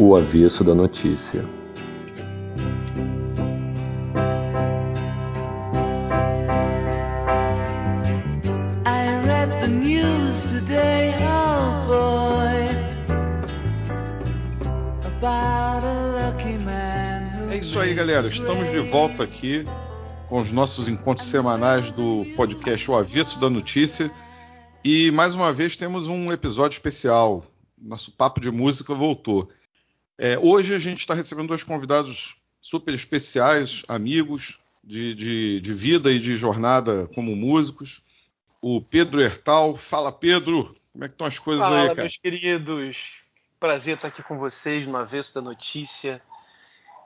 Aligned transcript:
O 0.00 0.14
avesso 0.14 0.62
da 0.62 0.76
notícia. 0.76 1.44
É 17.50 17.56
isso 17.56 17.80
aí, 17.80 17.92
galera. 17.92 18.28
Estamos 18.28 18.70
de 18.70 18.78
volta 18.78 19.24
aqui 19.24 19.64
com 20.28 20.40
os 20.40 20.52
nossos 20.52 20.86
encontros 20.86 21.26
semanais 21.26 21.90
do 21.90 22.24
podcast 22.36 22.88
O 22.88 22.94
Avesso 22.94 23.40
da 23.40 23.50
Notícia. 23.50 24.08
E 24.84 25.10
mais 25.10 25.34
uma 25.34 25.52
vez 25.52 25.74
temos 25.74 26.06
um 26.06 26.30
episódio 26.30 26.76
especial. 26.76 27.42
Nosso 27.76 28.12
papo 28.12 28.40
de 28.40 28.52
música 28.52 28.94
voltou. 28.94 29.48
É, 30.20 30.36
hoje 30.36 30.74
a 30.74 30.80
gente 30.80 30.98
está 30.98 31.14
recebendo 31.14 31.46
dois 31.46 31.62
convidados 31.62 32.36
super 32.60 32.92
especiais, 32.92 33.84
amigos 33.86 34.58
de, 34.82 35.14
de, 35.14 35.60
de, 35.60 35.74
vida 35.74 36.10
e 36.10 36.18
de 36.18 36.34
jornada 36.34 37.06
como 37.14 37.36
músicos. 37.36 38.02
O 38.60 38.80
Pedro 38.82 39.20
Hertal. 39.20 39.76
Fala, 39.76 40.10
Pedro. 40.10 40.74
Como 40.92 41.04
é 41.04 41.08
que 41.08 41.14
estão 41.14 41.26
as 41.26 41.38
coisas 41.38 41.62
Fala, 41.62 41.82
aí, 41.82 41.88
cara? 41.90 42.02
meus 42.02 42.16
queridos. 42.16 42.98
Prazer 43.60 43.94
estar 43.94 44.08
aqui 44.08 44.20
com 44.24 44.38
vocês 44.38 44.88
no 44.88 44.96
Avesso 44.96 45.36
da 45.36 45.40
Notícia. 45.40 46.20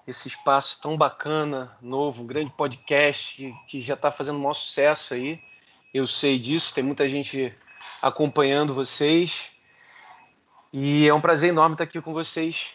Esse 0.07 0.29
espaço 0.29 0.81
tão 0.81 0.97
bacana, 0.97 1.71
novo, 1.83 2.23
um 2.23 2.27
grande 2.27 2.51
podcast 2.57 3.37
que, 3.37 3.55
que 3.69 3.81
já 3.83 3.95
está 3.95 4.11
fazendo 4.11 4.37
um 4.37 4.41
maior 4.41 4.55
sucesso 4.55 5.13
aí. 5.13 5.39
Eu 5.93 6.07
sei 6.07 6.39
disso, 6.39 6.73
tem 6.73 6.83
muita 6.83 7.07
gente 7.11 7.55
acompanhando 8.01 8.75
vocês. 8.75 9.51
E 10.73 11.07
é 11.07 11.13
um 11.13 11.21
prazer 11.21 11.51
enorme 11.51 11.75
estar 11.75 11.85
aqui 11.85 12.01
com 12.01 12.15
vocês 12.15 12.71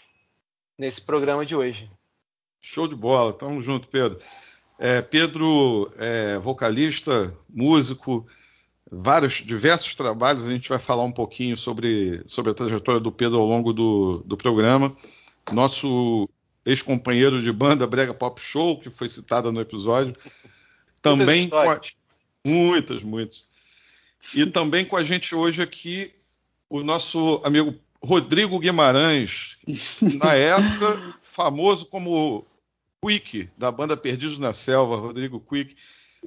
nesse 0.77 1.01
programa 1.01 1.45
de 1.45 1.55
hoje. 1.55 1.89
Show 2.61 2.87
de 2.87 2.95
bola, 2.95 3.33
tamo 3.33 3.61
junto, 3.61 3.89
Pedro. 3.89 4.19
É, 4.79 5.01
Pedro 5.01 5.91
é 5.97 6.37
vocalista, 6.37 7.35
músico, 7.49 8.25
vários, 8.91 9.35
diversos 9.35 9.95
trabalhos. 9.95 10.45
A 10.45 10.51
gente 10.51 10.69
vai 10.69 10.79
falar 10.79 11.03
um 11.03 11.11
pouquinho 11.11 11.57
sobre, 11.57 12.21
sobre 12.27 12.51
a 12.51 12.55
trajetória 12.55 12.99
do 13.01 13.11
Pedro 13.11 13.39
ao 13.39 13.45
longo 13.45 13.73
do, 13.73 14.23
do 14.25 14.37
programa. 14.37 14.95
Nosso 15.51 16.29
ex-companheiro 16.65 17.41
de 17.41 17.51
banda 17.51 17.87
Brega 17.87 18.13
Pop 18.13 18.39
Show, 18.39 18.79
que 18.79 18.89
foi 18.89 19.09
citada 19.09 19.51
no 19.51 19.61
episódio. 19.61 20.13
Também 21.01 21.49
muitas, 21.49 21.69
a... 21.69 21.81
muitas, 22.45 23.03
muitas. 23.03 23.45
E 24.35 24.45
também 24.45 24.83
com 24.83 24.97
a 24.97 25.03
gente 25.03 25.33
hoje 25.33 25.61
aqui 25.61 26.13
o 26.69 26.83
nosso 26.83 27.39
amigo 27.45 27.73
Rodrigo 28.07 28.57
Guimarães, 28.57 29.57
na 30.23 30.33
época 30.33 31.15
famoso 31.21 31.85
como 31.87 32.45
Quick, 33.03 33.49
da 33.57 33.69
banda 33.69 33.97
Perdidos 33.97 34.39
na 34.39 34.53
Selva, 34.53 34.95
Rodrigo 34.95 35.41
Quick. 35.41 35.75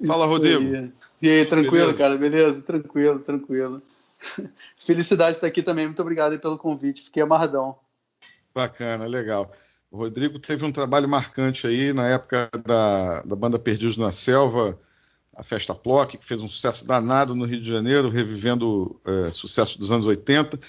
Fala, 0.06 0.24
Isso 0.24 0.32
Rodrigo. 0.32 0.76
Aí. 0.76 0.92
E 1.22 1.28
aí, 1.30 1.46
tranquilo, 1.46 1.86
Beleza? 1.86 1.98
cara? 1.98 2.18
Beleza? 2.18 2.60
Tranquilo, 2.60 3.18
tranquilo. 3.20 3.82
Felicidade 4.78 5.36
estar 5.36 5.46
aqui 5.46 5.62
também. 5.62 5.86
Muito 5.86 6.02
obrigado 6.02 6.38
pelo 6.38 6.58
convite. 6.58 7.04
Fiquei 7.04 7.22
amarradão. 7.22 7.78
Bacana, 8.54 9.06
legal. 9.06 9.50
O 9.90 9.96
Rodrigo 9.96 10.38
teve 10.38 10.64
um 10.66 10.72
trabalho 10.72 11.08
marcante 11.08 11.66
aí 11.66 11.94
na 11.94 12.06
época 12.08 12.50
da, 12.62 13.22
da 13.22 13.34
banda 13.34 13.58
Perdidos 13.58 13.96
na 13.96 14.12
Selva, 14.12 14.78
a 15.34 15.42
Festa 15.42 15.74
Plock, 15.74 16.18
que 16.18 16.24
fez 16.24 16.42
um 16.42 16.48
sucesso 16.48 16.86
danado 16.86 17.34
no 17.34 17.46
Rio 17.46 17.60
de 17.60 17.68
Janeiro, 17.68 18.10
revivendo 18.10 19.00
é, 19.06 19.30
sucesso 19.30 19.78
dos 19.78 19.90
anos 19.90 20.04
80. 20.04 20.60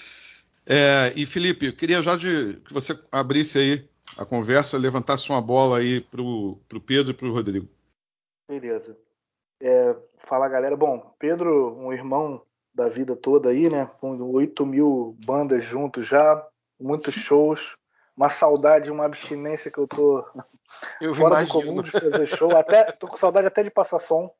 É, 0.66 1.12
e 1.16 1.26
Felipe, 1.26 1.66
eu 1.66 1.72
queria 1.72 2.00
já 2.02 2.16
de, 2.16 2.60
que 2.64 2.72
você 2.72 2.98
abrisse 3.10 3.58
aí 3.58 3.88
a 4.16 4.24
conversa, 4.24 4.78
levantasse 4.78 5.28
uma 5.30 5.40
bola 5.40 5.78
aí 5.78 6.00
para 6.00 6.20
o 6.20 6.58
Pedro 6.86 7.12
e 7.12 7.14
para 7.14 7.26
o 7.26 7.32
Rodrigo. 7.32 7.68
Beleza. 8.48 8.96
É, 9.60 9.96
fala 10.18 10.48
galera. 10.48 10.76
Bom, 10.76 11.14
Pedro, 11.18 11.76
um 11.78 11.92
irmão 11.92 12.42
da 12.74 12.88
vida 12.88 13.16
toda 13.16 13.50
aí, 13.50 13.68
né? 13.68 13.90
Com 14.00 14.18
8 14.32 14.64
mil 14.66 15.16
bandas 15.24 15.64
juntos 15.64 16.06
já, 16.06 16.46
muitos 16.78 17.14
shows 17.14 17.76
uma 18.16 18.28
saudade, 18.28 18.90
uma 18.90 19.06
abstinência 19.06 19.70
que 19.70 19.78
eu 19.78 19.88
tô 19.88 20.24
eu 21.00 21.14
fora 21.14 21.42
imagino. 21.42 21.60
do 21.60 21.66
comum 21.66 21.82
de 21.82 21.90
fazer 21.90 22.26
show. 22.26 22.56
Até, 22.56 22.92
tô 22.92 23.08
com 23.08 23.16
saudade 23.16 23.46
até 23.46 23.62
de 23.62 23.70
passar 23.70 23.98
som. 23.98 24.32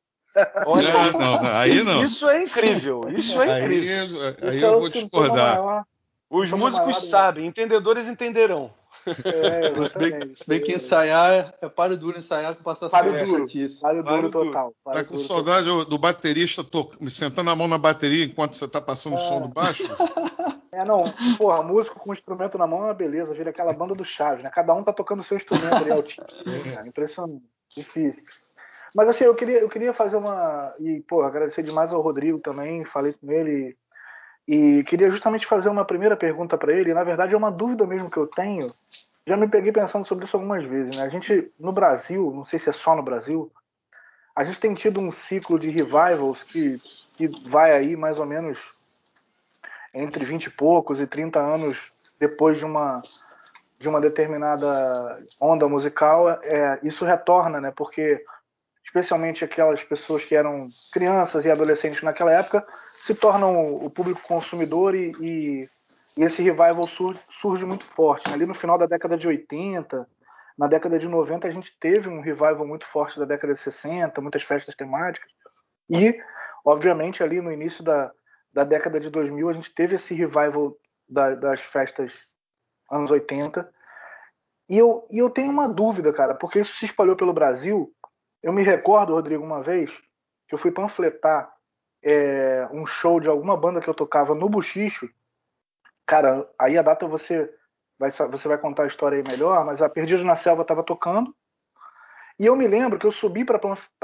Olha, 0.66 1.12
não, 1.12 1.42
não, 1.42 1.46
aí 1.46 1.82
não. 1.82 2.04
Isso 2.04 2.28
é 2.28 2.42
incrível. 2.42 3.02
Isso 3.08 3.40
é 3.40 3.52
aí, 3.52 3.62
incrível. 3.62 4.20
Aí, 4.22 4.56
Isso 4.56 4.64
eu 4.64 4.74
é 4.74 4.80
vou 4.80 4.88
discordar. 4.88 5.62
Maior. 5.62 5.84
Os 6.32 6.48
Sintoma 6.48 6.70
músicos 6.70 6.86
maior, 6.86 7.00
sabem, 7.00 7.46
entendedores 7.46 8.08
entenderão. 8.08 8.72
É, 9.06 9.68
se, 9.86 9.98
bem, 9.98 10.28
se 10.30 10.48
bem 10.48 10.62
que 10.62 10.72
ensaiar 10.72 11.52
é 11.60 11.68
para 11.68 11.94
duro 11.94 12.18
ensaiar 12.18 12.56
com 12.56 12.62
passar 12.62 12.88
Pare 12.88 13.10
som. 13.10 13.32
duro. 13.32 13.46
Pare 13.82 14.02
duro 14.02 14.30
duro. 14.30 14.46
total. 14.46 14.74
Tá 14.82 15.04
com 15.04 15.10
duro 15.10 15.18
saudade 15.18 15.66
do 15.86 15.98
baterista 15.98 16.64
to... 16.64 16.88
sentando 17.10 17.50
a 17.50 17.56
mão 17.56 17.68
na 17.68 17.76
bateria 17.76 18.24
enquanto 18.24 18.54
você 18.54 18.66
tá 18.66 18.80
passando 18.80 19.16
o 19.16 19.18
som 19.18 19.42
do 19.42 19.48
baixo? 19.48 19.84
É, 20.74 20.86
não, 20.86 21.04
porra, 21.36 21.62
músico 21.62 22.00
com 22.00 22.14
instrumento 22.14 22.56
na 22.56 22.66
mão 22.66 22.80
é 22.80 22.84
uma 22.86 22.94
beleza, 22.94 23.34
vira 23.34 23.50
aquela 23.50 23.74
banda 23.74 23.94
do 23.94 24.06
Chaves, 24.06 24.42
né? 24.42 24.48
Cada 24.48 24.72
um 24.72 24.82
tá 24.82 24.90
tocando 24.90 25.20
o 25.20 25.22
seu 25.22 25.36
instrumento 25.36 25.74
ali 25.74 25.90
altíssimo, 25.92 26.64
cara. 26.64 26.88
Impressionante, 26.88 27.44
difícil. 27.76 28.24
Mas 28.94 29.06
assim, 29.10 29.24
eu 29.24 29.34
queria, 29.34 29.58
eu 29.58 29.68
queria 29.68 29.92
fazer 29.92 30.16
uma. 30.16 30.74
E, 30.80 31.00
pô, 31.06 31.20
agradecer 31.20 31.62
demais 31.62 31.92
ao 31.92 32.00
Rodrigo 32.00 32.38
também, 32.38 32.86
falei 32.86 33.12
com 33.12 33.30
ele. 33.30 33.76
E 34.46 34.82
queria 34.84 35.10
justamente 35.10 35.46
fazer 35.46 35.68
uma 35.68 35.84
primeira 35.84 36.16
pergunta 36.16 36.58
para 36.58 36.72
ele. 36.72 36.94
Na 36.94 37.04
verdade, 37.04 37.34
é 37.34 37.38
uma 37.38 37.50
dúvida 37.50 37.86
mesmo 37.86 38.10
que 38.10 38.16
eu 38.16 38.26
tenho. 38.26 38.72
Já 39.26 39.36
me 39.36 39.48
peguei 39.48 39.70
pensando 39.70 40.06
sobre 40.06 40.24
isso 40.24 40.36
algumas 40.36 40.64
vezes, 40.64 40.96
né? 40.96 41.04
A 41.04 41.08
gente, 41.08 41.52
no 41.58 41.72
Brasil, 41.72 42.32
não 42.34 42.44
sei 42.44 42.58
se 42.58 42.68
é 42.68 42.72
só 42.72 42.96
no 42.96 43.02
Brasil, 43.02 43.52
a 44.34 44.42
gente 44.42 44.58
tem 44.58 44.74
tido 44.74 45.00
um 45.00 45.12
ciclo 45.12 45.58
de 45.58 45.70
revivals 45.70 46.42
que, 46.42 46.80
que 47.14 47.28
vai 47.48 47.72
aí 47.72 47.96
mais 47.96 48.18
ou 48.18 48.26
menos 48.26 48.74
entre 49.94 50.24
20 50.24 50.46
e 50.46 50.50
poucos 50.50 51.00
e 51.00 51.06
30 51.06 51.38
anos 51.38 51.92
depois 52.18 52.58
de 52.58 52.64
uma 52.64 53.02
de 53.78 53.88
uma 53.88 54.00
determinada 54.00 55.20
onda 55.40 55.68
musical, 55.68 56.30
é, 56.30 56.78
isso 56.84 57.04
retorna, 57.04 57.60
né? 57.60 57.72
Porque 57.76 58.24
especialmente 58.92 59.42
aquelas 59.42 59.82
pessoas 59.82 60.22
que 60.22 60.34
eram 60.34 60.68
crianças 60.92 61.46
e 61.46 61.50
adolescentes 61.50 62.02
naquela 62.02 62.30
época 62.30 62.66
se 63.00 63.14
tornam 63.14 63.74
o 63.74 63.88
público 63.88 64.20
consumidor 64.28 64.94
e, 64.94 65.12
e, 65.18 65.68
e 66.14 66.22
esse 66.22 66.42
revival 66.42 66.86
surge, 66.86 67.18
surge 67.26 67.64
muito 67.64 67.86
forte. 67.86 68.28
né? 68.28 68.34
Ali 68.34 68.44
no 68.44 68.54
final 68.54 68.76
da 68.76 68.84
década 68.84 69.16
de 69.16 69.26
80, 69.26 70.06
na 70.58 70.66
década 70.66 70.98
de 70.98 71.08
90 71.08 71.48
a 71.48 71.50
gente 71.50 71.74
teve 71.80 72.10
um 72.10 72.20
revival 72.20 72.66
muito 72.66 72.86
forte 72.86 73.18
da 73.18 73.24
década 73.24 73.54
de 73.54 73.60
60, 73.60 74.20
muitas 74.20 74.42
festas 74.42 74.74
temáticas 74.74 75.30
e, 75.88 76.18
obviamente, 76.62 77.22
ali 77.22 77.40
no 77.40 77.50
início 77.50 77.82
da, 77.82 78.12
da 78.52 78.62
década 78.62 79.00
de 79.00 79.08
2000 79.08 79.48
a 79.48 79.52
gente 79.54 79.74
teve 79.74 79.96
esse 79.96 80.14
revival 80.14 80.76
da, 81.08 81.34
das 81.34 81.60
festas 81.60 82.12
anos 82.90 83.10
80. 83.10 83.66
E 84.68 84.78
eu, 84.78 85.06
e 85.10 85.18
eu 85.18 85.30
tenho 85.30 85.50
uma 85.50 85.66
dúvida, 85.66 86.12
cara, 86.12 86.34
porque 86.34 86.60
isso 86.60 86.74
se 86.74 86.84
espalhou 86.84 87.16
pelo 87.16 87.32
Brasil. 87.32 87.90
Eu 88.42 88.52
me 88.52 88.62
recordo, 88.62 89.14
Rodrigo, 89.14 89.44
uma 89.44 89.62
vez 89.62 89.90
que 90.48 90.54
eu 90.54 90.58
fui 90.58 90.70
panfletar 90.70 91.52
é, 92.02 92.68
um 92.72 92.84
show 92.84 93.20
de 93.20 93.28
alguma 93.28 93.56
banda 93.56 93.80
que 93.80 93.88
eu 93.88 93.94
tocava 93.94 94.34
no 94.34 94.48
Buchicho. 94.48 95.08
Cara, 96.04 96.48
aí 96.58 96.76
a 96.76 96.82
data 96.82 97.06
você 97.06 97.48
vai, 97.98 98.10
você 98.10 98.48
vai 98.48 98.58
contar 98.58 98.82
a 98.82 98.86
história 98.88 99.16
aí 99.18 99.24
melhor, 99.26 99.64
mas 99.64 99.80
a 99.80 99.88
Perdidos 99.88 100.24
na 100.24 100.34
Selva 100.34 100.62
estava 100.62 100.82
tocando. 100.82 101.34
E 102.38 102.46
eu 102.46 102.56
me 102.56 102.66
lembro 102.66 102.98
que 102.98 103.06
eu 103.06 103.12
subi 103.12 103.44
para 103.44 103.60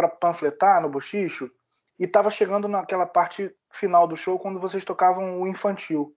panfletar 0.09 0.81
no 0.81 0.89
Buchicho 0.89 1.51
e 1.99 2.05
estava 2.05 2.31
chegando 2.31 2.69
naquela 2.69 3.07
parte 3.07 3.53
final 3.73 4.07
do 4.07 4.17
show 4.17 4.39
quando 4.39 4.61
vocês 4.61 4.85
tocavam 4.85 5.43
o 5.43 5.49
infantil. 5.49 6.15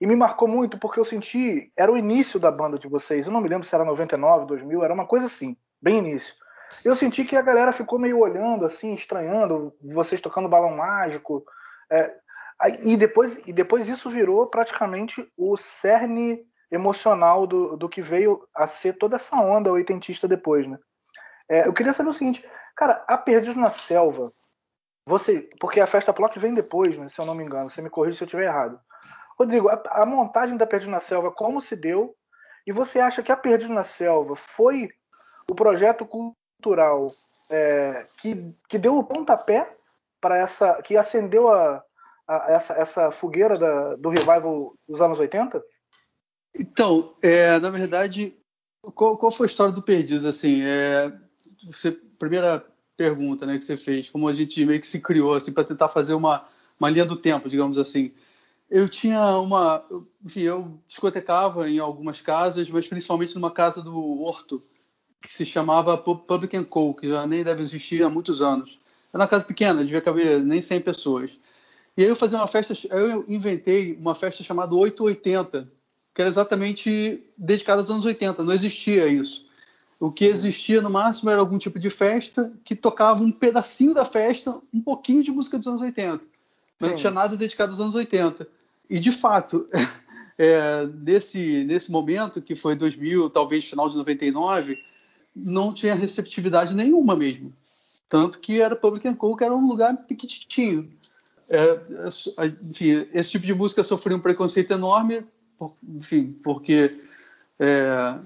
E 0.00 0.06
me 0.06 0.16
marcou 0.16 0.48
muito 0.48 0.78
porque 0.78 0.98
eu 0.98 1.04
senti. 1.04 1.72
Era 1.76 1.92
o 1.92 1.96
início 1.96 2.40
da 2.40 2.50
banda 2.50 2.76
de 2.76 2.88
vocês. 2.88 3.26
Eu 3.26 3.32
não 3.32 3.40
me 3.40 3.48
lembro 3.48 3.64
se 3.64 3.72
era 3.72 3.84
99, 3.84 4.46
2000, 4.46 4.82
era 4.82 4.92
uma 4.92 5.06
coisa 5.06 5.26
assim, 5.26 5.56
bem 5.80 5.98
início. 5.98 6.34
Eu 6.84 6.96
senti 6.96 7.24
que 7.24 7.36
a 7.36 7.42
galera 7.42 7.72
ficou 7.72 7.98
meio 7.98 8.18
olhando, 8.18 8.64
assim, 8.64 8.94
estranhando, 8.94 9.74
vocês 9.82 10.20
tocando 10.20 10.48
balão 10.48 10.76
mágico. 10.76 11.44
É, 11.90 12.14
e, 12.82 12.96
depois, 12.96 13.40
e 13.46 13.52
depois 13.52 13.88
isso 13.88 14.08
virou 14.08 14.46
praticamente 14.46 15.26
o 15.36 15.56
cerne 15.56 16.44
emocional 16.70 17.46
do, 17.46 17.76
do 17.76 17.88
que 17.88 18.00
veio 18.00 18.48
a 18.54 18.66
ser 18.66 18.94
toda 18.94 19.16
essa 19.16 19.36
onda 19.36 19.70
oitentista 19.70 20.26
depois, 20.26 20.66
né? 20.66 20.78
É, 21.48 21.66
eu 21.66 21.72
queria 21.72 21.92
saber 21.92 22.08
o 22.08 22.14
seguinte, 22.14 22.48
cara, 22.74 23.04
a 23.06 23.18
Perdido 23.18 23.60
na 23.60 23.66
Selva, 23.66 24.32
você, 25.04 25.50
porque 25.60 25.80
a 25.80 25.86
festa 25.86 26.12
Plock 26.12 26.38
vem 26.38 26.54
depois, 26.54 26.96
né, 26.96 27.08
se 27.08 27.20
eu 27.20 27.26
não 27.26 27.34
me 27.34 27.44
engano, 27.44 27.68
você 27.68 27.82
me 27.82 27.90
corrige 27.90 28.16
se 28.16 28.24
eu 28.24 28.26
estiver 28.26 28.46
errado. 28.46 28.80
Rodrigo, 29.38 29.68
a, 29.68 29.82
a, 29.90 30.06
montagem 30.06 30.56
da 30.56 30.66
Perdido 30.66 30.90
na 30.90 31.00
Selva, 31.00 31.30
como 31.30 31.60
se 31.60 31.76
deu? 31.76 32.14
E 32.66 32.72
você 32.72 33.00
acha 33.00 33.22
que 33.22 33.32
a 33.32 33.36
Perdido 33.36 33.74
na 33.74 33.84
Selva 33.84 34.36
foi 34.36 34.88
o 35.50 35.54
projeto 35.54 36.06
cultural 36.62 37.08
é, 37.50 38.06
que, 38.20 38.54
que 38.68 38.78
deu 38.78 38.96
o 38.96 39.04
pontapé 39.04 39.76
para 40.20 40.38
essa, 40.38 40.80
que 40.82 40.96
acendeu 40.96 41.48
a, 41.48 41.82
a, 42.28 42.52
essa, 42.52 42.74
essa 42.74 43.10
fogueira 43.10 43.58
da, 43.58 43.96
do 43.96 44.08
revival 44.08 44.74
dos 44.88 45.00
anos 45.00 45.18
80? 45.18 45.62
Então, 46.56 47.14
é, 47.22 47.58
na 47.58 47.70
verdade, 47.70 48.36
qual, 48.94 49.18
qual, 49.18 49.32
foi 49.32 49.46
a 49.46 49.50
história 49.50 49.72
do 49.72 49.82
Perdiz? 49.82 50.24
Assim, 50.24 50.62
é, 50.62 51.12
você, 51.64 51.90
primeira 51.90 52.64
pergunta 52.96 53.44
né, 53.44 53.58
que 53.58 53.64
você 53.64 53.76
fez, 53.76 54.08
como 54.08 54.28
a 54.28 54.32
gente 54.32 54.64
meio 54.64 54.80
que 54.80 54.86
se 54.86 55.00
criou 55.00 55.34
assim, 55.34 55.52
para 55.52 55.64
tentar 55.64 55.88
fazer 55.88 56.14
uma, 56.14 56.46
uma 56.78 56.90
linha 56.90 57.04
do 57.04 57.16
tempo, 57.16 57.50
digamos 57.50 57.76
assim. 57.76 58.14
Eu 58.70 58.88
tinha 58.88 59.36
uma. 59.38 59.84
Enfim, 60.24 60.42
eu 60.42 60.78
discotecava 60.86 61.68
em 61.68 61.78
algumas 61.78 62.22
casas, 62.22 62.70
mas 62.70 62.86
principalmente 62.86 63.34
numa 63.34 63.50
casa 63.50 63.82
do 63.82 64.22
Horto, 64.22 64.62
que 65.22 65.32
se 65.32 65.46
chamava 65.46 65.96
Public 65.96 66.62
Co., 66.64 66.94
que 66.94 67.08
já 67.08 67.26
nem 67.26 67.44
deve 67.44 67.62
existir 67.62 68.02
há 68.02 68.10
muitos 68.10 68.42
anos. 68.42 68.78
Era 69.12 69.22
uma 69.22 69.28
casa 69.28 69.44
pequena, 69.44 69.84
devia 69.84 70.00
caber 70.00 70.42
nem 70.42 70.60
100 70.60 70.80
pessoas. 70.80 71.30
E 71.96 72.02
aí 72.02 72.08
eu 72.08 72.16
fazia 72.16 72.38
uma 72.38 72.46
festa, 72.46 72.74
eu 72.90 73.24
inventei 73.28 73.94
uma 73.94 74.14
festa 74.14 74.42
chamada 74.42 74.74
880, 74.74 75.70
que 76.14 76.20
era 76.20 76.28
exatamente 76.28 77.22
dedicada 77.36 77.82
aos 77.82 77.90
anos 77.90 78.04
80, 78.04 78.42
não 78.42 78.52
existia 78.52 79.06
isso. 79.06 79.46
O 80.00 80.10
que 80.10 80.24
existia 80.24 80.80
no 80.80 80.90
máximo 80.90 81.30
era 81.30 81.38
algum 81.38 81.58
tipo 81.58 81.78
de 81.78 81.88
festa 81.88 82.52
que 82.64 82.74
tocava 82.74 83.22
um 83.22 83.30
pedacinho 83.30 83.94
da 83.94 84.04
festa, 84.04 84.60
um 84.74 84.80
pouquinho 84.80 85.22
de 85.22 85.30
música 85.30 85.58
dos 85.58 85.68
anos 85.68 85.80
80. 85.80 86.24
Mas 86.80 86.90
não 86.90 86.96
tinha 86.96 87.12
nada 87.12 87.36
dedicado 87.36 87.70
aos 87.70 87.80
anos 87.80 87.94
80. 87.94 88.48
E 88.90 88.98
de 88.98 89.12
fato, 89.12 89.68
é, 90.36 90.86
nesse, 90.86 91.62
nesse 91.64 91.90
momento, 91.90 92.42
que 92.42 92.56
foi 92.56 92.74
2000, 92.74 93.30
talvez 93.30 93.64
final 93.64 93.88
de 93.88 93.96
99, 93.96 94.78
não 95.34 95.72
tinha 95.72 95.94
receptividade 95.94 96.74
nenhuma 96.74 97.16
mesmo. 97.16 97.52
Tanto 98.08 98.38
que 98.40 98.60
era 98.60 98.76
Public 98.76 99.08
and 99.08 99.14
Co, 99.14 99.36
que 99.36 99.44
era 99.44 99.54
um 99.54 99.66
lugar 99.66 99.96
pequitinho. 100.04 100.92
É, 101.48 101.80
enfim, 102.62 103.06
esse 103.12 103.30
tipo 103.30 103.46
de 103.46 103.54
música 103.54 103.82
sofreu 103.82 104.16
um 104.16 104.20
preconceito 104.20 104.72
enorme, 104.72 105.26
enfim, 105.82 106.32
porque 106.42 107.00
é, 107.58 108.18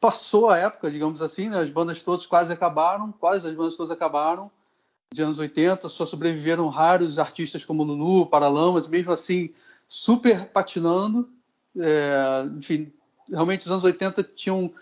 passou 0.00 0.50
a 0.50 0.58
época, 0.58 0.90
digamos 0.90 1.22
assim, 1.22 1.48
né? 1.48 1.58
as 1.58 1.70
bandas 1.70 2.02
todas 2.02 2.26
quase 2.26 2.52
acabaram, 2.52 3.10
quase 3.12 3.46
as 3.48 3.54
bandas 3.54 3.76
todas 3.76 3.90
acabaram, 3.90 4.50
de 5.12 5.22
anos 5.22 5.38
80, 5.38 5.88
só 5.88 6.04
sobreviveram 6.04 6.68
raros 6.68 7.18
artistas 7.18 7.64
como 7.64 7.84
Lulu, 7.84 8.26
Paralamas, 8.26 8.86
mesmo 8.86 9.12
assim, 9.12 9.54
super 9.86 10.46
patinando. 10.46 11.28
É, 11.78 12.44
enfim, 12.58 12.92
realmente 13.28 13.64
os 13.64 13.70
anos 13.70 13.84
80 13.84 14.22
tinham 14.34 14.72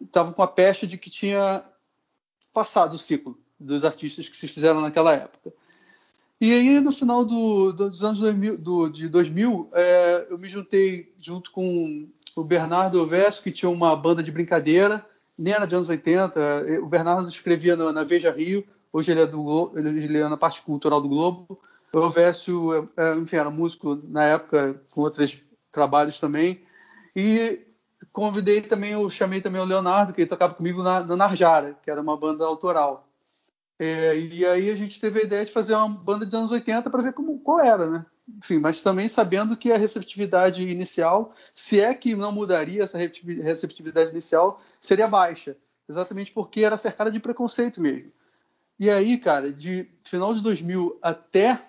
estavam 0.00 0.32
com 0.32 0.42
a 0.42 0.48
peste 0.48 0.86
de 0.86 0.96
que 0.98 1.10
tinha 1.10 1.64
passado 2.52 2.94
o 2.94 2.98
ciclo 2.98 3.38
dos 3.58 3.84
artistas 3.84 4.28
que 4.28 4.36
se 4.36 4.48
fizeram 4.48 4.80
naquela 4.80 5.14
época. 5.14 5.52
E 6.40 6.52
aí, 6.52 6.80
no 6.80 6.92
final 6.92 7.24
do, 7.24 7.72
dos 7.72 8.02
anos 8.04 8.20
2000, 8.20 8.58
do, 8.58 8.88
de 8.88 9.08
2000, 9.08 9.70
é, 9.72 10.26
eu 10.30 10.38
me 10.38 10.48
juntei 10.48 11.12
junto 11.20 11.50
com 11.50 12.08
o 12.36 12.44
Bernardo 12.44 13.04
Vesco, 13.04 13.42
que 13.42 13.50
tinha 13.50 13.68
uma 13.68 13.96
banda 13.96 14.22
de 14.22 14.30
brincadeira, 14.30 15.04
nem 15.36 15.52
era 15.52 15.66
de 15.66 15.74
anos 15.74 15.88
80. 15.88 16.80
O 16.80 16.86
Bernardo 16.86 17.28
escrevia 17.28 17.74
na, 17.74 17.92
na 17.92 18.04
Veja 18.04 18.30
Rio, 18.30 18.64
hoje 18.92 19.10
ele 19.10 19.22
é, 19.22 19.26
do, 19.26 19.72
ele 19.76 20.18
é 20.18 20.28
na 20.28 20.36
parte 20.36 20.62
cultural 20.62 21.00
do 21.00 21.08
Globo. 21.08 21.60
O 21.92 22.08
Vécio, 22.08 22.88
é, 22.96 23.02
é, 23.04 23.14
enfim, 23.16 23.36
era 23.36 23.50
músico 23.50 24.00
na 24.04 24.24
época, 24.24 24.80
com 24.90 25.00
outros 25.00 25.42
trabalhos 25.72 26.20
também. 26.20 26.62
E 27.16 27.66
convidei 28.12 28.60
também, 28.60 28.92
eu 28.92 29.08
chamei 29.10 29.40
também 29.40 29.60
o 29.60 29.64
Leonardo, 29.64 30.12
que 30.12 30.20
ele 30.20 30.28
tocava 30.28 30.54
comigo 30.54 30.82
na, 30.82 31.00
na 31.00 31.16
Narjara, 31.16 31.78
que 31.82 31.90
era 31.90 32.00
uma 32.00 32.16
banda 32.16 32.44
autoral. 32.44 33.08
É, 33.78 34.18
e 34.18 34.44
aí 34.44 34.70
a 34.70 34.76
gente 34.76 35.00
teve 35.00 35.20
a 35.20 35.22
ideia 35.22 35.44
de 35.44 35.52
fazer 35.52 35.74
uma 35.74 35.88
banda 35.88 36.26
de 36.26 36.34
anos 36.34 36.50
80 36.50 36.90
para 36.90 37.02
ver 37.02 37.12
como, 37.12 37.38
qual 37.38 37.60
era, 37.60 37.88
né? 37.88 38.06
Enfim, 38.36 38.58
mas 38.58 38.80
também 38.80 39.08
sabendo 39.08 39.56
que 39.56 39.72
a 39.72 39.78
receptividade 39.78 40.62
inicial, 40.62 41.32
se 41.54 41.80
é 41.80 41.94
que 41.94 42.14
não 42.14 42.32
mudaria 42.32 42.82
essa 42.82 42.98
receptividade 42.98 44.10
inicial, 44.10 44.60
seria 44.80 45.06
baixa. 45.06 45.56
Exatamente 45.88 46.32
porque 46.32 46.62
era 46.62 46.76
cercada 46.76 47.10
de 47.10 47.20
preconceito 47.20 47.80
mesmo. 47.80 48.12
E 48.78 48.90
aí, 48.90 49.16
cara, 49.16 49.50
de 49.52 49.88
final 50.04 50.34
de 50.34 50.42
2000 50.42 50.98
até, 51.00 51.60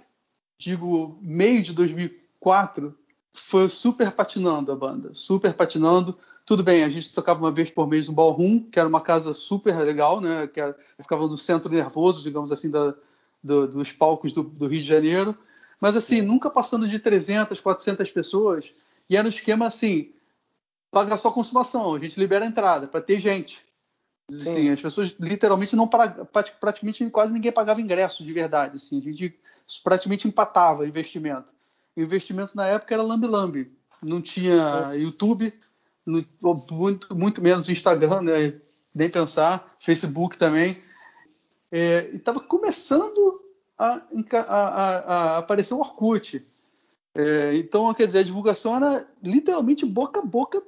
digo, 0.57 1.17
meio 1.21 1.63
de 1.63 1.73
2004, 1.73 2.97
foi 3.39 3.69
super 3.69 4.11
patinando 4.11 4.71
a 4.71 4.75
banda, 4.75 5.11
super 5.13 5.53
patinando. 5.53 6.17
Tudo 6.45 6.63
bem, 6.63 6.83
a 6.83 6.89
gente 6.89 7.13
tocava 7.13 7.39
uma 7.39 7.51
vez 7.51 7.71
por 7.71 7.87
mês 7.87 8.07
no 8.07 8.13
Ballroom, 8.13 8.63
que 8.63 8.79
era 8.79 8.87
uma 8.87 9.01
casa 9.01 9.33
super 9.33 9.75
legal, 9.77 10.19
né? 10.19 10.47
Que 10.47 10.59
era, 10.59 10.77
ficava 10.99 11.25
no 11.25 11.37
centro 11.37 11.71
nervoso, 11.71 12.21
digamos 12.21 12.51
assim, 12.51 12.69
da, 12.69 12.93
do, 13.43 13.67
dos 13.67 13.91
palcos 13.91 14.31
do, 14.31 14.43
do, 14.43 14.67
Rio 14.67 14.81
de 14.81 14.87
Janeiro. 14.87 15.37
Mas 15.79 15.95
assim, 15.95 16.21
nunca 16.21 16.49
passando 16.49 16.87
de 16.87 16.99
300, 16.99 17.59
400 17.59 18.11
pessoas. 18.11 18.71
E 19.09 19.15
era 19.15 19.25
um 19.25 19.29
esquema 19.29 19.67
assim, 19.67 20.11
paga 20.91 21.17
só 21.17 21.31
consumação, 21.31 21.95
a 21.95 21.99
gente 21.99 22.19
libera 22.19 22.45
a 22.45 22.47
entrada 22.47 22.87
para 22.87 23.01
ter 23.01 23.19
gente. 23.19 23.65
Assim, 24.31 24.69
as 24.69 24.81
pessoas 24.81 25.15
literalmente 25.19 25.75
não 25.75 25.87
praticamente 25.87 27.09
quase 27.09 27.33
ninguém 27.33 27.51
pagava 27.51 27.81
ingresso 27.81 28.23
de 28.23 28.31
verdade. 28.31 28.75
Assim, 28.75 28.99
a 28.99 29.01
gente 29.01 29.39
praticamente 29.83 30.27
empatava 30.27 30.85
investimento 30.85 31.53
investimento 32.01 32.55
na 32.55 32.67
época 32.67 32.93
era 32.93 33.03
lambi-lambi. 33.03 33.71
Não 34.01 34.21
tinha 34.21 34.93
YouTube, 34.95 35.53
muito, 36.05 37.15
muito 37.15 37.41
menos 37.41 37.69
Instagram, 37.69 38.21
né? 38.21 38.59
nem 38.93 39.09
pensar, 39.09 39.75
Facebook 39.79 40.37
também. 40.37 40.77
É, 41.71 42.09
e 42.11 42.17
estava 42.17 42.39
começando 42.39 43.41
a, 43.77 44.01
a, 44.33 44.45
a, 44.47 44.97
a, 44.97 45.37
aparecer 45.37 45.73
o 45.73 45.79
Orkut. 45.79 46.45
É, 47.15 47.55
então, 47.55 47.93
quer 47.93 48.07
dizer, 48.07 48.19
a 48.19 48.23
divulgação 48.23 48.75
era 48.75 49.07
literalmente 49.23 49.85
boca 49.85 50.19
a 50.19 50.25
boca 50.25 50.61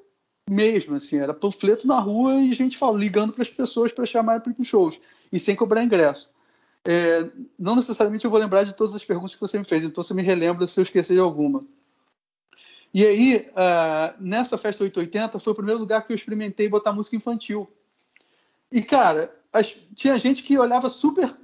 mesmo, 0.49 0.95
assim, 0.95 1.17
era 1.17 1.33
panfleto 1.33 1.87
na 1.87 1.99
rua 1.99 2.35
e 2.35 2.51
a 2.51 2.55
gente 2.55 2.77
fala, 2.77 2.97
ligando 2.97 3.33
para 3.33 3.43
as 3.43 3.49
pessoas 3.49 3.91
para 3.91 4.05
chamarem 4.05 4.41
para 4.41 4.53
os 4.57 4.67
shows 4.67 4.99
e 5.31 5.39
sem 5.39 5.55
cobrar 5.55 5.83
ingresso. 5.83 6.30
É, 6.83 7.29
não 7.59 7.75
necessariamente 7.75 8.25
eu 8.25 8.31
vou 8.31 8.39
lembrar 8.39 8.63
de 8.63 8.73
todas 8.73 8.95
as 8.95 9.05
perguntas 9.05 9.35
que 9.35 9.41
você 9.41 9.57
me 9.57 9.65
fez, 9.65 9.83
então 9.83 10.03
você 10.03 10.13
me 10.13 10.21
relembra 10.21 10.65
se 10.65 10.79
eu 10.79 10.83
esquecer 10.83 11.13
de 11.13 11.19
alguma. 11.19 11.63
E 12.93 13.05
aí, 13.05 13.47
uh, 13.51 14.21
nessa 14.21 14.57
festa 14.57 14.83
880, 14.83 15.39
foi 15.39 15.53
o 15.53 15.55
primeiro 15.55 15.79
lugar 15.79 16.05
que 16.05 16.11
eu 16.11 16.15
experimentei 16.15 16.67
botar 16.67 16.91
música 16.91 17.15
infantil. 17.15 17.71
E, 18.71 18.81
cara, 18.81 19.33
as, 19.53 19.75
tinha 19.95 20.19
gente 20.19 20.43
que 20.43 20.57
olhava 20.57 20.89
super. 20.89 21.37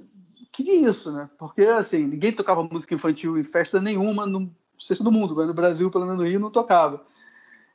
Que 0.52 0.68
é 0.68 0.74
isso, 0.74 1.12
né? 1.12 1.30
Porque, 1.38 1.62
assim, 1.62 2.06
ninguém 2.06 2.32
tocava 2.32 2.62
música 2.64 2.94
infantil 2.94 3.38
em 3.38 3.44
festa 3.44 3.80
nenhuma, 3.80 4.26
no, 4.26 4.54
sei 4.78 4.96
se 4.96 5.04
no 5.04 5.12
mundo, 5.12 5.34
mas 5.36 5.46
no 5.46 5.54
Brasil, 5.54 5.90
pelo 5.90 6.04
menos 6.04 6.18
no 6.18 6.28
Rio, 6.28 6.40
não 6.40 6.50
tocava. 6.50 7.04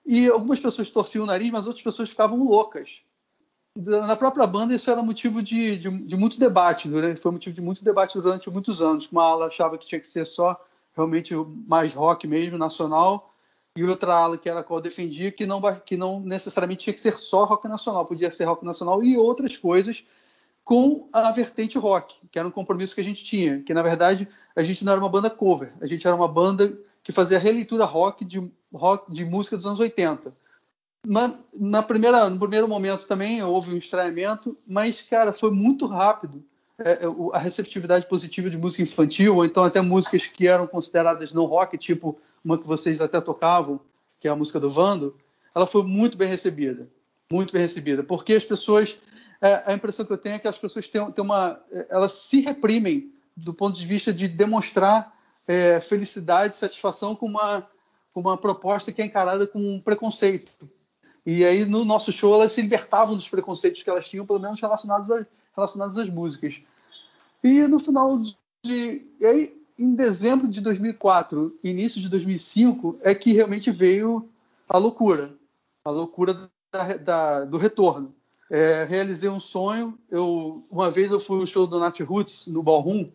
E 0.05 0.27
algumas 0.27 0.59
pessoas 0.59 0.89
torciam 0.89 1.23
o 1.23 1.27
nariz, 1.27 1.49
mas 1.49 1.65
outras 1.65 1.83
pessoas 1.83 2.09
ficavam 2.09 2.43
loucas 2.43 2.89
na 3.75 4.15
própria 4.15 4.45
banda 4.45 4.75
isso 4.75 4.89
era 4.89 5.01
motivo 5.01 5.41
de, 5.41 5.77
de, 5.77 5.89
de 5.89 6.15
muito 6.15 6.39
debate, 6.39 6.87
durante, 6.87 7.19
foi 7.19 7.31
motivo 7.31 7.55
de 7.55 7.61
muito 7.61 7.83
debate 7.83 8.19
durante 8.19 8.49
muitos 8.49 8.81
anos. 8.81 9.09
Uma 9.11 9.23
ala 9.23 9.47
achava 9.47 9.77
que 9.77 9.87
tinha 9.87 9.99
que 9.99 10.07
ser 10.07 10.25
só 10.25 10.59
realmente 10.95 11.33
mais 11.67 11.91
rock 11.93 12.27
mesmo, 12.27 12.57
nacional, 12.57 13.33
e 13.75 13.83
outra 13.83 14.13
ala 14.13 14.37
que 14.37 14.47
era 14.47 14.59
a 14.59 14.63
qual 14.63 14.79
defendia 14.79 15.31
que 15.31 15.47
não, 15.47 15.59
que 15.83 15.97
não 15.97 16.19
necessariamente 16.19 16.83
tinha 16.83 16.93
que 16.93 17.01
ser 17.01 17.17
só 17.17 17.45
rock 17.45 17.67
nacional, 17.67 18.05
podia 18.05 18.31
ser 18.31 18.45
rock 18.45 18.63
nacional 18.63 19.03
e 19.03 19.17
outras 19.17 19.57
coisas 19.57 20.03
com 20.63 21.09
a 21.11 21.31
vertente 21.31 21.77
rock, 21.77 22.19
que 22.31 22.37
era 22.37 22.47
um 22.47 22.51
compromisso 22.51 22.93
que 22.93 23.01
a 23.01 23.03
gente 23.03 23.23
tinha, 23.23 23.61
que 23.63 23.73
na 23.73 23.81
verdade 23.81 24.27
a 24.55 24.61
gente 24.61 24.85
não 24.85 24.93
era 24.93 25.01
uma 25.01 25.09
banda 25.09 25.29
cover, 25.29 25.73
a 25.81 25.87
gente 25.87 26.05
era 26.05 26.15
uma 26.15 26.27
banda 26.27 26.77
que 27.01 27.11
fazia 27.11 27.39
releitura 27.39 27.83
rock 27.83 28.23
de, 28.23 28.49
rock, 28.71 29.11
de 29.11 29.25
música 29.25 29.57
dos 29.57 29.65
anos 29.65 29.79
80 29.79 30.33
na, 31.05 31.37
na, 31.59 31.83
primeira, 31.83 32.29
no 32.29 32.39
primeiro 32.39 32.67
momento 32.67 33.05
também 33.05 33.43
houve 33.43 33.73
um 33.73 33.77
estranhamento, 33.77 34.57
mas, 34.67 35.01
cara, 35.01 35.33
foi 35.33 35.51
muito 35.51 35.85
rápido 35.85 36.43
é, 36.79 36.91
é 36.91 37.07
a 37.33 37.37
receptividade 37.37 38.07
positiva 38.07 38.49
de 38.49 38.57
música 38.57 38.83
infantil, 38.83 39.35
ou 39.35 39.45
então 39.45 39.63
até 39.63 39.81
músicas 39.81 40.25
que 40.25 40.47
eram 40.47 40.65
consideradas 40.65 41.33
não 41.33 41.45
rock, 41.45 41.77
tipo 41.77 42.19
uma 42.43 42.57
que 42.57 42.67
vocês 42.67 42.99
até 42.99 43.21
tocavam, 43.21 43.79
que 44.19 44.27
é 44.27 44.31
a 44.31 44.35
música 44.35 44.59
do 44.59 44.69
Vando, 44.69 45.15
ela 45.55 45.67
foi 45.67 45.83
muito 45.83 46.17
bem 46.17 46.27
recebida. 46.27 46.89
Muito 47.31 47.53
bem 47.53 47.61
recebida. 47.61 48.03
Porque 48.03 48.33
as 48.33 48.43
pessoas. 48.43 48.97
É, 49.41 49.63
a 49.65 49.73
impressão 49.73 50.05
que 50.05 50.13
eu 50.13 50.17
tenho 50.17 50.35
é 50.35 50.39
que 50.39 50.47
as 50.47 50.57
pessoas 50.57 50.87
têm, 50.87 51.11
têm 51.11 51.23
uma. 51.23 51.61
Elas 51.89 52.13
se 52.13 52.39
reprimem 52.39 53.11
do 53.35 53.53
ponto 53.53 53.77
de 53.77 53.85
vista 53.85 54.13
de 54.13 54.27
demonstrar 54.27 55.13
é, 55.47 55.79
felicidade, 55.81 56.55
satisfação 56.55 57.15
com 57.15 57.25
uma, 57.25 57.67
com 58.13 58.21
uma 58.21 58.37
proposta 58.37 58.91
que 58.91 59.01
é 59.01 59.05
encarada 59.05 59.45
com 59.47 59.59
um 59.59 59.79
preconceito. 59.79 60.51
E 61.25 61.45
aí, 61.45 61.65
no 61.65 61.85
nosso 61.85 62.11
show, 62.11 62.33
elas 62.33 62.51
se 62.51 62.61
libertavam 62.61 63.15
dos 63.15 63.29
preconceitos 63.29 63.81
que 63.81 63.89
elas 63.89 64.07
tinham, 64.07 64.25
pelo 64.25 64.39
menos 64.39 64.59
relacionados, 64.59 65.09
a, 65.09 65.25
relacionados 65.55 65.97
às 65.97 66.09
músicas. 66.09 66.61
E 67.43 67.61
no 67.67 67.79
final 67.79 68.21
de. 68.63 69.05
Aí, 69.21 69.61
em 69.79 69.95
dezembro 69.95 70.47
de 70.47 70.61
2004, 70.61 71.57
início 71.63 72.01
de 72.01 72.09
2005, 72.09 72.99
é 73.01 73.15
que 73.15 73.33
realmente 73.33 73.71
veio 73.71 74.29
a 74.69 74.77
loucura 74.77 75.33
a 75.85 75.89
loucura 75.89 76.49
da, 76.71 76.97
da, 76.97 77.45
do 77.45 77.57
retorno. 77.57 78.13
É, 78.49 78.85
realizei 78.85 79.29
um 79.29 79.39
sonho. 79.39 79.97
Eu, 80.09 80.63
uma 80.69 80.89
vez 80.89 81.11
eu 81.11 81.19
fui 81.19 81.39
no 81.39 81.47
show 81.47 81.67
do 81.67 81.79
Nat 81.79 81.99
Roots, 82.01 82.47
no 82.47 82.63
Ballroom. 82.63 83.09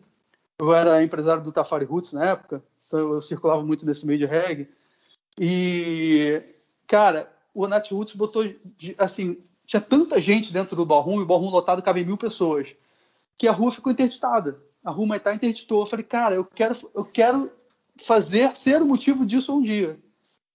Eu 0.59 0.73
era 0.73 1.03
empresário 1.03 1.41
do 1.41 1.51
Tafari 1.51 1.85
Roots 1.85 2.11
na 2.11 2.25
época, 2.25 2.61
então 2.85 3.13
eu 3.13 3.21
circulava 3.21 3.63
muito 3.63 3.85
nesse 3.85 4.05
meio 4.05 4.19
de 4.19 4.25
reggae. 4.25 4.67
E, 5.39 6.41
cara, 6.85 7.31
o 7.63 7.67
Nat 7.67 7.91
Roots 7.91 8.15
botou, 8.15 8.43
assim, 8.97 9.37
tinha 9.65 9.81
tanta 9.81 10.21
gente 10.21 10.53
dentro 10.53 10.77
do 10.77 10.85
ballroom, 10.85 11.19
e 11.19 11.23
o 11.23 11.25
ballroom 11.25 11.49
lotado 11.49 11.81
cabe 11.81 12.05
mil 12.05 12.17
pessoas, 12.17 12.69
que 13.37 13.49
a 13.49 13.51
rua 13.51 13.69
ficou 13.69 13.91
interditada. 13.91 14.61
A 14.81 14.91
rua 14.91 15.07
Maitá 15.07 15.33
interditou. 15.33 15.81
Eu 15.81 15.85
falei, 15.85 16.05
cara, 16.05 16.35
eu 16.35 16.45
quero, 16.45 16.75
eu 16.95 17.03
quero 17.03 17.51
fazer, 17.97 18.55
ser 18.55 18.81
o 18.81 18.85
motivo 18.85 19.25
disso 19.25 19.53
um 19.53 19.61
dia. 19.61 19.99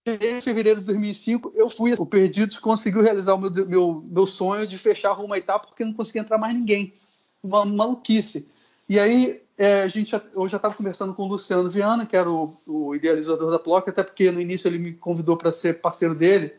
Em 0.06 0.40
fevereiro 0.40 0.80
de 0.80 0.86
2005, 0.86 1.52
eu 1.54 1.68
fui. 1.68 1.92
O 1.98 2.06
Perdidos 2.06 2.58
conseguiu 2.58 3.02
realizar 3.02 3.34
o 3.34 3.38
meu, 3.38 3.50
meu, 3.66 4.04
meu 4.06 4.26
sonho 4.26 4.66
de 4.66 4.78
fechar 4.78 5.10
a 5.10 5.14
rua 5.14 5.28
Maitá 5.28 5.58
porque 5.58 5.84
não 5.84 5.92
conseguia 5.92 6.22
entrar 6.22 6.38
mais 6.38 6.54
ninguém. 6.54 6.94
Uma 7.42 7.66
maluquice. 7.66 8.48
E 8.88 8.98
aí, 8.98 9.42
é, 9.58 9.82
a 9.82 9.88
gente 9.88 10.12
eu 10.14 10.48
já 10.48 10.56
estava 10.56 10.74
conversando 10.74 11.14
com 11.14 11.24
o 11.24 11.28
Luciano 11.28 11.70
Viana, 11.70 12.06
que 12.06 12.16
era 12.16 12.30
o, 12.30 12.56
o 12.66 12.94
idealizador 12.94 13.50
da 13.50 13.58
Ploc, 13.58 13.88
até 13.88 14.02
porque 14.02 14.30
no 14.30 14.40
início 14.40 14.68
ele 14.68 14.78
me 14.78 14.94
convidou 14.94 15.36
para 15.36 15.52
ser 15.52 15.80
parceiro 15.80 16.14
dele, 16.14 16.54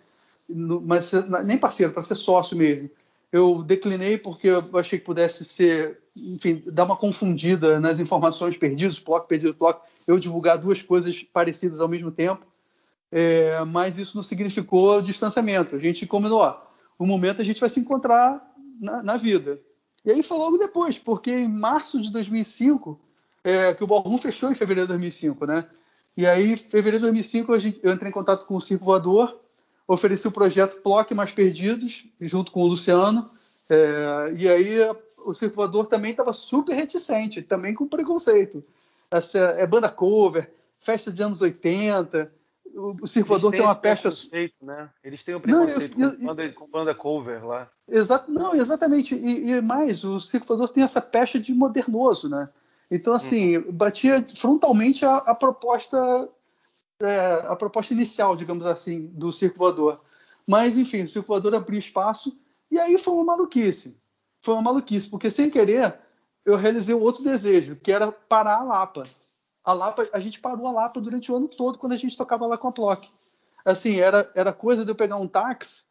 mas 0.48 1.12
nem 1.46 1.58
parceiro, 1.58 1.92
para 1.92 2.02
ser 2.02 2.16
sócio 2.16 2.58
mesmo. 2.58 2.90
Eu 3.32 3.64
declinei 3.64 4.18
porque 4.18 4.48
eu 4.48 4.64
achei 4.74 5.00
que 5.00 5.06
pudesse 5.06 5.44
ser, 5.44 6.00
enfim, 6.16 6.64
dar 6.68 6.86
uma 6.86 6.96
confundida 6.96 7.80
nas 7.80 8.00
informações 8.00 8.56
perdidas, 8.56 9.00
Ploc, 9.00 9.28
perdido, 9.28 9.54
Ploc, 9.54 9.82
eu 10.08 10.20
divulgar 10.20 10.58
duas 10.58 10.82
coisas 10.82 11.24
parecidas 11.24 11.82
ao 11.82 11.90
mesmo 11.90 12.12
tempo, 12.12 12.46
é, 13.12 13.64
mas 13.66 13.98
isso 13.98 14.16
não 14.16 14.24
significou 14.24 15.02
distanciamento. 15.02 15.76
A 15.76 15.80
gente 15.80 16.06
combinou, 16.06 16.40
ó, 16.40 16.62
o 16.98 17.06
momento 17.06 17.42
a 17.42 17.46
gente 17.46 17.60
vai 17.60 17.70
se 17.70 17.80
encontrar 17.80 18.42
na, 18.80 19.04
na 19.04 19.18
vida. 19.18 19.60
E 20.06 20.12
aí 20.12 20.22
foi 20.22 20.38
logo 20.38 20.58
depois, 20.58 20.98
porque 20.98 21.32
em 21.32 21.48
março 21.48 22.02
de 22.02 22.12
2005, 22.12 23.00
é, 23.44 23.74
que 23.74 23.84
o 23.84 23.88
Ballroom 23.88 24.18
fechou 24.18 24.52
em 24.52 24.56
fevereiro 24.56 24.88
de 24.88 24.94
2005, 24.94 25.46
né? 25.46 25.66
E 26.16 26.26
aí, 26.26 26.54
em 26.54 26.58
fevereiro 26.58 26.98
de 26.98 27.12
2005, 27.12 27.60
gente, 27.60 27.80
eu 27.84 27.92
entrei 27.92 28.10
em 28.10 28.14
contato 28.14 28.46
com 28.46 28.56
o 28.56 28.62
Circo 28.62 28.86
Voador, 28.86 29.38
ofereci 29.88 30.28
o 30.28 30.32
projeto 30.32 30.82
Ploc 30.82 31.12
Mais 31.12 31.32
Perdidos, 31.32 32.06
junto 32.20 32.52
com 32.52 32.62
o 32.62 32.68
Luciano, 32.68 33.30
é, 33.70 34.34
e 34.38 34.50
aí 34.50 34.80
o 35.26 35.34
Circo 35.34 35.56
Voador 35.56 35.86
também 35.86 36.12
estava 36.12 36.34
super 36.34 36.76
reticente, 36.76 37.42
também 37.42 37.74
com 37.74 37.88
preconceito. 37.88 38.64
Essa 39.10 39.38
é 39.38 39.66
banda 39.66 39.90
cover, 39.90 40.52
festa 40.80 41.12
de 41.12 41.24
anos 41.24 41.42
80, 41.42 42.32
o 42.76 43.08
circulador 43.08 43.52
tem 43.52 43.62
uma 43.62 43.74
pecha. 43.74 44.10
Né? 44.62 44.90
Eles 45.04 45.24
têm 45.24 45.34
o 45.34 45.40
preconceito 45.40 45.98
não, 45.98 46.10
eu, 46.10 46.18
com, 46.18 46.26
banda, 46.26 46.52
com, 46.52 46.68
banda, 46.68 46.96
cover 46.96 47.46
lá. 47.46 47.70
Exato, 47.88 48.30
não, 48.30 48.54
exatamente. 48.54 49.16
E, 49.16 49.50
e, 49.50 49.62
mais, 49.62 50.04
o 50.04 50.20
circulador 50.20 50.68
tem 50.68 50.84
essa 50.84 51.02
pecha 51.02 51.40
de 51.40 51.54
modernoso, 51.54 52.28
né? 52.28 52.50
Então, 52.92 53.14
assim, 53.14 53.58
uhum. 53.58 53.72
batia 53.72 54.26
frontalmente 54.36 55.06
a, 55.06 55.18
a 55.18 55.34
proposta 55.34 56.30
é, 57.02 57.46
a 57.48 57.56
proposta 57.56 57.94
inicial, 57.94 58.36
digamos 58.36 58.66
assim, 58.66 59.08
do 59.08 59.32
circulador. 59.32 60.00
Mas, 60.48 60.78
enfim, 60.78 61.04
o 61.04 61.10
circulador 61.10 61.54
abriu 61.54 61.80
espaço 61.80 62.40
e 62.72 62.80
aí 62.80 62.98
foi 62.98 63.14
uma 63.14 63.26
maluquice. 63.26 64.00
Foi 64.42 64.54
uma 64.54 64.64
maluquice, 64.64 65.10
porque 65.10 65.30
sem 65.30 65.50
querer 65.50 66.00
eu 66.46 66.56
realizei 66.56 66.94
um 66.94 67.02
outro 67.02 67.24
desejo, 67.24 67.76
que 67.76 67.92
era 67.92 68.12
parar 68.12 68.60
a 68.60 68.64
Lapa 68.64 69.04
a 69.66 69.74
Lapa, 69.74 70.08
a 70.14 70.20
gente 70.20 70.40
parou 70.40 70.68
a 70.68 70.72
Lapa 70.72 71.02
durante 71.02 71.32
o 71.32 71.36
ano 71.36 71.48
todo 71.48 71.80
quando 71.80 71.94
a 71.94 71.98
gente 71.98 72.16
tocava 72.16 72.46
lá 72.46 72.56
com 72.56 72.68
a 72.68 72.72
Plock. 72.72 73.10
Assim, 73.66 74.00
era, 74.00 74.32
era 74.36 74.54
coisa 74.54 74.86
de 74.86 74.92
eu 74.92 74.96
pegar 74.96 75.16
um 75.16 75.28
táxi 75.28 75.84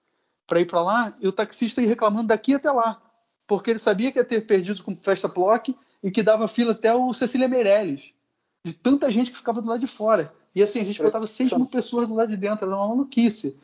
para 0.46 0.60
ir 0.60 0.64
para 0.64 0.80
lá 0.80 1.16
e 1.18 1.26
o 1.26 1.32
taxista 1.32 1.82
ir 1.82 1.86
reclamando 1.86 2.28
daqui 2.28 2.54
até 2.54 2.70
lá, 2.70 3.02
porque 3.48 3.70
ele 3.70 3.80
sabia 3.80 4.12
que 4.12 4.18
ia 4.18 4.24
ter 4.24 4.42
perdido 4.42 4.82
com 4.84 4.96
festa 4.96 5.28
Plock 5.28 5.76
e 6.02 6.10
que 6.10 6.22
dava 6.22 6.46
fila 6.46 6.70
até 6.70 6.94
o 6.94 7.12
Cecília 7.12 7.48
Meirelles, 7.48 8.12
de 8.64 8.74
tanta 8.74 9.10
gente 9.10 9.32
que 9.32 9.36
ficava 9.36 9.60
do 9.60 9.68
lado 9.68 9.80
de 9.80 9.88
fora. 9.88 10.32
E 10.54 10.62
assim, 10.62 10.80
a 10.80 10.84
gente 10.84 11.02
botava 11.02 11.26
6 11.26 11.52
mil 11.52 11.66
pessoas 11.66 12.06
do 12.06 12.14
lado 12.14 12.30
de 12.30 12.36
dentro, 12.36 12.66
era 12.66 12.76
uma 12.76 12.88
maluquice. 12.88 13.58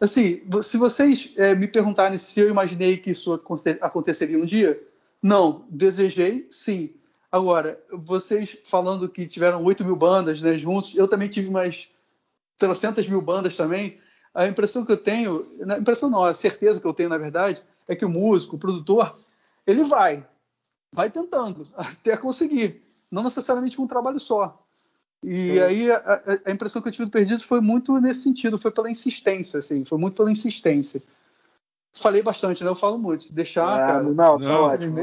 Assim, 0.00 0.42
se 0.62 0.76
vocês 0.76 1.32
é, 1.36 1.54
me 1.54 1.68
perguntarem 1.68 2.18
se 2.18 2.38
eu 2.40 2.50
imaginei 2.50 2.96
que 2.96 3.12
isso 3.12 3.32
aconteceria 3.80 4.36
um 4.36 4.44
dia, 4.44 4.82
não, 5.22 5.64
desejei 5.70 6.48
sim. 6.50 6.94
Agora, 7.30 7.80
vocês 7.90 8.58
falando 8.64 9.08
que 9.08 9.26
tiveram 9.26 9.62
8 9.62 9.84
mil 9.84 9.94
bandas 9.94 10.42
né, 10.42 10.58
juntos, 10.58 10.96
eu 10.96 11.06
também 11.06 11.28
tive 11.28 11.48
mais 11.50 11.88
300 12.58 13.08
mil 13.08 13.22
bandas 13.22 13.56
também. 13.56 13.98
A 14.34 14.46
impressão 14.46 14.84
que 14.84 14.92
eu 14.92 14.96
tenho, 14.96 15.46
a 15.68 15.78
impressão 15.78 16.10
não, 16.10 16.24
a 16.24 16.34
certeza 16.34 16.80
que 16.80 16.86
eu 16.86 16.92
tenho, 16.92 17.08
na 17.08 17.18
verdade, 17.18 17.62
é 17.86 17.94
que 17.94 18.04
o 18.04 18.08
músico, 18.08 18.56
o 18.56 18.58
produtor, 18.58 19.18
ele 19.66 19.84
vai, 19.84 20.26
vai 20.92 21.10
tentando 21.10 21.68
até 21.76 22.16
conseguir, 22.16 22.82
não 23.10 23.22
necessariamente 23.22 23.76
com 23.76 23.84
um 23.84 23.88
trabalho 23.88 24.18
só. 24.18 24.61
E 25.22 25.54
Sim. 25.54 25.60
aí 25.60 25.92
a, 25.92 26.22
a, 26.46 26.50
impressão 26.50 26.82
que 26.82 26.88
eu 26.88 26.92
tive 26.92 27.04
do 27.04 27.10
Perdidos 27.10 27.44
foi 27.44 27.60
muito 27.60 27.98
nesse 28.00 28.22
sentido, 28.22 28.58
foi 28.58 28.70
pela 28.70 28.90
insistência, 28.90 29.60
assim, 29.60 29.84
foi 29.84 29.98
muito 29.98 30.16
pela 30.16 30.30
insistência 30.30 31.02
falei 31.92 32.22
bastante, 32.22 32.64
né? 32.64 32.70
Eu 32.70 32.74
falo 32.74 32.98
muito. 32.98 33.24
Se 33.24 33.34
deixar, 33.34 33.66
ah, 33.66 33.86
cara. 33.86 34.02
Não, 34.02 34.38
tá 34.38 34.60
ótimo. 34.60 34.98
É, 34.98 35.02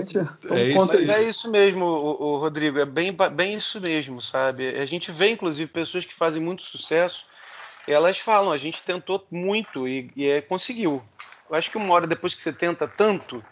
é 0.59 0.67
isso, 0.67 0.87
mas 0.87 1.09
é 1.09 1.23
isso 1.23 1.51
mesmo, 1.51 1.85
o, 1.85 2.23
o, 2.23 2.39
Rodrigo. 2.39 2.79
É 2.79 2.85
bem, 2.85 3.15
bem 3.33 3.53
isso 3.53 3.79
mesmo, 3.79 4.19
sabe? 4.21 4.67
A 4.67 4.85
gente 4.85 5.11
vê, 5.11 5.29
inclusive, 5.29 5.69
pessoas 5.69 6.05
que 6.05 6.13
fazem 6.13 6.41
muito 6.41 6.63
sucesso. 6.63 7.25
Elas 7.87 8.19
falam, 8.19 8.51
a 8.51 8.57
gente 8.57 8.83
tentou 8.83 9.25
muito 9.31 9.87
e, 9.87 10.11
e 10.15 10.27
é, 10.27 10.41
conseguiu. 10.41 11.01
Eu 11.49 11.55
acho 11.55 11.71
que 11.71 11.77
uma 11.77 11.93
hora 11.93 12.05
depois 12.05 12.35
que 12.35 12.41
você 12.41 12.53
tenta 12.53 12.87
tanto, 12.87 13.43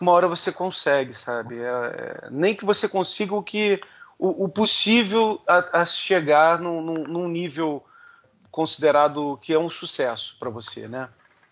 uma 0.00 0.12
hora 0.12 0.28
você 0.28 0.52
consegue, 0.52 1.14
sabe? 1.14 1.58
É, 1.58 1.66
é, 1.66 2.28
nem 2.30 2.54
que 2.54 2.64
você 2.64 2.88
consiga 2.88 3.34
o 3.34 3.42
que 3.42 3.80
o, 4.20 4.44
o 4.44 4.48
possível 4.50 5.40
a, 5.48 5.80
a 5.80 5.86
chegar 5.86 6.60
num, 6.60 6.82
num, 6.82 7.02
num 7.04 7.28
nível 7.28 7.82
considerado 8.50 9.38
que 9.40 9.54
é 9.54 9.58
um 9.58 9.70
sucesso 9.70 10.36
para 10.38 10.50
você, 10.50 10.86
né? 10.86 11.08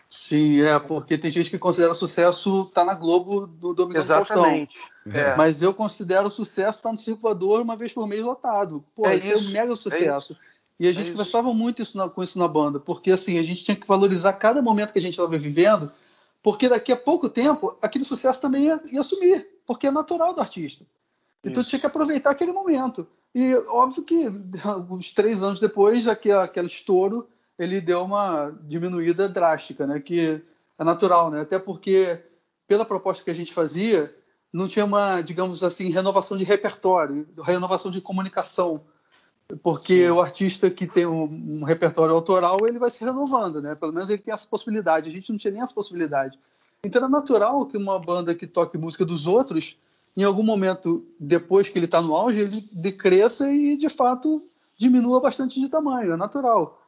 Sim, 0.07 0.61
é, 0.61 0.77
porque 0.79 1.17
tem 1.17 1.31
gente 1.31 1.49
que 1.49 1.57
considera 1.57 1.93
sucesso 1.93 2.63
estar 2.63 2.81
tá 2.81 2.85
na 2.85 2.93
Globo 2.93 3.47
do 3.47 3.73
Domingão 3.73 4.01
Exatamente. 4.01 4.77
É. 5.07 5.35
Mas 5.35 5.61
eu 5.61 5.73
considero 5.73 6.29
sucesso 6.29 6.77
estar 6.77 6.89
tá 6.89 6.93
no 6.93 6.99
Circulador 6.99 7.61
uma 7.61 7.75
vez 7.75 7.91
por 7.91 8.07
mês 8.07 8.21
lotado. 8.21 8.83
Pô, 8.95 9.07
é 9.07 9.15
isso, 9.15 9.31
é 9.31 9.37
um 9.37 9.51
mega 9.51 9.75
sucesso. 9.75 10.33
É 10.33 10.49
e 10.79 10.87
a 10.87 10.93
gente 10.93 11.09
é 11.09 11.11
conversava 11.11 11.53
muito 11.53 11.81
isso 11.81 11.97
na, 11.97 12.07
com 12.07 12.23
isso 12.23 12.37
na 12.37 12.47
banda, 12.47 12.79
porque 12.79 13.11
assim, 13.11 13.39
a 13.39 13.43
gente 13.43 13.63
tinha 13.63 13.75
que 13.75 13.87
valorizar 13.87 14.33
cada 14.33 14.61
momento 14.61 14.93
que 14.93 14.99
a 14.99 15.01
gente 15.01 15.11
estava 15.11 15.37
vivendo, 15.37 15.91
porque 16.41 16.69
daqui 16.69 16.91
a 16.91 16.97
pouco 16.97 17.29
tempo 17.29 17.77
aquele 17.81 18.03
sucesso 18.03 18.39
também 18.39 18.65
ia, 18.65 18.81
ia 18.91 19.03
sumir, 19.03 19.47
porque 19.65 19.87
é 19.87 19.91
natural 19.91 20.33
do 20.33 20.41
artista. 20.41 20.85
Então 21.43 21.63
tinha 21.63 21.79
que 21.79 21.85
aproveitar 21.85 22.31
aquele 22.31 22.51
momento. 22.51 23.07
E 23.33 23.53
óbvio 23.67 24.03
que 24.03 24.25
uns 24.89 25.13
três 25.13 25.41
anos 25.41 25.59
depois, 25.59 26.07
aquele, 26.07 26.35
aquele 26.35 26.67
estouro 26.67 27.27
ele 27.57 27.81
deu 27.81 28.03
uma 28.03 28.57
diminuída 28.63 29.27
drástica, 29.27 29.85
né? 29.85 29.99
Que 29.99 30.41
é 30.77 30.83
natural, 30.83 31.29
né? 31.29 31.41
Até 31.41 31.59
porque 31.59 32.23
pela 32.67 32.85
proposta 32.85 33.23
que 33.23 33.31
a 33.31 33.35
gente 33.35 33.53
fazia, 33.53 34.15
não 34.53 34.67
tinha 34.67 34.85
uma, 34.85 35.21
digamos 35.21 35.63
assim, 35.63 35.89
renovação 35.89 36.37
de 36.37 36.43
repertório, 36.43 37.27
renovação 37.43 37.91
de 37.91 37.99
comunicação, 37.99 38.85
porque 39.61 40.05
Sim. 40.05 40.09
o 40.09 40.21
artista 40.21 40.69
que 40.69 40.87
tem 40.87 41.05
um, 41.05 41.23
um, 41.23 41.63
repertório 41.63 42.13
autoral 42.13 42.57
ele 42.67 42.79
vai 42.79 42.91
se 42.91 43.03
renovando, 43.03 43.61
né? 43.61 43.75
Pelo 43.75 43.91
menos 43.91 44.09
ele 44.09 44.21
tem 44.21 44.33
essa 44.33 44.47
possibilidade. 44.47 45.09
A 45.09 45.13
gente 45.13 45.31
não 45.31 45.37
tinha 45.37 45.51
nem 45.51 45.61
essa 45.61 45.73
possibilidade. 45.73 46.39
Então 46.83 47.03
é 47.03 47.09
natural 47.09 47.65
que 47.65 47.75
uma 47.75 47.99
banda 47.99 48.33
que 48.33 48.47
toque 48.47 48.77
música 48.77 49.03
dos 49.03 49.27
outros, 49.27 49.75
em 50.21 50.23
algum 50.25 50.43
momento 50.43 51.07
depois 51.19 51.69
que 51.69 51.77
ele 51.77 51.85
está 51.85 52.01
no 52.01 52.15
auge, 52.15 52.39
ele 52.39 52.67
decresça 52.71 53.49
e 53.51 53.77
de 53.77 53.87
fato 53.87 54.43
diminua 54.77 55.21
bastante 55.21 55.59
de 55.59 55.69
tamanho. 55.69 56.11
É 56.13 56.17
natural. 56.17 56.85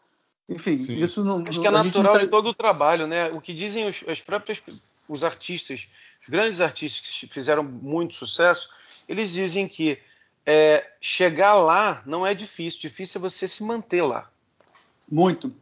Enfim, 0.49 0.75
Sim. 0.75 1.01
isso 1.01 1.23
não. 1.23 1.43
Acho 1.47 1.61
que 1.61 1.67
é 1.67 1.71
natural 1.71 2.13
tá... 2.13 2.19
de 2.19 2.27
todo 2.27 2.49
o 2.49 2.53
trabalho, 2.53 3.07
né? 3.07 3.29
O 3.31 3.39
que 3.39 3.53
dizem 3.53 3.87
os, 3.87 4.01
os 4.01 4.19
próprios 4.19 4.61
os 5.07 5.23
artistas, 5.23 5.87
os 6.21 6.27
grandes 6.27 6.59
artistas 6.59 7.19
que 7.19 7.27
fizeram 7.27 7.63
muito 7.63 8.15
sucesso, 8.15 8.69
eles 9.07 9.31
dizem 9.31 9.67
que 9.67 9.97
é, 10.45 10.89
chegar 10.99 11.55
lá 11.55 12.01
não 12.05 12.25
é 12.25 12.33
difícil, 12.33 12.81
difícil 12.81 13.19
é 13.19 13.21
você 13.21 13.47
se 13.47 13.63
manter 13.63 14.01
lá. 14.01 14.29
Muito. 15.09 15.53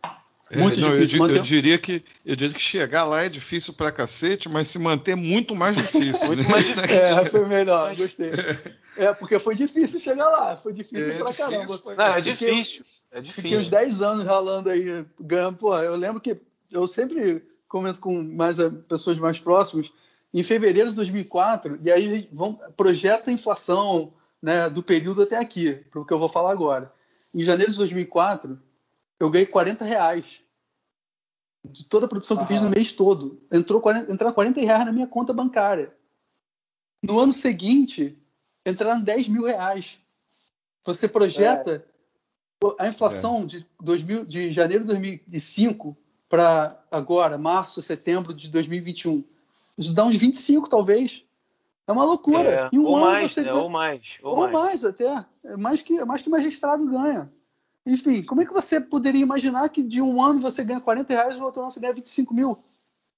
É, 0.52 0.58
muito 0.58 0.80
não, 0.80 0.92
difícil. 0.92 1.28
Eu, 1.28 1.36
eu, 1.36 1.42
diria 1.42 1.78
que, 1.78 2.04
eu 2.26 2.36
diria 2.36 2.56
que 2.56 2.62
chegar 2.62 3.06
lá 3.06 3.24
é 3.24 3.30
difícil 3.30 3.74
pra 3.74 3.92
cacete, 3.92 4.50
mas 4.50 4.68
se 4.68 4.80
manter 4.80 5.16
muito 5.16 5.56
mais 5.56 5.76
difícil. 5.76 6.28
muito 6.28 6.44
né? 6.44 6.50
mais 6.50 6.66
difícil. 6.66 6.90
É, 7.00 7.26
foi 7.26 7.46
melhor, 7.46 7.96
gostei. 7.96 8.32
É, 8.98 9.14
porque 9.14 9.38
foi 9.38 9.56
difícil 9.56 10.00
chegar 10.00 10.28
lá, 10.28 10.56
foi 10.56 10.74
difícil 10.74 11.12
é, 11.12 11.18
pra 11.18 11.30
difícil, 11.30 11.46
caramba. 11.46 11.78
Foi, 11.78 11.96
não, 11.96 12.06
é 12.06 12.22
difícil. 12.22 12.84
É 13.12 13.22
difícil. 13.22 13.44
Fiquei 13.44 13.58
uns 13.58 13.70
10 13.70 14.02
anos 14.02 14.26
ralando 14.26 14.70
aí, 14.70 15.06
ganhando. 15.20 15.58
Pô, 15.58 15.78
eu 15.78 15.96
lembro 15.96 16.20
que 16.22 16.40
eu 16.72 16.88
sempre 16.88 17.44
comento 17.68 18.00
com 18.00 18.22
mais 18.24 18.60
eh, 18.60 18.70
pessoas 18.88 19.18
mais 19.18 19.40
próximas. 19.40 19.92
Em 20.34 20.44
fevereiro 20.44 20.90
de 20.90 20.96
2004, 20.96 21.80
e 21.84 21.92
aí 21.92 22.30
vão, 22.32 22.60
projeta 22.78 23.30
a 23.30 23.34
inflação 23.34 24.14
né, 24.42 24.70
do 24.70 24.84
período 24.84 25.24
até 25.24 25.38
aqui, 25.38 25.74
para 25.90 26.02
o 26.02 26.06
que 26.06 26.14
eu 26.14 26.20
vou 26.20 26.30
falar 26.30 26.52
agora. 26.52 26.92
Em 27.34 27.44
janeiro 27.44 27.72
de 27.72 27.78
2004, 27.78 28.60
eu 29.20 29.30
ganhei 29.30 29.46
40 29.46 29.84
reais 29.84 30.42
de 31.64 31.84
toda 31.86 32.06
a 32.06 32.10
produção 32.10 32.38
que 32.38 32.44
eu 32.44 32.48
fiz 32.48 32.62
no 32.62 32.70
mês 32.70 32.94
todo. 32.94 33.42
Entrou 33.52 33.82
40, 33.82 34.12
entraram 34.12 34.34
40 34.34 34.62
reais 34.62 34.86
na 34.86 34.92
minha 34.92 35.08
conta 35.08 35.34
bancária. 35.34 35.94
No 37.04 37.20
ano 37.20 37.34
seguinte, 37.34 38.18
entraram 38.66 39.02
10 39.02 39.28
mil 39.28 39.44
reais. 39.44 40.00
Você 40.86 41.08
projeta 41.08 41.86
a 42.78 42.88
inflação 42.88 43.44
é. 43.44 43.46
de, 43.46 43.68
2000, 43.82 44.26
de 44.26 44.52
janeiro 44.52 44.84
de 44.84 44.90
2005 44.90 45.98
para 46.30 46.82
agora, 46.92 47.38
março, 47.38 47.82
setembro 47.82 48.34
de 48.34 48.50
2021. 48.50 49.24
Isso 49.78 49.94
dá 49.94 50.06
uns 50.06 50.18
25, 50.18 50.70
talvez. 50.70 51.24
É 51.88 51.92
uma 51.92 52.04
loucura. 52.04 52.50
É, 52.50 52.70
em 52.72 52.80
um 52.80 52.86
ou 52.86 52.98
ano 52.98 53.06
mais, 53.06 53.32
você 53.32 53.42
né? 53.42 53.52
ganha... 53.52 53.64
ou 53.64 53.70
mais, 53.70 54.18
ou, 54.22 54.32
ou 54.32 54.38
mais. 54.38 54.54
mais. 54.54 54.86
até. 54.86 55.26
É 55.44 55.58
mais 55.58 55.82
que, 55.82 56.04
mais 56.06 56.22
que 56.22 56.30
magistrado 56.30 56.88
ganha. 56.88 57.32
Enfim, 57.86 58.24
como 58.24 58.42
é 58.42 58.46
que 58.46 58.54
você 58.54 58.80
poderia 58.80 59.24
imaginar 59.24 59.68
que 59.70 59.82
de 59.82 60.02
um 60.02 60.22
ano 60.24 60.42
você 60.42 60.64
ganha 60.64 60.82
40 60.82 61.14
reais 61.14 61.36
e 61.36 61.38
no 61.38 61.46
outro 61.46 61.62
ano 61.62 61.72
você 61.72 61.80
ganha 61.80 61.94
25 61.94 62.34
mil? 62.34 62.58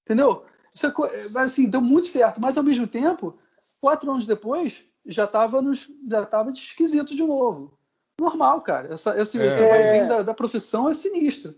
Entendeu? 0.04 0.44
Isso 0.74 0.86
é, 0.86 1.38
assim, 1.40 1.68
deu 1.68 1.80
muito 1.80 2.08
certo, 2.08 2.40
mas 2.40 2.56
ao 2.56 2.64
mesmo 2.64 2.86
tempo, 2.86 3.36
quatro 3.80 4.10
anos 4.10 4.26
depois, 4.26 4.84
já 5.04 5.24
estava 5.24 5.60
já 6.08 6.26
tava 6.26 6.52
de 6.52 6.60
esquisito 6.60 7.14
de 7.14 7.22
novo. 7.22 7.76
Normal, 8.20 8.60
cara. 8.62 8.94
Essa, 8.94 9.18
esse, 9.20 9.38
É. 9.40 9.46
esse 9.46 9.92
vir 9.92 10.08
da, 10.08 10.22
da 10.22 10.34
profissão 10.34 10.88
é 10.88 10.94
sinistro. 10.94 11.54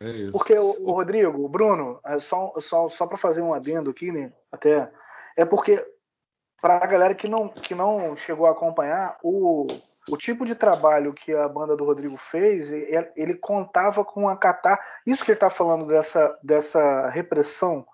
É 0.00 0.08
isso. 0.10 0.32
Porque 0.32 0.56
o, 0.56 0.76
o 0.82 0.92
Rodrigo, 0.92 1.44
o 1.44 1.48
Bruno, 1.48 2.00
é 2.04 2.18
só, 2.18 2.52
só, 2.60 2.88
só 2.88 3.06
para 3.06 3.18
fazer 3.18 3.42
um 3.42 3.54
adendo 3.54 3.90
aqui, 3.90 4.10
né? 4.10 4.32
Até 4.50 4.90
é 5.36 5.44
porque 5.44 5.84
para 6.60 6.82
a 6.82 6.86
galera 6.86 7.14
que 7.14 7.28
não, 7.28 7.48
que 7.48 7.74
não 7.74 8.16
chegou 8.16 8.46
a 8.46 8.52
acompanhar 8.52 9.18
o, 9.22 9.66
o 10.10 10.16
tipo 10.16 10.44
de 10.44 10.54
trabalho 10.54 11.12
que 11.14 11.32
a 11.32 11.48
banda 11.48 11.76
do 11.76 11.84
Rodrigo 11.84 12.16
fez, 12.16 12.70
ele, 12.70 13.08
ele 13.16 13.34
contava 13.34 14.04
com 14.04 14.28
a 14.28 14.36
catar. 14.36 14.78
Isso 15.06 15.24
que 15.24 15.30
ele 15.30 15.36
está 15.36 15.48
falando 15.50 15.86
dessa, 15.86 16.38
dessa 16.42 17.08
repressão 17.08 17.86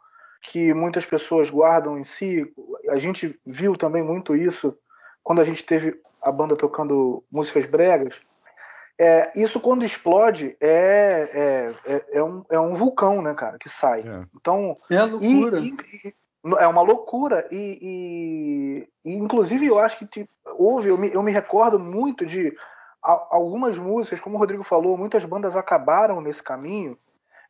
que 0.42 0.72
muitas 0.74 1.04
pessoas 1.04 1.50
guardam 1.50 1.98
em 1.98 2.04
si. 2.04 2.50
A 2.88 2.98
gente 2.98 3.38
viu 3.46 3.76
também 3.76 4.02
muito 4.02 4.34
isso 4.34 4.76
quando 5.22 5.40
a 5.40 5.44
gente 5.44 5.64
teve 5.64 6.00
a 6.22 6.32
banda 6.32 6.56
tocando 6.56 7.22
músicas 7.30 7.66
bregas. 7.66 8.14
É, 8.98 9.32
isso 9.34 9.58
quando 9.60 9.84
explode 9.84 10.56
é, 10.60 11.30
é, 11.32 11.92
é, 11.94 12.04
é, 12.18 12.22
um, 12.22 12.44
é 12.50 12.60
um 12.60 12.74
vulcão, 12.74 13.22
né, 13.22 13.32
cara, 13.34 13.56
que 13.58 13.68
sai. 13.68 14.00
É. 14.00 14.24
Então, 14.36 14.76
É 14.90 15.02
loucura. 15.02 15.58
e- 15.58 15.74
e- 16.04 16.14
é 16.58 16.66
uma 16.66 16.82
loucura 16.82 17.46
e, 17.50 18.86
e- 19.04 19.10
e, 19.10 19.14
inclusive 19.16 19.66
eu 19.66 19.78
acho 19.78 19.98
que 19.98 20.06
tipo, 20.06 20.30
houve, 20.58 20.88
eu 20.88 20.96
me, 20.98 21.12
eu 21.12 21.22
me 21.22 21.32
recordo 21.32 21.78
muito 21.78 22.24
de 22.24 22.56
a- 23.02 23.26
algumas 23.30 23.78
músicas, 23.78 24.20
como 24.20 24.36
o 24.36 24.38
Rodrigo 24.38 24.62
falou, 24.64 24.96
muitas 24.96 25.24
bandas 25.24 25.54
acabaram 25.56 26.20
nesse 26.20 26.42
caminho 26.42 26.96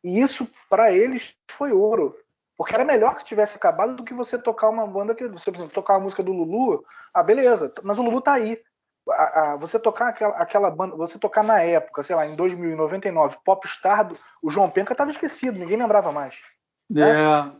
e 0.03 0.19
isso 0.19 0.47
para 0.69 0.91
eles 0.91 1.33
foi 1.49 1.71
ouro. 1.71 2.15
Porque 2.57 2.75
era 2.75 2.85
melhor 2.85 3.15
que 3.15 3.25
tivesse 3.25 3.55
acabado 3.57 3.95
do 3.95 4.03
que 4.03 4.13
você 4.13 4.37
tocar 4.37 4.69
uma 4.69 4.85
banda 4.85 5.15
que 5.15 5.27
você, 5.27 5.51
por 5.51 5.57
exemplo, 5.57 5.73
tocar 5.73 5.95
a 5.95 5.99
música 5.99 6.21
do 6.21 6.31
Lulu, 6.31 6.83
ah, 7.13 7.23
beleza, 7.23 7.73
mas 7.83 7.97
o 7.97 8.03
Lulu 8.03 8.21
tá 8.21 8.33
aí. 8.33 8.61
A- 9.09 9.53
a- 9.53 9.55
você 9.55 9.79
tocar 9.79 10.09
aquela, 10.09 10.35
aquela 10.35 10.69
banda, 10.69 10.95
você 10.95 11.17
tocar 11.17 11.43
na 11.43 11.61
época, 11.63 12.03
sei 12.03 12.15
lá, 12.15 12.27
em 12.27 12.35
2099, 12.35 13.37
Popstar, 13.43 14.07
do- 14.07 14.17
o 14.43 14.51
João 14.51 14.69
Penca 14.69 14.93
estava 14.93 15.09
esquecido, 15.09 15.57
ninguém 15.57 15.77
lembrava 15.77 16.11
mais 16.11 16.35
É, 16.97 17.51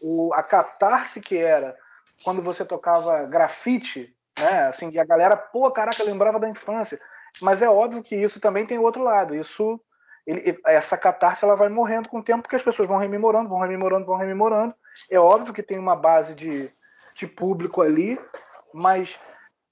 o, 0.00 0.32
a 0.34 0.42
catarse 0.42 1.20
que 1.20 1.36
era 1.36 1.76
quando 2.22 2.42
você 2.42 2.64
tocava 2.64 3.24
grafite, 3.24 4.14
né? 4.38 4.66
Assim, 4.66 4.90
e 4.90 4.98
a 4.98 5.04
galera, 5.04 5.36
pô, 5.36 5.70
caraca, 5.70 6.02
lembrava 6.04 6.38
da 6.38 6.48
infância. 6.48 7.00
Mas 7.40 7.62
é 7.62 7.68
óbvio 7.68 8.02
que 8.02 8.14
isso 8.14 8.40
também 8.40 8.66
tem 8.66 8.78
outro 8.78 9.02
lado. 9.02 9.34
Isso, 9.34 9.80
ele- 10.26 10.58
essa 10.66 10.96
catarse 10.96 11.44
ela 11.44 11.56
vai 11.56 11.68
morrendo 11.68 12.08
com 12.08 12.18
o 12.18 12.22
tempo, 12.22 12.42
porque 12.42 12.56
as 12.56 12.62
pessoas 12.62 12.88
vão 12.88 12.98
rememorando, 12.98 13.48
vão 13.48 13.58
rememorando, 13.58 14.06
vão 14.06 14.16
rememorando. 14.16 14.74
É 15.10 15.18
óbvio 15.18 15.52
que 15.54 15.62
tem 15.62 15.78
uma 15.78 15.96
base 15.96 16.34
de, 16.34 16.70
de 17.14 17.26
público 17.26 17.82
ali, 17.82 18.18
mas 18.72 19.18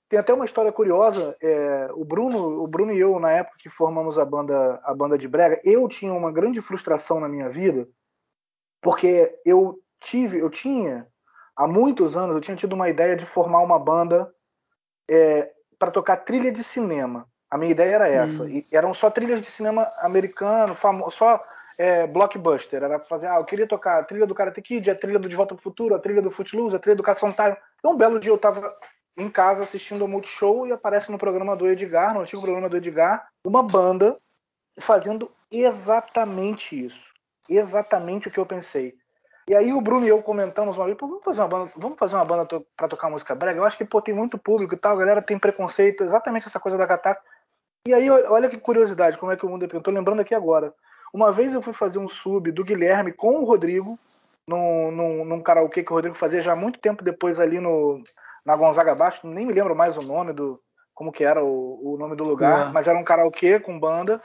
tem 0.09 0.19
até 0.19 0.33
uma 0.35 0.45
história 0.45 0.73
curiosa. 0.73 1.37
é, 1.40 1.88
o 1.95 2.04
Bruno, 2.04 2.62
o 2.62 2.66
Bruno 2.66 2.92
e 2.92 2.99
eu 2.99 3.19
na 3.19 3.31
época 3.31 3.57
que 3.59 3.71
formamos 3.71 4.19
a 4.19 4.25
banda, 4.25 4.81
a 4.85 4.92
banda 4.95 5.16
de 5.16 5.28
brega, 5.28 5.61
eu 5.64 5.88
tinha 5.88 6.12
uma 6.12 6.33
grande 6.33 6.61
frustração 6.61 7.21
na 7.21 7.28
minha 7.28 7.49
vida, 7.49 7.88
porque 8.82 9.38
eu 9.46 9.80
tive, 10.00 10.40
eu 10.40 10.50
tinha 10.50 11.06
há 11.56 11.66
muitos 11.66 12.16
anos, 12.16 12.34
eu 12.34 12.40
tinha 12.40 12.56
tido 12.56 12.75
uma 12.75 12.90
ideia 12.90 13.16
de 13.16 13.25
formar 13.25 13.60
uma 13.60 13.78
banda 13.78 14.30
para 15.78 15.90
tocar 15.90 16.16
trilha 16.18 16.50
de 16.52 16.62
cinema. 16.62 17.26
A 17.50 17.56
minha 17.56 17.71
ideia 17.71 17.95
era 17.95 18.08
essa. 18.08 18.45
Hum. 18.45 18.49
E 18.49 18.66
eram 18.73 18.92
só 18.92 19.10
trilhas 19.10 19.40
de 19.40 19.47
cinema 19.47 19.90
americano, 19.99 20.76
só 21.10 21.45
é, 21.78 22.06
blockbuster. 22.06 22.82
Era 22.82 22.99
fazer, 22.99 23.28
ah, 23.28 23.36
eu 23.36 23.45
queria 23.45 23.66
tocar 23.66 24.00
a 24.00 24.04
trilha 24.04 24.26
do 24.26 24.34
Karate 24.34 24.60
Kid, 24.62 24.90
a 24.90 24.95
trilha 24.95 25.18
do 25.18 25.28
De 25.28 25.36
Volta 25.36 25.54
pro 25.54 25.62
Futuro, 25.62 25.95
a 25.95 25.99
trilha 25.99 26.23
do 26.23 26.30
Footloose, 26.30 26.75
a 26.75 26.78
trilha 26.78 26.97
do 26.97 27.02
Time. 27.02 27.56
Então, 27.78 27.92
um 27.92 27.97
belo 27.97 28.18
dia 28.18 28.30
eu 28.30 28.36
estava 28.36 28.75
em 29.16 29.28
casa 29.28 29.62
assistindo 29.62 30.02
ao 30.02 30.08
Multishow 30.08 30.66
e 30.66 30.73
aparece 30.73 31.12
no 31.12 31.18
programa 31.18 31.54
do 31.54 31.68
Edgar, 31.68 32.14
no 32.14 32.21
antigo 32.21 32.40
programa 32.40 32.68
do 32.68 32.76
Edgar, 32.76 33.28
uma 33.45 33.62
banda 33.62 34.16
fazendo 34.80 35.30
exatamente 35.50 36.86
isso. 36.86 37.11
Exatamente 37.49 38.28
o 38.28 38.31
que 38.31 38.39
eu 38.39 38.47
pensei. 38.47 38.95
E 39.49 39.55
aí 39.55 39.73
o 39.73 39.81
Bruno 39.81 40.07
e 40.07 40.09
eu 40.09 40.23
comentamos 40.23 40.76
uma 40.76 40.87
vez, 40.87 40.97
vamos 41.00 41.23
fazer 41.25 41.41
uma 41.41 41.49
banda, 41.49 41.73
vamos 41.76 41.99
fazer 41.99 42.15
uma 42.15 42.25
banda 42.25 42.47
to 42.47 42.65
para 42.76 42.89
tocar 42.89 43.11
música 43.11 43.35
brega. 43.35 43.59
Eu 43.59 43.65
acho 43.65 43.76
que 43.76 43.85
pô, 43.85 44.00
tem 44.00 44.15
muito 44.15 44.39
público 44.39 44.75
e 44.75 44.76
tal, 44.76 44.93
a 44.93 44.99
galera 44.99 45.21
tem 45.21 45.39
preconceito, 45.39 46.05
exatamente 46.05 46.47
essa 46.47 46.61
coisa 46.61 46.78
da 46.78 46.87
catarse. 46.87 47.21
E 47.87 47.93
aí 47.93 48.09
olha 48.09 48.49
que 48.49 48.57
curiosidade, 48.57 49.19
como 49.19 49.33
é 49.33 49.37
que 49.37 49.45
o 49.45 49.49
mundo 49.49 49.65
é. 49.65 49.69
Eu 49.73 49.83
tô 49.83 49.91
lembrando 49.91 50.21
aqui 50.21 50.35
agora. 50.35 50.73
Uma 51.13 51.33
vez 51.33 51.52
eu 51.52 51.61
fui 51.61 51.73
fazer 51.73 51.99
um 51.99 52.09
sub 52.09 52.50
do 52.52 52.65
Guilherme 52.65 53.13
com 53.13 53.41
o 53.41 53.45
Rodrigo 53.45 53.99
num, 54.47 54.91
num, 54.93 55.25
num 55.25 55.43
karaokê 55.43 55.83
que 55.83 55.93
o 55.93 55.95
Rodrigo 55.97 56.17
fazia 56.17 56.41
já 56.41 56.55
muito 56.55 56.78
tempo 56.78 57.02
depois 57.02 57.41
ali 57.41 57.59
no 57.59 58.02
na 58.45 58.57
Gonzaga 58.57 58.95
Baixo, 58.95 59.26
nem 59.26 59.47
me 59.47 59.52
lembro 59.52 59.75
mais 59.75 59.97
o 59.97 60.02
nome 60.02 60.33
do 60.33 60.61
como 60.95 61.13
que 61.13 61.25
era 61.25 61.45
o, 61.45 61.95
o 61.95 61.97
nome 61.97 62.17
do 62.17 62.25
lugar, 62.25 62.69
É. 62.69 62.73
mas 62.73 62.89
era 62.89 62.99
um 62.99 63.05
karaokê 63.05 63.59
com 63.61 63.78
banda. 63.78 64.21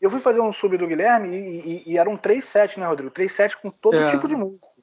Eu 0.00 0.10
fui 0.10 0.20
fazer 0.20 0.40
um 0.40 0.52
sub 0.52 0.76
do 0.76 0.86
Guilherme 0.86 1.36
e, 1.36 1.82
e, 1.88 1.92
e 1.92 1.98
era 1.98 2.08
um 2.08 2.16
3 2.16 2.44
set, 2.44 2.78
né, 2.78 2.86
Rodrigo? 2.86 3.10
3 3.10 3.32
set 3.32 3.56
com 3.56 3.70
todo 3.70 3.96
É. 3.96 4.10
tipo 4.10 4.28
de 4.28 4.36
música. 4.36 4.74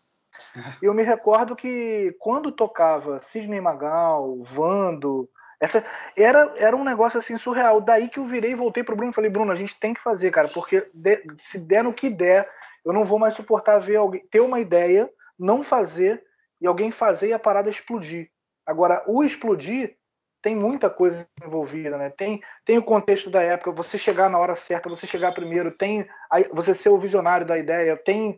E 0.82 0.86
eu 0.86 0.93
me 0.93 1.04
recordo 1.04 1.56
que 1.56 2.15
quando 2.19 2.52
tocava 2.52 3.19
Sidney 3.19 3.62
Magal, 3.62 4.41
Vando, 4.41 5.30
essa 5.60 5.86
era, 6.17 6.52
era 6.58 6.76
um 6.76 6.84
negócio 6.84 7.19
assim 7.19 7.38
surreal. 7.38 7.80
Daí 7.80 8.10
que 8.10 8.19
eu 8.19 8.26
virei 8.26 8.52
e 8.52 8.56
voltei 8.56 8.84
pro 8.84 8.95
Bruno 8.95 9.12
e 9.12 9.13
falei, 9.15 9.30
Bruno, 9.30 9.52
a 9.52 9.56
gente 9.56 9.80
tem 9.80 9.93
que 9.93 10.02
fazer, 10.02 10.32
cara, 10.32 10.47
porque 10.47 10.89
de- 10.93 11.23
se 11.39 11.60
der 11.60 11.84
no 11.84 11.93
que 11.93 12.10
der, 12.10 12.49
eu 12.84 12.91
não 12.91 13.06
vou 13.06 13.19
mais 13.19 13.36
suportar 13.36 13.78
ver 13.80 13.97
alguém 13.97 14.26
ter 14.28 14.39
uma 14.41 14.60
ideia, 14.60 15.10
não 15.38 15.62
fazer 15.63 16.23
e 16.60 16.65
alguém 16.67 16.89
fazer 16.91 17.28
e 17.30 17.34
a 17.34 17.39
parada 17.39 17.69
explodir. 17.69 18.30
Agora, 18.65 19.04
o 19.08 19.23
explodir 19.23 19.95
tem 20.43 20.53
muita 20.53 20.89
coisa 20.89 21.25
envolvida, 21.43 21.97
né? 21.97 22.10
Tem, 22.10 22.41
tem 22.65 22.77
o 22.77 22.84
contexto 22.84 23.29
da 23.29 23.41
época, 23.41 23.71
você 23.71 23.97
chegar 23.97 24.29
na 24.29 24.38
hora 24.38 24.56
certa, 24.56 24.89
você 24.89 25.08
chegar 25.08 25.34
primeiro, 25.34 25.71
tem 25.71 26.06
aí 26.29 26.45
você 26.51 26.73
ser 26.73 26.89
o 26.89 26.99
visionário 26.99 27.47
da 27.47 27.58
ideia, 27.58 27.97
tem 27.97 28.38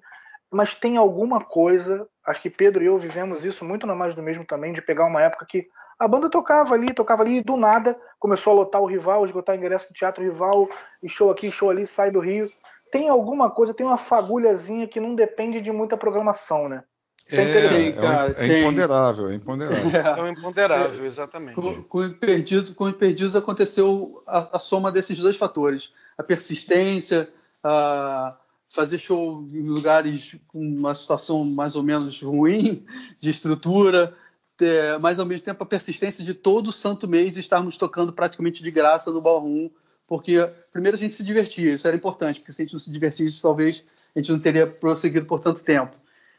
mas 0.51 0.75
tem 0.75 0.95
alguma 0.95 1.41
coisa, 1.41 2.07
acho 2.25 2.41
que 2.41 2.49
Pedro 2.49 2.83
e 2.83 2.85
eu 2.85 2.97
vivemos 2.97 3.43
isso 3.43 3.65
muito 3.65 3.85
na 3.85 3.95
mais 3.95 4.13
do 4.13 4.21
mesmo 4.21 4.45
também, 4.45 4.71
de 4.71 4.81
pegar 4.81 5.05
uma 5.05 5.21
época 5.21 5.45
que 5.45 5.67
a 5.97 6.07
banda 6.07 6.29
tocava 6.29 6.75
ali, 6.75 6.93
tocava 6.93 7.23
ali, 7.23 7.37
e 7.37 7.43
do 7.43 7.57
nada 7.57 7.97
começou 8.19 8.53
a 8.53 8.55
lotar 8.57 8.81
o 8.81 8.85
rival, 8.85 9.25
esgotar 9.25 9.55
ingresso 9.55 9.87
do 9.87 9.93
teatro 9.93 10.23
rival, 10.23 10.69
e 11.01 11.09
show 11.09 11.31
aqui, 11.31 11.51
show 11.51 11.69
ali, 11.69 11.87
sai 11.87 12.11
do 12.11 12.19
Rio. 12.19 12.47
Tem 12.91 13.09
alguma 13.09 13.49
coisa, 13.49 13.73
tem 13.73 13.85
uma 13.85 13.97
fagulhazinha 13.97 14.87
que 14.87 14.99
não 14.99 15.15
depende 15.15 15.59
de 15.59 15.71
muita 15.71 15.97
programação, 15.97 16.69
né? 16.69 16.83
É, 17.31 17.35
É, 17.37 17.87
é, 17.87 17.91
cara, 17.93 18.29
um- 18.29 18.31
é 18.31 18.47
tem. 18.47 18.61
imponderável, 18.61 19.29
é 19.29 19.35
imponderável. 19.35 19.89
É 20.17 20.21
um 20.21 20.27
imponderável, 20.29 21.05
exatamente. 21.05 21.55
Com, 21.55 21.83
com 21.83 21.99
o 21.99 22.13
Perdidos, 22.13 22.69
com 22.69 22.91
Perdidos 22.91 23.35
aconteceu 23.35 24.21
a, 24.27 24.57
a 24.57 24.59
soma 24.59 24.91
desses 24.91 25.17
dois 25.17 25.35
fatores: 25.35 25.91
a 26.17 26.21
persistência, 26.23 27.27
a 27.63 28.37
fazer 28.69 28.99
show 28.99 29.47
em 29.51 29.67
lugares 29.67 30.35
com 30.47 30.59
uma 30.59 30.93
situação 30.93 31.43
mais 31.45 31.75
ou 31.75 31.81
menos 31.83 32.21
ruim 32.21 32.85
de 33.19 33.29
estrutura, 33.29 34.13
ter- 34.57 34.99
mas 34.99 35.17
ao 35.19 35.25
mesmo 35.25 35.43
tempo 35.45 35.63
a 35.63 35.67
persistência 35.67 36.23
de 36.23 36.33
todo 36.33 36.71
santo 36.71 37.07
mês 37.07 37.37
estarmos 37.37 37.75
tocando 37.77 38.13
praticamente 38.13 38.61
de 38.61 38.69
graça 38.69 39.11
no 39.11 39.21
ballroom, 39.21 39.69
porque 40.07 40.37
primeiro 40.71 40.95
a 40.95 40.99
gente 40.99 41.13
se 41.15 41.23
divertia, 41.23 41.73
isso 41.73 41.87
era 41.87 41.95
importante, 41.95 42.39
porque 42.39 42.51
se 42.53 42.61
a 42.61 42.65
gente 42.65 42.73
não 42.73 42.79
se 42.79 42.91
divertisse, 42.91 43.41
talvez 43.41 43.83
a 44.15 44.19
gente 44.19 44.31
não 44.31 44.39
teria 44.39 44.67
prosseguido 44.67 45.25
por 45.25 45.39
tanto 45.39 45.63
tempo. 45.63 45.95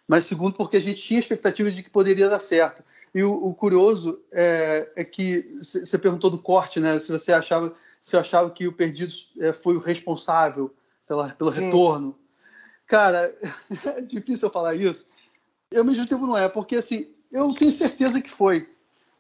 Mas 0.09 0.25
segundo, 0.25 0.55
porque 0.55 0.77
a 0.77 0.81
gente 0.81 1.03
tinha 1.03 1.19
expectativa 1.19 1.71
de 1.71 1.83
que 1.83 1.91
poderia 1.91 2.29
dar 2.29 2.39
certo. 2.39 2.83
E 3.15 3.23
o, 3.23 3.33
o 3.33 3.55
curioso 3.55 4.23
é, 4.33 4.93
é 4.97 5.05
que 5.05 5.59
você 5.61 5.99
perguntou 5.99 6.31
do 6.31 6.39
corte, 6.39 6.79
né? 6.79 6.99
Se 6.99 7.11
você 7.11 7.33
achava, 7.33 7.75
se 8.01 8.17
achava 8.17 8.51
que 8.51 8.69
o 8.69 8.73
Perdidos 8.73 9.31
é, 9.39 9.53
foi 9.53 9.75
o 9.75 9.81
responsável 9.81 10.73
pela, 11.09 11.31
pelo 11.31 11.51
retorno. 11.51 12.17
Cara, 12.87 13.37
é 13.97 14.01
difícil 14.01 14.47
eu 14.47 14.53
falar 14.53 14.75
isso. 14.75 15.09
Eu, 15.71 15.81
ao 15.81 15.85
mesmo 15.85 16.07
tempo, 16.07 16.27
não 16.27 16.37
é, 16.37 16.49
porque 16.49 16.77
assim, 16.77 17.09
eu 17.33 17.53
tenho 17.55 17.73
certeza 17.73 18.21
que 18.21 18.31
foi, 18.31 18.69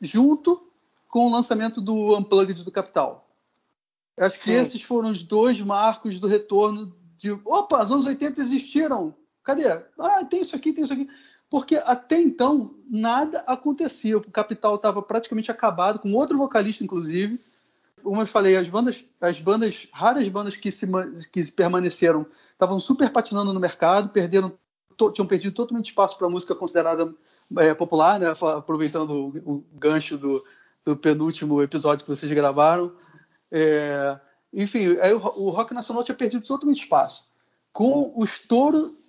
junto 0.01 0.71
com 1.09 1.27
o 1.27 1.33
lançamento 1.33 1.81
do 1.81 2.17
Unplugged 2.17 2.65
do 2.65 2.71
Capital. 2.71 3.29
Acho 4.19 4.41
que 4.41 4.51
esses 4.51 4.83
foram 4.83 5.11
os 5.11 5.23
dois 5.23 5.61
marcos 5.61 6.19
do 6.21 6.27
retorno 6.27 6.95
de. 7.19 7.33
Opa, 7.45 7.85
os 7.85 7.91
anos 7.91 8.07
80 8.07 8.41
existiram! 8.41 9.15
Cadê? 9.47 9.63
Ah, 9.97 10.25
tem 10.25 10.43
isso 10.43 10.57
aqui, 10.57 10.73
tem 10.73 10.83
isso 10.83 10.93
aqui. 10.93 11.09
Porque 11.49 11.77
até 11.77 12.21
então 12.21 12.75
nada 12.91 13.45
acontecia. 13.47 14.19
O 14.19 14.31
Capital 14.31 14.75
estava 14.75 15.01
praticamente 15.01 15.53
acabado, 15.53 16.01
com 16.01 16.13
outro 16.15 16.37
vocalista, 16.37 16.83
inclusive. 16.83 17.41
como 18.03 18.21
eu 18.21 18.27
falei, 18.27 18.57
as 18.57 18.69
bandas, 18.69 19.05
as 19.21 19.41
bandas, 19.41 19.87
raras 19.93 20.29
bandas 20.29 20.57
que, 20.57 20.73
se, 20.73 20.85
que 21.33 21.53
permaneceram, 21.53 22.27
estavam 22.53 22.81
super 22.81 23.09
patinando 23.11 23.53
no 23.53 23.61
mercado, 23.61 24.09
perderam, 24.09 24.53
tinham 25.15 25.29
perdido 25.29 25.55
totalmente 25.55 25.91
espaço 25.91 26.19
para 26.19 26.29
música 26.29 26.53
considerada 26.53 27.15
é, 27.59 27.73
popular, 27.73 28.19
né? 28.19 28.27
aproveitando 28.57 29.11
o, 29.47 29.55
o 29.55 29.65
gancho 29.75 30.19
do, 30.19 30.45
do, 30.85 30.97
penúltimo 30.97 31.63
episódio 31.63 32.05
que 32.05 32.11
vocês 32.11 32.33
gravaram. 32.33 32.93
É, 33.53 34.19
enfim, 34.53 34.89
o, 34.89 35.45
o, 35.45 35.51
rock 35.51 35.73
nacional 35.73 36.03
tinha 36.03 36.17
perdido 36.17 36.45
totalmente 36.45 36.83
espaço. 36.83 37.31
Com 37.73 38.13
o 38.17 38.25
estouro 38.25 39.06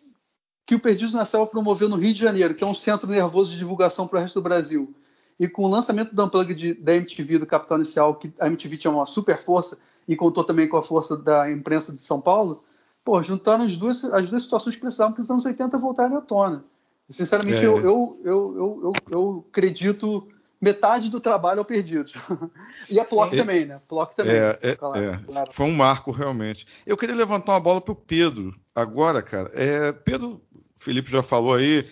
que 0.68 0.76
o 0.76 0.80
Perdidos 0.80 1.14
na 1.14 1.26
Selva 1.26 1.48
promoveu 1.48 1.88
no 1.88 1.96
Rio 1.96 2.14
de 2.14 2.20
Janeiro, 2.20 2.54
que 2.54 2.62
é 2.62 2.68
um 2.68 2.76
centro 2.76 3.10
nervoso 3.10 3.52
de 3.52 3.58
divulgação 3.58 4.06
para 4.06 4.20
o 4.20 4.22
resto 4.22 4.36
do 4.36 4.44
Brasil, 4.44 4.94
e 5.40 5.48
com 5.48 5.64
o 5.64 5.70
lançamento 5.70 6.14
do 6.14 6.26
Unplugged 6.26 6.74
da 6.74 6.94
MTV, 6.94 7.40
do 7.40 7.46
Capital 7.46 7.78
Inicial, 7.78 8.14
que 8.16 8.34
a 8.38 8.48
MTV 8.48 8.76
tinha 8.76 8.92
uma 8.92 9.06
super 9.06 9.42
força 9.42 9.78
e 10.06 10.14
contou 10.14 10.44
também 10.44 10.68
com 10.68 10.76
a 10.76 10.84
força 10.84 11.16
da 11.16 11.50
imprensa 11.50 11.94
de 11.94 12.02
São 12.02 12.20
Paulo, 12.20 12.66
pô, 13.02 13.24
juntaram 13.24 13.64
as 13.64 13.78
duas, 13.78 14.04
as 14.04 14.30
duas 14.30 14.44
situações 14.44 14.76
que 14.76 14.82
precisavam 14.82 15.14
para 15.14 15.24
os 15.24 15.32
anos 15.32 15.46
80 15.46 15.78
voltarem 15.78 16.18
à 16.18 16.22
tona. 16.22 16.66
Sinceramente, 17.10 17.60
é. 17.60 17.66
eu, 17.66 17.78
eu, 17.78 18.20
eu, 18.26 18.58
eu, 18.58 19.02
eu, 19.10 19.46
acredito 19.50 20.28
metade 20.60 21.10
do 21.10 21.20
trabalho 21.20 21.60
ao 21.60 21.66
perdido. 21.66 22.12
e 22.90 23.00
a 23.00 23.06
Plock 23.06 23.36
é, 23.36 23.38
também, 23.40 23.66
né? 23.66 23.80
Plock 23.88 24.16
também. 24.16 24.36
É, 24.36 24.60
é, 24.62 24.76
claro, 24.76 25.00
é. 25.00 25.20
Claro. 25.26 25.52
Foi 25.52 25.66
um 25.66 25.76
marco, 25.76 26.12
realmente. 26.12 26.66
Eu 26.86 26.98
queria 26.98 27.16
levantar 27.16 27.54
uma 27.54 27.60
bola 27.60 27.82
para 27.82 27.92
o 27.92 27.96
Pedro 27.96 28.54
agora, 28.76 29.22
cara. 29.22 29.52
É, 29.54 29.92
Pedro, 29.92 30.42
o 30.54 30.62
Felipe 30.78 31.12
já 31.12 31.22
falou 31.22 31.54
aí, 31.54 31.86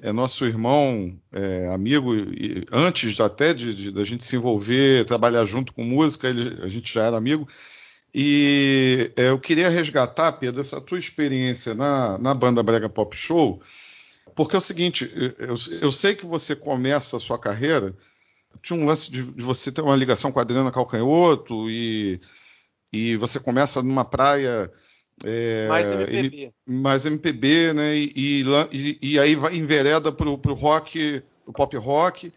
é 0.00 0.12
nosso 0.12 0.44
irmão, 0.44 1.16
é, 1.32 1.68
amigo, 1.72 2.14
e 2.14 2.64
antes 2.72 3.20
até 3.20 3.54
de, 3.54 3.90
da 3.90 4.04
gente 4.04 4.24
se 4.24 4.36
envolver, 4.36 5.04
trabalhar 5.06 5.44
junto 5.44 5.72
com 5.72 5.84
música, 5.84 6.28
ele, 6.28 6.62
a 6.62 6.68
gente 6.68 6.92
já 6.92 7.06
era 7.06 7.16
amigo. 7.16 7.46
E 8.14 9.10
é, 9.16 9.30
eu 9.30 9.38
queria 9.38 9.70
resgatar, 9.70 10.32
Pedro, 10.32 10.60
essa 10.60 10.80
tua 10.80 10.98
experiência 10.98 11.74
na, 11.74 12.18
na 12.18 12.34
banda 12.34 12.62
Brega 12.62 12.88
Pop 12.88 13.16
Show, 13.16 13.62
porque 14.34 14.56
é 14.56 14.58
o 14.58 14.62
seguinte, 14.62 15.10
eu, 15.38 15.54
eu 15.80 15.92
sei 15.92 16.14
que 16.14 16.26
você 16.26 16.56
começa 16.56 17.16
a 17.16 17.20
sua 17.20 17.38
carreira, 17.38 17.94
tinha 18.62 18.78
um 18.78 18.86
lance 18.86 19.10
de, 19.10 19.22
de 19.22 19.42
você 19.42 19.70
ter 19.72 19.82
uma 19.82 19.96
ligação 19.96 20.30
com 20.30 20.38
a 20.38 20.42
Adriana 20.42 20.70
Calcanhoto 20.70 21.70
e, 21.70 22.20
e 22.92 23.16
você 23.16 23.40
começa 23.40 23.82
numa 23.82 24.04
praia 24.04 24.70
é, 25.24 25.66
mais 25.68 25.90
MPB. 25.90 26.52
Mais 26.66 27.06
MPB, 27.06 27.72
né? 27.72 27.96
E, 27.96 28.44
e, 28.72 28.98
e 29.02 29.18
aí 29.18 29.34
vai 29.36 29.56
envereda 29.56 30.10
pro, 30.10 30.36
pro 30.38 30.54
rock, 30.54 31.22
pro 31.44 31.52
pop 31.52 31.76
rock. 31.76 32.32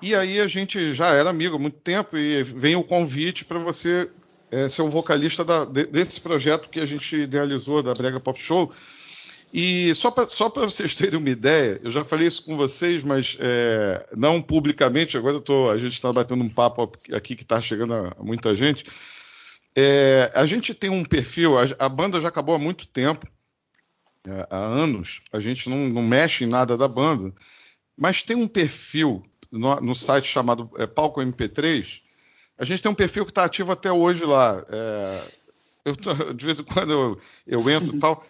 E 0.00 0.14
aí 0.14 0.40
a 0.40 0.46
gente 0.46 0.92
já 0.92 1.08
era 1.08 1.30
amigo 1.30 1.56
há 1.56 1.58
muito 1.58 1.78
tempo 1.78 2.16
e 2.16 2.42
vem 2.42 2.76
o 2.76 2.84
convite 2.84 3.44
para 3.44 3.58
você 3.58 4.10
é, 4.50 4.68
ser 4.68 4.82
o 4.82 4.88
vocalista 4.88 5.44
da, 5.44 5.64
de, 5.64 5.84
desse 5.86 6.20
projeto 6.20 6.68
que 6.68 6.80
a 6.80 6.86
gente 6.86 7.16
idealizou 7.16 7.82
da 7.82 7.92
Brega 7.92 8.20
Pop 8.20 8.40
Show. 8.40 8.70
E 9.56 9.94
só 9.94 10.10
para 10.10 10.26
só 10.26 10.48
vocês 10.48 10.96
terem 10.96 11.16
uma 11.16 11.30
ideia, 11.30 11.78
eu 11.80 11.88
já 11.88 12.04
falei 12.04 12.26
isso 12.26 12.42
com 12.42 12.56
vocês, 12.56 13.04
mas 13.04 13.36
é, 13.38 14.04
não 14.16 14.42
publicamente, 14.42 15.16
agora 15.16 15.38
tô, 15.38 15.70
a 15.70 15.78
gente 15.78 15.92
está 15.92 16.12
batendo 16.12 16.42
um 16.42 16.48
papo 16.48 16.90
aqui 17.12 17.36
que 17.36 17.44
está 17.44 17.60
chegando 17.60 17.94
a 17.94 18.16
muita 18.18 18.56
gente. 18.56 18.84
É, 19.76 20.28
a 20.34 20.44
gente 20.44 20.74
tem 20.74 20.90
um 20.90 21.04
perfil, 21.04 21.56
a, 21.56 21.62
a, 21.78 21.88
banda 21.88 22.20
já 22.20 22.26
acabou 22.26 22.56
há 22.56 22.58
muito 22.58 22.88
tempo, 22.88 23.28
é, 24.26 24.44
há 24.50 24.58
anos, 24.58 25.20
a 25.32 25.38
gente 25.38 25.70
não, 25.70 25.88
não, 25.88 26.02
mexe 26.02 26.42
em 26.42 26.48
nada 26.48 26.76
da 26.76 26.88
banda, 26.88 27.32
mas 27.96 28.24
tem 28.24 28.34
um 28.34 28.48
perfil 28.48 29.22
no, 29.52 29.80
no 29.80 29.94
site 29.94 30.26
chamado 30.26 30.68
é, 30.78 30.84
Palco 30.84 31.20
MP3, 31.20 32.00
a 32.58 32.64
gente 32.64 32.82
tem 32.82 32.90
um 32.90 32.94
perfil 32.94 33.24
que 33.24 33.30
está 33.30 33.44
ativo 33.44 33.70
até 33.70 33.92
hoje 33.92 34.24
lá. 34.24 34.64
É, 34.68 35.22
eu, 35.84 35.94
de 36.34 36.44
vez 36.44 36.58
em 36.58 36.64
quando 36.64 36.90
eu, 36.90 37.20
eu 37.46 37.70
entro 37.70 37.94
e 37.94 38.00
tal. 38.00 38.24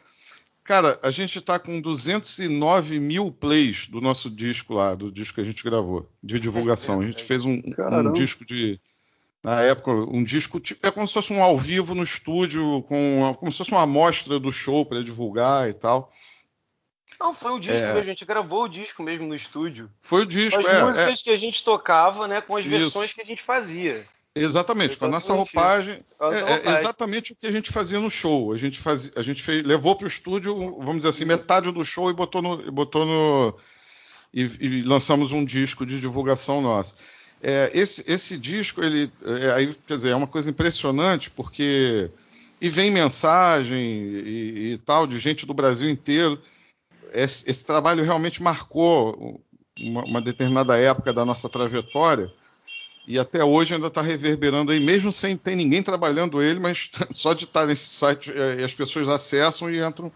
Cara, 0.64 0.98
a 1.03 1.11
gente 1.11 1.38
está 1.38 1.59
com 1.59 1.79
209 1.79 2.98
mil 2.98 3.31
plays 3.31 3.87
do 3.87 4.00
nosso 4.00 4.31
disco 4.31 4.72
lá, 4.72 4.94
do 4.94 5.12
disco 5.12 5.35
que 5.35 5.42
a 5.42 5.44
gente 5.44 5.62
gravou, 5.62 6.11
de 6.22 6.40
divulgação. 6.40 7.00
A 7.00 7.07
gente 7.07 7.22
fez 7.22 7.44
um, 7.44 7.61
um 7.79 8.12
disco 8.12 8.46
de 8.46 8.81
na 9.42 9.61
época, 9.61 9.90
um 9.90 10.24
disco 10.24 10.59
tipo, 10.59 10.87
é 10.87 10.90
como 10.90 11.07
se 11.07 11.12
fosse 11.12 11.35
um 11.35 11.42
ao 11.42 11.59
vivo 11.59 11.94
no 11.94 12.03
estúdio, 12.03 12.83
com 12.88 13.37
como 13.38 13.53
se 13.53 13.59
fosse 13.59 13.72
uma 13.72 13.83
amostra 13.83 14.40
do 14.40 14.50
show 14.50 14.87
para 14.87 15.05
divulgar 15.05 15.68
e 15.68 15.74
tal. 15.74 16.11
Não, 17.20 17.35
foi 17.35 17.53
o 17.53 17.59
disco 17.59 17.77
é... 17.77 17.87
mesmo, 17.88 18.00
a 18.00 18.05
gente 18.05 18.24
gravou 18.24 18.64
o 18.64 18.68
disco 18.68 19.03
mesmo 19.03 19.27
no 19.27 19.35
estúdio. 19.35 19.90
Foi 19.98 20.22
o 20.22 20.27
disco, 20.27 20.61
As 20.61 20.66
é. 20.66 20.77
As 20.77 20.83
músicas 20.83 21.20
é... 21.20 21.22
que 21.24 21.31
a 21.31 21.37
gente 21.37 21.62
tocava, 21.62 22.27
né, 22.27 22.40
com 22.40 22.57
as 22.57 22.64
Isso. 22.64 22.70
versões 22.79 23.12
que 23.12 23.20
a 23.20 23.24
gente 23.24 23.42
fazia. 23.42 24.09
Exatamente, 24.35 24.97
com 24.97 25.05
a 25.05 25.09
nossa 25.09 25.33
roupagem. 25.33 26.03
É, 26.20 26.70
é, 26.70 26.79
exatamente 26.79 27.33
o 27.33 27.37
que 27.37 27.47
a 27.47 27.53
gente 27.53 27.70
fazia 27.70 28.01
no 28.01 28.11
show. 28.11 28.53
A 28.53 28.59
gente, 28.59 28.81
fazia, 28.81 29.12
a 29.16 29.23
gente 29.23 29.42
fez, 29.42 29.64
levou 29.64 29.94
para 29.94 30.07
o 30.07 30.09
estúdio, 30.09 30.57
vamos 30.79 30.99
dizer 30.99 31.11
assim, 31.11 31.25
metade 31.25 31.70
do 31.70 31.85
show 31.85 32.11
e 32.11 32.14
botou 32.14 32.42
no. 32.42 32.73
Botou 32.73 33.07
no 33.07 33.57
e, 34.33 34.42
e 34.61 34.83
lançamos 34.83 35.31
um 35.31 35.44
disco 35.44 35.87
de 35.87 36.01
divulgação 36.01 36.61
nossa. 36.61 36.97
É, 37.40 37.70
esse, 37.73 38.03
esse 38.09 38.37
disco, 38.37 38.83
ele, 38.83 39.12
é, 39.25 39.53
aí, 39.53 39.75
quer 39.87 39.94
dizer, 39.94 40.11
é 40.11 40.16
uma 40.16 40.27
coisa 40.27 40.51
impressionante, 40.51 41.31
porque. 41.31 42.11
E 42.61 42.68
vem 42.68 42.90
mensagem 42.90 43.79
e, 43.79 44.73
e 44.73 44.79
tal, 44.79 45.07
de 45.07 45.18
gente 45.18 45.44
do 45.44 45.53
Brasil 45.53 45.90
inteiro. 45.90 46.40
Esse, 47.12 47.49
esse 47.49 47.64
trabalho 47.64 48.03
realmente 48.03 48.42
marcou 48.42 49.40
uma, 49.79 50.05
uma, 50.05 50.23
determinada 50.23 50.77
época 50.79 51.12
da 51.12 51.25
nossa 51.25 51.49
trajetória. 51.49 52.33
E 53.06 53.18
até 53.18 53.44
hoje 53.44 53.74
ainda 53.74 53.88
está 53.88 54.00
reverberando 54.00 54.72
aí, 54.72 54.80
mesmo 54.80 55.12
sem 55.12 55.36
ter 55.36 55.54
ninguém 55.54 55.82
trabalhando 55.82 56.42
ele, 56.42 56.58
mas 56.58 56.90
só 57.12 57.34
de 57.34 57.44
estar 57.44 57.66
nesse 57.66 57.86
site 57.86 58.32
é, 58.34 58.64
as 58.64 58.74
pessoas 58.74 59.08
acessam 59.08 59.70
e 59.70 59.84
entram. 59.84 60.10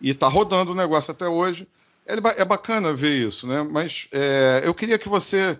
E 0.00 0.10
está 0.10 0.28
rodando 0.28 0.72
o 0.72 0.76
negócio 0.76 1.12
até 1.12 1.28
hoje. 1.28 1.66
É, 2.06 2.14
é 2.40 2.44
bacana 2.44 2.92
ver 2.92 3.26
isso, 3.26 3.46
né? 3.46 3.66
Mas 3.70 4.08
é, 4.12 4.62
eu 4.64 4.74
queria 4.74 4.98
que 4.98 5.08
você 5.08 5.58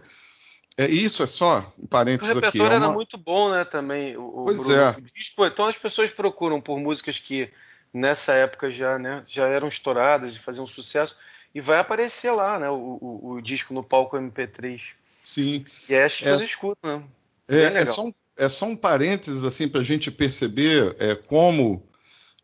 é, 0.78 0.88
isso 0.88 1.24
é 1.24 1.26
só 1.26 1.58
um 1.76 1.86
parênteses 1.88 2.36
aqui. 2.36 2.38
O 2.38 2.46
repertório 2.46 2.74
é 2.74 2.78
uma... 2.78 2.86
era 2.86 2.94
muito 2.94 3.18
bom, 3.18 3.50
né, 3.50 3.64
também. 3.64 4.16
O, 4.16 4.44
pois 4.44 4.68
Bruno, 4.68 4.80
é. 4.80 4.96
disco, 5.12 5.44
então 5.44 5.66
as 5.66 5.76
pessoas 5.76 6.08
procuram 6.10 6.60
por 6.60 6.78
músicas 6.78 7.18
que 7.18 7.50
nessa 7.92 8.32
época 8.34 8.70
já, 8.70 8.96
né, 8.96 9.24
já 9.26 9.48
eram 9.48 9.66
estouradas 9.66 10.36
e 10.36 10.38
faziam 10.38 10.68
sucesso. 10.68 11.16
E 11.52 11.60
vai 11.60 11.80
aparecer 11.80 12.30
lá, 12.30 12.60
né, 12.60 12.70
o, 12.70 12.98
o, 13.00 13.32
o 13.32 13.42
disco 13.42 13.74
no 13.74 13.82
palco 13.82 14.16
MP3. 14.16 14.92
Sim. 15.28 15.62
E 15.86 15.94
é, 15.94 16.04
acho 16.04 16.18
que 16.18 16.28
é, 16.28 16.34
você 16.34 16.44
escuta, 16.46 16.80
né? 16.82 17.04
É, 17.46 17.82
é, 17.82 17.84
só 17.84 18.06
um, 18.06 18.14
é 18.34 18.48
só 18.48 18.64
um 18.64 18.74
parênteses 18.74 19.44
assim 19.44 19.68
para 19.68 19.82
a 19.82 19.84
gente 19.84 20.10
perceber 20.10 20.96
é, 20.98 21.14
como 21.14 21.86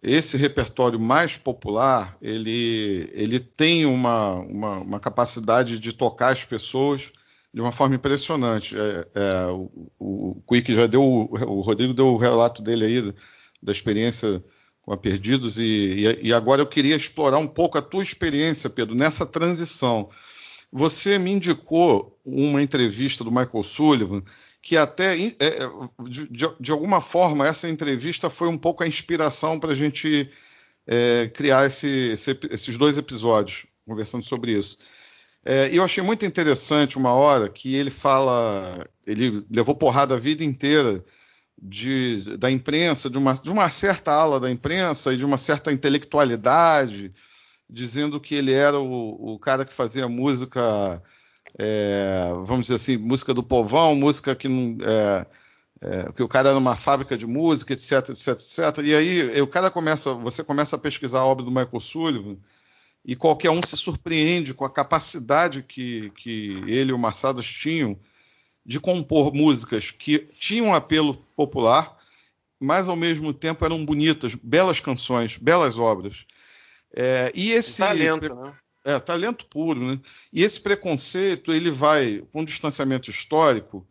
esse 0.02 0.36
repertório 0.36 1.00
mais 1.00 1.38
popular 1.38 2.14
ele, 2.20 3.10
ele 3.14 3.40
tem 3.40 3.86
uma, 3.86 4.34
uma, 4.34 4.76
uma 4.80 5.00
capacidade 5.00 5.78
de 5.78 5.94
tocar 5.94 6.34
as 6.34 6.44
pessoas 6.44 7.10
de 7.54 7.60
uma 7.62 7.72
forma 7.72 7.94
impressionante. 7.94 8.76
É, 8.76 9.08
é, 9.14 9.46
o, 9.46 9.70
o 9.98 10.42
Quick 10.46 10.74
já 10.74 10.86
deu, 10.86 11.02
o 11.02 11.60
Rodrigo 11.62 11.94
deu 11.94 12.08
o 12.08 12.18
relato 12.18 12.60
dele 12.60 12.84
aí 12.84 13.14
da 13.62 13.72
experiência 13.72 14.44
com 14.82 14.92
a 14.92 14.96
Perdidos 14.98 15.58
e, 15.58 16.18
e, 16.22 16.34
agora 16.34 16.60
eu 16.60 16.66
queria 16.66 16.94
explorar 16.94 17.38
um 17.38 17.48
pouco 17.48 17.78
a 17.78 17.82
tua 17.82 18.02
experiência, 18.02 18.68
Pedro, 18.68 18.94
nessa 18.94 19.24
transição. 19.24 20.10
Você 20.76 21.20
me 21.20 21.30
indicou 21.30 22.18
uma 22.26 22.60
entrevista 22.60 23.22
do 23.22 23.30
Michael 23.30 23.62
Sullivan 23.62 24.24
que 24.60 24.76
até 24.76 25.14
é, 25.14 25.30
de, 26.08 26.26
de, 26.26 26.48
de, 26.58 26.72
alguma 26.72 27.00
forma 27.00 27.46
essa 27.46 27.68
entrevista 27.68 28.28
foi 28.28 28.48
um 28.48 28.58
pouco 28.58 28.82
a 28.82 28.88
inspiração 28.88 29.60
para 29.60 29.70
a 29.70 29.74
gente 29.76 30.28
é, 30.84 31.30
criar 31.32 31.64
esse, 31.64 31.86
esse, 31.86 32.36
esses 32.50 32.76
dois 32.76 32.98
episódios 32.98 33.66
conversando 33.86 34.24
sobre 34.24 34.50
isso. 34.50 34.76
É, 35.44 35.68
eu 35.72 35.84
achei 35.84 36.02
muito 36.02 36.26
interessante 36.26 36.98
uma 36.98 37.12
hora 37.12 37.48
que 37.48 37.76
ele 37.76 37.90
fala, 37.90 38.84
ele 39.06 39.44
levou 39.48 39.76
porrada 39.76 40.16
a 40.16 40.18
vida 40.18 40.42
inteira 40.42 41.04
de, 41.56 42.36
da 42.36 42.50
imprensa, 42.50 43.08
de 43.08 43.16
uma, 43.16 43.34
de 43.34 43.50
uma 43.50 43.70
certa 43.70 44.10
ala 44.10 44.40
da 44.40 44.50
imprensa 44.50 45.14
e 45.14 45.16
de 45.16 45.24
uma 45.24 45.38
certa 45.38 45.70
intelectualidade, 45.70 47.12
dizendo 47.74 48.20
que 48.20 48.34
ele 48.34 48.52
era 48.52 48.78
o, 48.78 49.34
o 49.34 49.38
cara 49.38 49.64
que 49.64 49.72
fazia 49.72 50.08
música, 50.08 51.02
é, 51.58 52.30
vamos 52.44 52.66
dizer 52.66 52.76
assim, 52.76 52.96
música 52.96 53.34
do 53.34 53.42
povão, 53.42 53.94
música 53.96 54.34
que 54.34 54.48
não. 54.48 54.78
É, 54.86 55.26
é, 55.80 56.12
que 56.12 56.22
o 56.22 56.28
cara 56.28 56.48
era 56.48 56.58
uma 56.58 56.76
fábrica 56.76 57.14
de 57.18 57.26
música, 57.26 57.74
etc, 57.74 58.08
etc, 58.08 58.28
etc. 58.28 58.78
E 58.84 58.94
aí 58.94 59.40
o 59.42 59.46
cara 59.46 59.70
começa, 59.70 60.14
você 60.14 60.42
começa 60.42 60.76
a 60.76 60.78
pesquisar 60.78 61.18
a 61.18 61.26
obra 61.26 61.44
do 61.44 61.50
Michael 61.50 61.80
Sullivan 61.80 62.36
e 63.04 63.14
qualquer 63.14 63.50
um 63.50 63.60
se 63.62 63.76
surpreende 63.76 64.54
com 64.54 64.64
a 64.64 64.70
capacidade 64.70 65.62
que, 65.62 66.10
que 66.16 66.62
ele 66.66 66.90
e 66.90 66.94
o 66.94 66.98
Massadas 66.98 67.44
tinham 67.44 67.98
de 68.64 68.80
compor 68.80 69.34
músicas 69.34 69.90
que 69.90 70.20
tinham 70.20 70.72
apelo 70.72 71.16
popular, 71.36 71.94
mas 72.58 72.88
ao 72.88 72.96
mesmo 72.96 73.34
tempo 73.34 73.62
eram 73.62 73.84
bonitas, 73.84 74.34
belas 74.34 74.80
canções, 74.80 75.36
belas 75.36 75.78
obras. 75.78 76.24
É, 76.96 77.32
e 77.34 77.50
esse 77.52 77.78
talento, 77.78 78.34
né? 78.34 78.54
É, 78.84 78.98
talento 79.00 79.46
puro, 79.46 79.80
né? 79.80 80.00
E 80.32 80.42
esse 80.42 80.60
preconceito 80.60 81.52
ele 81.52 81.70
vai 81.70 82.22
com 82.32 82.42
um 82.42 82.44
distanciamento 82.44 83.10
histórico 83.10 83.86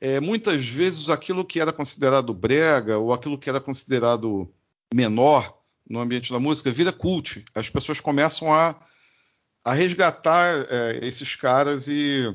é, 0.00 0.18
muitas 0.18 0.66
vezes 0.66 1.10
aquilo 1.10 1.44
que 1.44 1.60
era 1.60 1.72
considerado 1.72 2.32
brega 2.32 2.98
ou 2.98 3.12
aquilo 3.12 3.38
que 3.38 3.50
era 3.50 3.60
considerado 3.60 4.50
menor 4.92 5.58
no 5.88 6.00
ambiente 6.00 6.32
da 6.32 6.40
música 6.40 6.72
vira 6.72 6.92
cult. 6.92 7.44
As 7.54 7.68
pessoas 7.68 8.00
começam 8.00 8.52
a, 8.52 8.80
a 9.64 9.74
resgatar 9.74 10.66
é, 10.70 11.00
esses 11.02 11.36
caras 11.36 11.86
e, 11.86 12.34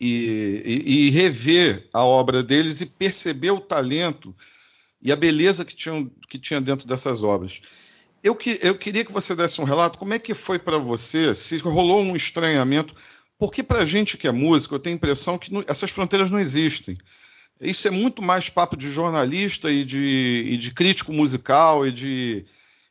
e, 0.00 0.62
e, 0.64 1.06
e, 1.06 1.10
rever 1.10 1.88
a 1.92 2.04
obra 2.04 2.42
deles 2.42 2.80
e 2.80 2.86
perceber 2.86 3.50
o 3.50 3.60
talento 3.60 4.34
e 5.02 5.10
a 5.10 5.16
beleza 5.16 5.64
que, 5.64 5.74
tinham, 5.74 6.08
que 6.28 6.38
tinha 6.38 6.60
dentro 6.60 6.86
dessas 6.86 7.22
obras. 7.22 7.60
Eu, 8.26 8.34
que, 8.34 8.58
eu 8.60 8.76
queria 8.76 9.04
que 9.04 9.12
você 9.12 9.36
desse 9.36 9.60
um 9.60 9.64
relato, 9.64 10.00
como 10.00 10.12
é 10.12 10.18
que 10.18 10.34
foi 10.34 10.58
para 10.58 10.78
você, 10.78 11.32
se 11.32 11.58
rolou 11.58 12.02
um 12.02 12.16
estranhamento, 12.16 12.92
porque 13.38 13.62
para 13.62 13.82
a 13.82 13.84
gente 13.84 14.16
que 14.16 14.26
é 14.26 14.32
músico, 14.32 14.74
eu 14.74 14.80
tenho 14.80 14.94
a 14.94 14.96
impressão 14.96 15.38
que 15.38 15.52
não, 15.52 15.62
essas 15.68 15.92
fronteiras 15.92 16.28
não 16.28 16.40
existem. 16.40 16.96
Isso 17.60 17.86
é 17.86 17.90
muito 17.92 18.20
mais 18.20 18.50
papo 18.50 18.76
de 18.76 18.90
jornalista 18.90 19.70
e 19.70 19.84
de, 19.84 20.42
e 20.44 20.56
de 20.56 20.74
crítico 20.74 21.12
musical 21.12 21.86
e 21.86 21.92
de, 21.92 22.44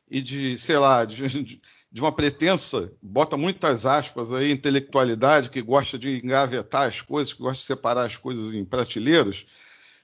e 0.09 0.21
de 0.21 0.57
sei 0.57 0.77
lá, 0.77 1.03
de, 1.03 1.27
de, 1.91 1.99
uma 1.99 2.13
pretensa, 2.13 2.89
bota 3.01 3.35
muitas 3.35 3.85
aspas 3.85 4.31
aí, 4.31 4.53
intelectualidade, 4.53 5.49
que 5.49 5.61
gosta 5.61 5.99
de 5.99 6.21
engavetar 6.23 6.87
as 6.87 7.01
coisas, 7.01 7.33
que 7.33 7.41
gosta 7.41 7.57
de 7.57 7.67
separar 7.67 8.05
as 8.05 8.15
coisas 8.15 8.53
em 8.53 8.63
prateleiras, 8.63 9.45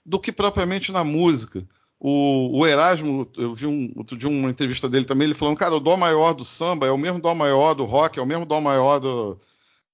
do 0.05 0.19
que 0.19 0.33
propriamente 0.33 0.91
na 0.91 1.05
música. 1.05 1.65
O, 2.03 2.57
o, 2.57 2.65
Erasmo, 2.65 3.29
eu 3.37 3.53
vi 3.53 3.67
um, 3.67 3.93
outro 3.95 4.17
dia 4.17 4.27
uma 4.27 4.49
entrevista 4.49 4.89
dele 4.89 5.05
também, 5.05 5.25
ele 5.25 5.35
falando, 5.35 5.55
cara, 5.55 5.75
o 5.75 5.79
dó 5.79 5.95
maior 5.95 6.33
do 6.33 6.43
samba 6.43 6.87
é 6.87 6.91
o 6.91 6.97
mesmo 6.97 7.21
dó 7.21 7.35
maior 7.35 7.75
do 7.75 7.85
rock, 7.85 8.17
é 8.17 8.21
o 8.23 8.25
mesmo 8.25 8.43
dó 8.43 8.59
maior 8.59 8.97
do, 8.97 9.37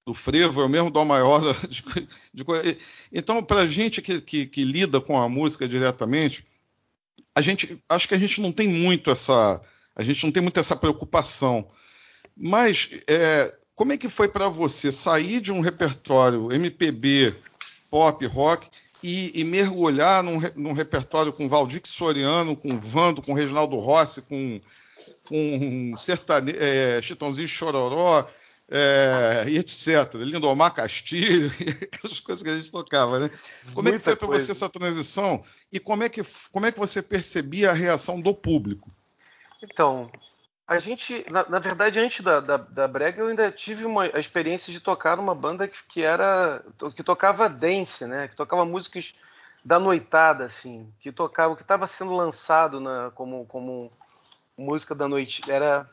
do 0.06 0.14
frevo, 0.14 0.62
é 0.62 0.64
o 0.64 0.70
mesmo 0.70 0.90
dó 0.90 1.04
maior 1.04 1.42
de, 1.68 1.84
de, 2.34 2.46
de 2.46 2.78
então 3.12 3.44
para 3.44 3.64
a 3.64 3.68
gente 3.68 4.02
que, 4.02 4.22
que, 4.22 4.46
que, 4.46 4.64
lida 4.64 5.02
com 5.02 5.20
a 5.20 5.28
música 5.28 5.68
diretamente, 5.68 6.46
a 7.36 7.42
gente 7.42 7.78
acho 7.90 8.08
que 8.08 8.16
a 8.16 8.20
gente 8.20 8.40
não 8.40 8.54
tem 8.54 8.70
muito 8.70 9.12
essa 9.12 9.60
a 9.94 10.02
gente 10.02 10.24
não 10.24 10.32
tem 10.32 10.42
muito 10.42 10.62
essa 10.62 10.78
preocupação, 10.78 11.68
mas 12.38 12.90
é, 13.06 13.52
como 13.76 13.92
é 13.92 13.98
que 13.98 14.08
foi 14.08 14.30
para 14.30 14.48
você 14.48 14.94
sair 14.94 15.42
de 15.42 15.52
um 15.52 15.60
repertório 15.60 16.54
MPB, 16.54 17.36
pop, 17.90 18.26
rock 18.28 18.66
e, 19.04 19.40
e 19.40 19.44
mergulhar 19.44 20.24
num, 20.24 20.40
num, 20.56 20.74
repertório 20.74 21.32
com 21.32 21.48
Valdir 21.48 21.82
Soriano, 21.86 22.56
com 22.56 22.80
Vando, 22.80 23.22
com 23.22 23.34
Reginaldo 23.34 23.78
Rossi, 23.78 24.22
com, 24.24 24.62
com 25.26 25.94
Sertane... 25.98 26.54
É, 26.58 27.02
Chitãozinho 27.02 27.48
Chororó, 27.48 28.28
é, 28.70 29.46
e 29.48 29.58
etc. 29.58 30.14
Lindomar 30.16 30.74
Castilho, 30.74 31.52
aquelas 31.82 32.20
coisas 32.20 32.44
que 32.44 32.50
a 32.50 32.56
gente 32.56 32.72
tocava, 32.72 33.20
né? 33.20 33.30
Como 33.74 33.84
Muita 33.84 33.90
é 33.90 33.98
que 33.98 34.04
foi 34.04 34.16
para 34.16 34.28
você 34.28 34.52
essa 34.52 34.70
transição 34.70 35.42
e 35.72 35.80
como 35.80 36.04
é, 36.04 36.10
que, 36.10 36.22
como 36.52 36.66
é 36.66 36.72
que 36.72 36.80
você 36.80 37.02
percebia 37.02 37.72
a 37.72 37.74
reação 37.74 38.20
do 38.20 38.34
público? 38.34 38.92
Então, 39.64 40.12
a 40.68 40.80
gente, 40.80 41.26
na, 41.32 41.48
na 41.48 41.60
verdade, 41.60 41.98
antes 41.98 42.20
da, 42.22 42.42
da, 42.42 42.58
da, 42.58 42.88
Brega, 42.88 43.22
eu 43.22 43.28
ainda 43.28 43.50
tive 43.50 43.86
uma 43.86 44.04
a 44.04 44.20
experiência 44.20 44.74
de 44.74 44.82
tocar 44.82 45.16
numa 45.16 45.34
banda 45.34 45.66
que, 45.66 45.78
que 45.88 46.04
era 46.04 46.62
que 46.94 47.02
tocava 47.02 47.48
dance, 47.48 48.06
né? 48.06 48.28
Que 48.28 48.36
tocava 48.36 48.66
músicas 48.66 49.16
da 49.64 49.80
noitada, 49.80 50.44
assim, 50.44 50.92
que 51.00 51.12
tocava, 51.12 51.56
que 51.56 51.62
estava 51.62 51.88
sendo 51.88 52.14
lançado 52.14 52.82
na, 52.82 53.12
como, 53.16 53.46
como 53.46 53.92
música 54.58 54.94
da 54.94 55.08
noite. 55.08 55.50
Era, 55.50 55.90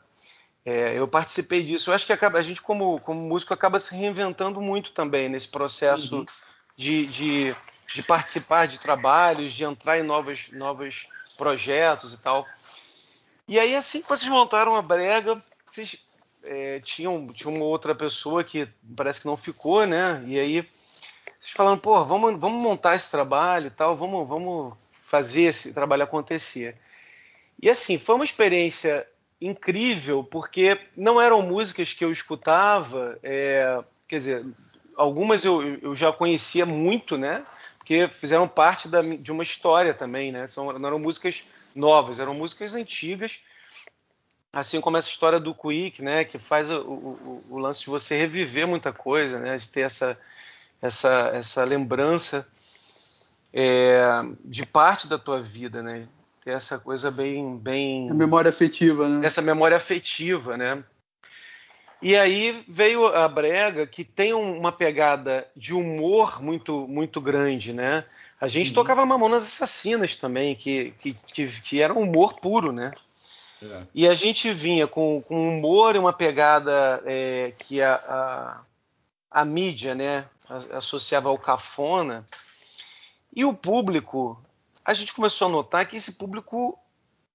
é, 0.65 0.99
eu 0.99 1.07
participei 1.07 1.63
disso. 1.63 1.89
Eu 1.89 1.93
acho 1.93 2.05
que 2.05 2.13
acaba, 2.13 2.37
a 2.37 2.41
gente, 2.41 2.61
como, 2.61 2.99
como 2.99 3.21
músico, 3.21 3.53
acaba 3.53 3.79
se 3.79 3.95
reinventando 3.95 4.59
muito 4.59 4.91
também 4.91 5.29
nesse 5.29 5.47
processo 5.47 6.17
uhum. 6.17 6.25
de, 6.75 7.07
de, 7.07 7.55
de, 7.87 8.03
participar 8.03 8.67
de 8.67 8.77
trabalhos, 8.77 9.53
de 9.53 9.63
entrar 9.63 9.99
em 9.99 10.03
novos, 10.03 10.49
novos 10.51 11.07
projetos 11.37 12.13
e 12.13 12.17
tal. 12.17 12.45
E 13.47 13.59
aí, 13.59 13.75
assim 13.75 14.01
que 14.01 14.09
vocês 14.09 14.29
montaram 14.29 14.75
a 14.75 14.81
brega, 14.81 15.41
vocês 15.65 15.97
é, 16.43 16.79
tinham, 16.79 17.27
tinha 17.27 17.49
uma 17.49 17.65
outra 17.65 17.93
pessoa 17.93 18.43
que 18.43 18.67
parece 18.95 19.21
que 19.21 19.27
não 19.27 19.37
ficou, 19.37 19.85
né? 19.85 20.19
E 20.25 20.39
aí, 20.39 20.61
vocês 21.39 21.51
falando, 21.53 21.79
pô, 21.79 22.03
vamos, 22.03 22.39
vamos 22.39 22.61
montar 22.61 22.95
esse 22.95 23.11
trabalho 23.11 23.67
e 23.67 23.71
tal, 23.71 23.95
vamos, 23.95 24.27
vamos 24.27 24.73
fazer 25.01 25.43
esse 25.43 25.73
trabalho 25.73 26.03
acontecer. 26.03 26.75
E 27.61 27.69
assim, 27.69 27.97
foi 27.97 28.15
uma 28.15 28.25
experiência 28.25 29.07
incrível, 29.39 30.23
porque 30.23 30.79
não 30.95 31.21
eram 31.21 31.41
músicas 31.41 31.93
que 31.93 32.03
eu 32.03 32.11
escutava, 32.11 33.17
é, 33.21 33.83
quer 34.07 34.17
dizer, 34.17 34.45
algumas 34.95 35.45
eu, 35.45 35.77
eu 35.79 35.95
já 35.95 36.11
conhecia 36.11 36.65
muito, 36.65 37.17
né? 37.17 37.45
Porque 37.77 38.07
fizeram 38.07 38.47
parte 38.47 38.87
da, 38.87 39.01
de 39.01 39.31
uma 39.31 39.43
história 39.43 39.93
também, 39.93 40.31
né? 40.31 40.47
São, 40.47 40.73
não 40.73 40.87
eram 40.87 40.99
músicas 40.99 41.43
novas, 41.75 42.19
eram 42.19 42.33
músicas 42.33 42.73
antigas, 42.73 43.39
assim 44.51 44.79
como 44.79 44.97
essa 44.97 45.09
história 45.09 45.39
do 45.39 45.53
Quick, 45.53 46.01
né, 46.01 46.23
que 46.23 46.39
faz 46.39 46.71
o, 46.71 46.81
o, 46.81 47.43
o, 47.49 47.57
lance 47.57 47.81
de 47.81 47.89
você 47.89 48.17
reviver 48.17 48.65
muita 48.65 48.93
coisa, 48.93 49.39
né, 49.39 49.57
de 49.57 49.67
ter 49.69 49.81
essa, 49.81 50.17
essa, 50.81 51.31
essa 51.33 51.63
lembrança 51.65 52.47
é, 53.53 54.01
de 54.43 54.65
parte 54.65 55.07
da 55.07 55.19
tua 55.19 55.41
vida, 55.41 55.83
né, 55.83 56.07
ter 56.43 56.51
essa 56.51 56.79
coisa 56.79 57.11
bem, 57.11 57.57
bem... 57.57 58.09
A 58.09 58.13
memória 58.13 58.49
afetiva, 58.49 59.09
né? 59.09 59.25
Essa 59.25 59.41
memória 59.41 59.75
afetiva, 59.75 60.55
né. 60.55 60.83
E 62.01 62.15
aí 62.15 62.63
veio 62.67 63.07
a 63.07 63.27
brega 63.27 63.87
que 63.87 64.03
tem 64.03 64.33
uma 64.33 64.71
pegada 64.71 65.47
de 65.55 65.73
humor 65.73 66.41
muito 66.41 66.87
muito 66.87 67.19
grande, 67.19 67.73
né? 67.73 68.05
A 68.39 68.47
gente 68.47 68.69
uhum. 68.69 68.75
tocava 68.75 69.05
Mamonas 69.05 69.43
Assassinas 69.43 70.15
também, 70.15 70.55
que, 70.55 70.91
que, 70.99 71.13
que, 71.27 71.61
que 71.61 71.81
era 71.81 71.93
um 71.93 72.01
humor 72.01 72.39
puro, 72.39 72.71
né? 72.71 72.91
É. 73.61 73.83
E 73.93 74.07
a 74.07 74.13
gente 74.13 74.51
vinha 74.51 74.87
com, 74.87 75.21
com 75.21 75.57
humor 75.57 75.95
e 75.95 75.99
uma 75.99 76.13
pegada 76.13 77.01
é, 77.05 77.53
que 77.57 77.81
a, 77.81 77.95
a, 77.95 78.61
a, 79.31 79.45
mídia 79.45 79.95
né, 79.95 80.25
associava 80.73 81.29
ao 81.29 81.37
cafona. 81.37 82.25
E 83.33 83.45
o 83.45 83.53
público, 83.53 84.41
a 84.83 84.93
gente 84.93 85.13
começou 85.13 85.47
a 85.47 85.51
notar 85.51 85.87
que 85.87 85.97
esse 85.97 86.13
público 86.13 86.77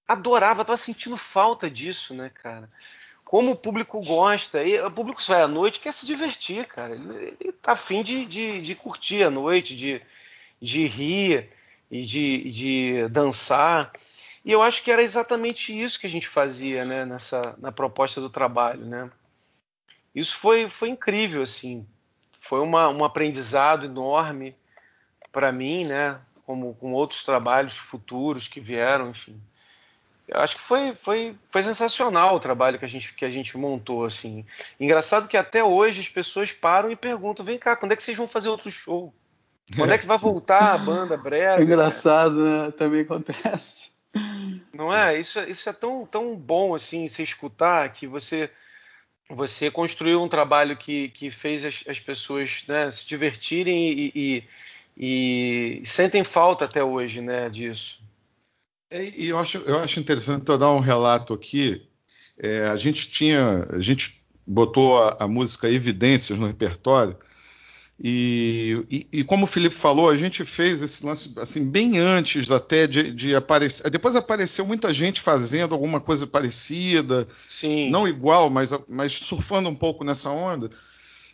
adorava, 0.07 0.63
estava 0.63 0.77
sentindo 0.77 1.17
falta 1.17 1.71
disso, 1.71 2.15
né, 2.15 2.31
cara? 2.31 2.71
Como 3.25 3.53
o 3.53 3.57
público 3.57 4.01
gosta, 4.01 4.63
e 4.63 4.79
o 4.81 4.91
público 4.91 5.23
vai 5.27 5.41
à 5.41 5.49
noite 5.49 5.79
quer 5.79 5.93
se 5.93 6.05
divertir, 6.05 6.67
cara. 6.67 6.95
Ele, 6.95 7.37
ele 7.41 7.53
tá 7.53 7.73
afim 7.73 8.03
de, 8.03 8.27
de, 8.27 8.61
de 8.61 8.75
curtir 8.75 9.23
a 9.23 9.31
noite, 9.31 9.77
de, 9.77 10.03
de 10.61 10.87
rir 10.87 11.49
e 11.91 12.05
de, 12.05 12.51
de 12.51 13.09
dançar. 13.09 13.93
E 14.45 14.53
eu 14.53 14.63
acho 14.63 14.83
que 14.83 14.91
era 14.91 15.03
exatamente 15.03 15.79
isso 15.79 15.99
que 15.99 16.07
a 16.07 16.11
gente 16.11 16.29
fazia 16.29 16.85
né, 16.85 17.05
nessa, 17.05 17.57
na 17.59 17.73
proposta 17.73 18.21
do 18.21 18.31
trabalho. 18.31 18.85
Né? 18.85 19.11
Isso 20.15 20.37
foi, 20.37 20.69
foi 20.69 20.89
incrível, 20.89 21.43
assim. 21.43 21.87
Foi 22.39 22.61
uma, 22.61 22.89
um 22.89 23.05
aprendizado 23.05 23.87
enorme 23.87 24.55
para 25.31 25.53
mim, 25.53 25.85
né? 25.85 26.21
como 26.51 26.75
com 26.75 26.93
outros 26.93 27.23
trabalhos 27.23 27.77
futuros 27.77 28.49
que 28.49 28.59
vieram, 28.59 29.11
enfim. 29.11 29.41
Eu 30.27 30.41
acho 30.41 30.57
que 30.57 30.63
foi, 30.63 30.95
foi, 30.95 31.37
foi 31.49 31.63
sensacional 31.63 32.35
o 32.35 32.41
trabalho 32.41 32.77
que 32.77 32.85
a, 32.85 32.89
gente, 32.89 33.15
que 33.15 33.25
a 33.25 33.31
gente 33.31 33.57
montou. 33.57 34.05
assim. 34.05 34.45
Engraçado 34.79 35.29
que 35.29 35.37
até 35.37 35.63
hoje 35.63 36.01
as 36.01 36.09
pessoas 36.09 36.53
param 36.53 36.91
e 36.91 36.97
perguntam: 36.97 37.45
vem 37.45 37.59
cá, 37.59 37.77
quando 37.77 37.93
é 37.93 37.97
que 37.97 38.03
vocês 38.03 38.17
vão 38.17 38.27
fazer 38.27 38.49
outro 38.49 38.71
show? 38.71 39.15
Quando 39.77 39.93
é 39.93 39.99
que 39.99 40.07
vai 40.07 40.19
voltar 40.19 40.75
a 40.75 40.79
banda 40.79 41.17
breve? 41.17 41.63
Engraçado, 41.65 42.45
né? 42.45 42.71
Também 42.73 43.03
acontece. 43.03 43.91
Não 44.73 44.93
é? 44.93 45.19
Isso, 45.19 45.39
isso 45.41 45.69
é 45.69 45.73
tão, 45.73 46.05
tão 46.07 46.35
bom 46.35 46.75
assim, 46.75 47.07
você 47.07 47.23
escutar 47.23 47.89
que 47.93 48.07
você 48.07 48.51
você 49.33 49.71
construiu 49.71 50.21
um 50.21 50.29
trabalho 50.29 50.77
que, 50.77 51.09
que 51.11 51.31
fez 51.31 51.65
as, 51.65 51.85
as 51.87 52.01
pessoas 52.01 52.65
né, 52.67 52.91
se 52.91 53.07
divertirem 53.07 53.93
e, 53.93 54.13
e, 54.17 55.81
e, 55.83 55.87
sentem 55.87 56.25
falta 56.25 56.65
até 56.65 56.83
hoje 56.83 57.21
né, 57.21 57.49
disso. 57.49 58.01
É, 58.91 59.09
e 59.17 59.29
eu 59.29 59.39
acho, 59.39 59.59
eu 59.59 59.79
acho 59.79 60.01
interessante 60.01 60.49
eu 60.49 60.59
dar 60.59 60.73
um 60.73 60.81
relato 60.81 61.33
aqui. 61.33 61.87
É, 62.37 62.67
a 62.67 62.77
gente 62.77 63.09
tinha, 63.09 63.69
a 63.71 63.81
gente 63.81 64.21
botou 64.45 65.01
a, 65.01 65.19
a 65.21 65.29
música 65.29 65.71
Evidências 65.71 66.37
no 66.37 66.49
repertório 66.49 67.17
e, 68.03 68.83
e, 68.91 69.07
e, 69.13 69.25
como 69.25 69.45
o 69.45 69.47
Felipe 69.47 69.75
falou, 69.75 70.09
a 70.09 70.17
gente 70.17 70.43
fez 70.43 70.81
esse 70.81 71.05
lance 71.05 71.35
assim 71.37 71.71
bem 71.71 71.99
antes 71.99 72.51
até 72.51 72.87
de, 72.87 73.13
de, 73.13 73.35
aparecer. 73.35 73.91
Depois 73.91 74.17
apareceu 74.17 74.65
muita 74.65 74.91
gente 74.91 75.21
fazendo 75.21 75.75
alguma 75.75 76.01
coisa 76.01 76.27
parecida, 76.27 77.29
Sim. 77.47 77.91
não 77.91 78.09
igual, 78.09 78.49
mas, 78.49 78.71
mas 78.89 79.13
surfando 79.13 79.69
um 79.69 79.75
pouco 79.75 80.03
nessa 80.03 80.31
onda. 80.31 80.71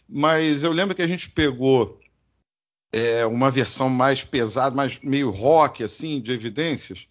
Mas 0.08 0.64
eu 0.64 0.72
lembro 0.72 0.96
que 0.96 1.02
a 1.02 1.06
gente 1.06 1.30
pegou 1.30 2.00
é, 2.92 3.24
uma 3.26 3.48
versão 3.48 3.88
mais 3.88 4.24
pesada, 4.24 4.74
mais 4.74 4.98
meio 5.04 5.30
rock 5.30 5.84
assim, 5.84 6.20
de 6.20 6.32
evidências. 6.32 7.06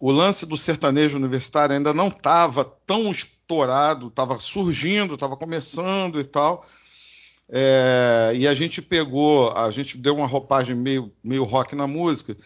O 0.00 0.10
lance 0.10 0.44
do 0.46 0.56
sertanejo 0.56 1.16
universitário 1.16 1.76
ainda 1.76 1.94
não 1.94 2.08
estava 2.08 2.64
tão 2.64 3.08
estourado, 3.12 4.08
estava 4.08 4.36
surgindo, 4.40 5.14
estava 5.14 5.36
começando 5.36 6.18
e 6.18 6.24
tal 6.24 6.66
É, 7.52 8.32
e 8.34 8.46
a 8.46 8.54
gente 8.54 8.80
pegou, 8.80 9.50
a 9.50 9.70
gente 9.72 9.98
deu 9.98 10.14
uma 10.14 10.26
roupagem 10.26 10.76
meio, 10.76 11.12
meio 11.22 11.42
rock 11.42 11.74
na 11.74 11.86
música. 11.86 12.36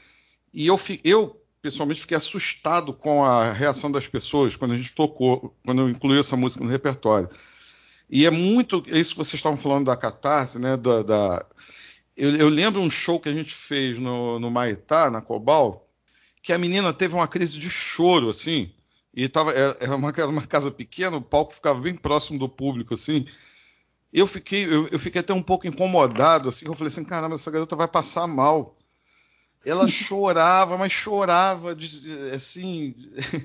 E 0.53 0.67
eu, 0.67 0.81
eu, 1.05 1.43
pessoalmente, 1.61 2.01
fiquei 2.01 2.17
assustado 2.17 2.95
com 2.95 3.23
a 3.23 3.53
reação 3.53 3.93
das 3.93 4.09
pessoas 4.09 4.57
quando 4.57 4.73
a 4.73 4.77
gente 4.77 4.95
tocou, 4.95 5.55
quando 5.65 5.83
eu 5.83 5.91
incluí 5.91 6.19
essa 6.19 6.37
música 6.37 6.65
no 6.65 6.71
repertório. 6.71 7.29
E 8.09 8.25
é 8.25 8.31
muito 8.31 8.83
é 8.89 8.99
isso 8.99 9.11
que 9.11 9.19
vocês 9.19 9.35
estavam 9.35 9.59
falando 9.59 9.87
da 9.87 9.97
catarse, 9.97 10.59
né? 10.59 10.77
Da, 10.77 11.03
da... 11.03 11.47
Eu, 12.17 12.37
eu, 12.37 12.49
lembro 12.49 12.81
um 12.81 12.91
show 12.91 13.21
que 13.21 13.29
a 13.29 13.33
gente 13.33 13.53
fez 13.53 13.99
no, 13.99 14.39
no 14.39 14.51
Maitá, 14.51 15.11
na 15.11 15.21
Cobal, 15.21 15.87
que 16.43 16.53
a 16.53 16.59
menina 16.59 16.93
teve 16.95 17.15
uma 17.15 17.29
crise 17.29 17.59
de 17.59 17.69
choro, 17.69 18.31
assim. 18.31 18.73
E 19.13 19.29
tava, 19.29 19.53
era 19.53 19.77
é, 19.81 19.87
é 19.87 19.95
uma, 19.95 20.13
uma 20.27 20.47
casa 20.47 20.71
pequena, 20.71 21.17
o 21.17 21.23
palco 21.23 21.53
ficava 21.53 21.81
bem 21.81 21.95
próximo 21.95 22.39
do 22.39 22.49
público, 22.49 22.95
assim 22.95 23.27
eu 24.15 24.29
fiquei, 24.29 24.65
eu, 24.65 24.87
eu, 24.93 24.99
fiquei 24.99 25.21
até 25.21 25.35
um 25.35 25.43
pouco 25.43 25.67
incomodado, 25.67 26.49
assim, 26.49 26.67
eu 26.67 26.75
falei 26.75 26.87
assim, 26.87 27.05
caramba, 27.05 27.35
essa 27.35 27.51
garota 27.51 27.75
vai 27.75 27.89
passar 27.89 28.29
mal. 28.29 28.77
Ela 29.67 29.89
chorava, 29.91 30.79
mas 30.79 30.93
chorava, 30.93 31.77
assim, 32.33 32.95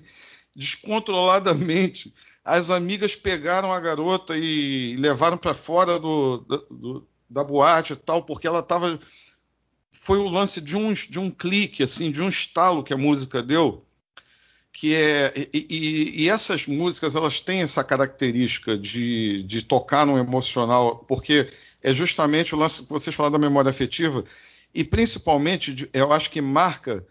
descontroladamente. 0.56 2.14
As 2.46 2.70
amigas 2.70 3.16
pegaram 3.16 3.74
a 3.74 3.80
garota 3.80 4.38
e 4.38 4.96
levaram 4.98 5.40
para 5.40 5.56
fora 5.56 5.98
do, 5.98 6.38
do, 6.70 7.08
da 7.28 7.44
boate 7.44 7.94
e 7.94 7.96
tal, 7.96 8.24
porque 8.24 8.46
ela 8.46 8.60
estava. 8.60 9.00
Foi 9.92 10.20
o 10.20 10.30
lance 10.30 10.62
de 10.62 10.78
um, 10.78 10.94
de 10.94 11.18
um 11.18 11.32
clique, 11.32 11.82
assim, 11.82 12.12
de 12.12 12.22
um 12.22 12.30
estalo 12.30 12.84
que 12.84 12.94
a 12.94 12.98
música 12.98 13.42
deu 13.42 13.84
que 14.80 14.96
é 14.96 15.34
e, 15.54 15.68
e, 15.70 16.24
e, 16.24 16.30
essas 16.30 16.66
músicas 16.66 17.14
elas 17.14 17.42
têm 17.42 17.64
essa 17.64 17.84
característica 17.84 18.78
de, 18.78 19.44
de 19.44 19.62
tocar 19.62 20.06
no 20.06 20.18
emocional, 20.18 21.00
porque 21.00 21.50
é 21.84 21.94
justamente 21.94 22.56
o 22.56 22.58
lance 22.58 22.84
que 22.84 22.90
vocês 22.90 23.14
falaram 23.14 23.34
da 23.34 23.46
memória 23.46 23.70
afetiva 23.70 24.24
e 24.74 24.86
principalmente 24.86 25.90
eu 25.92 26.14
acho 26.14 26.30
que 26.30 26.40
marca 26.40 27.06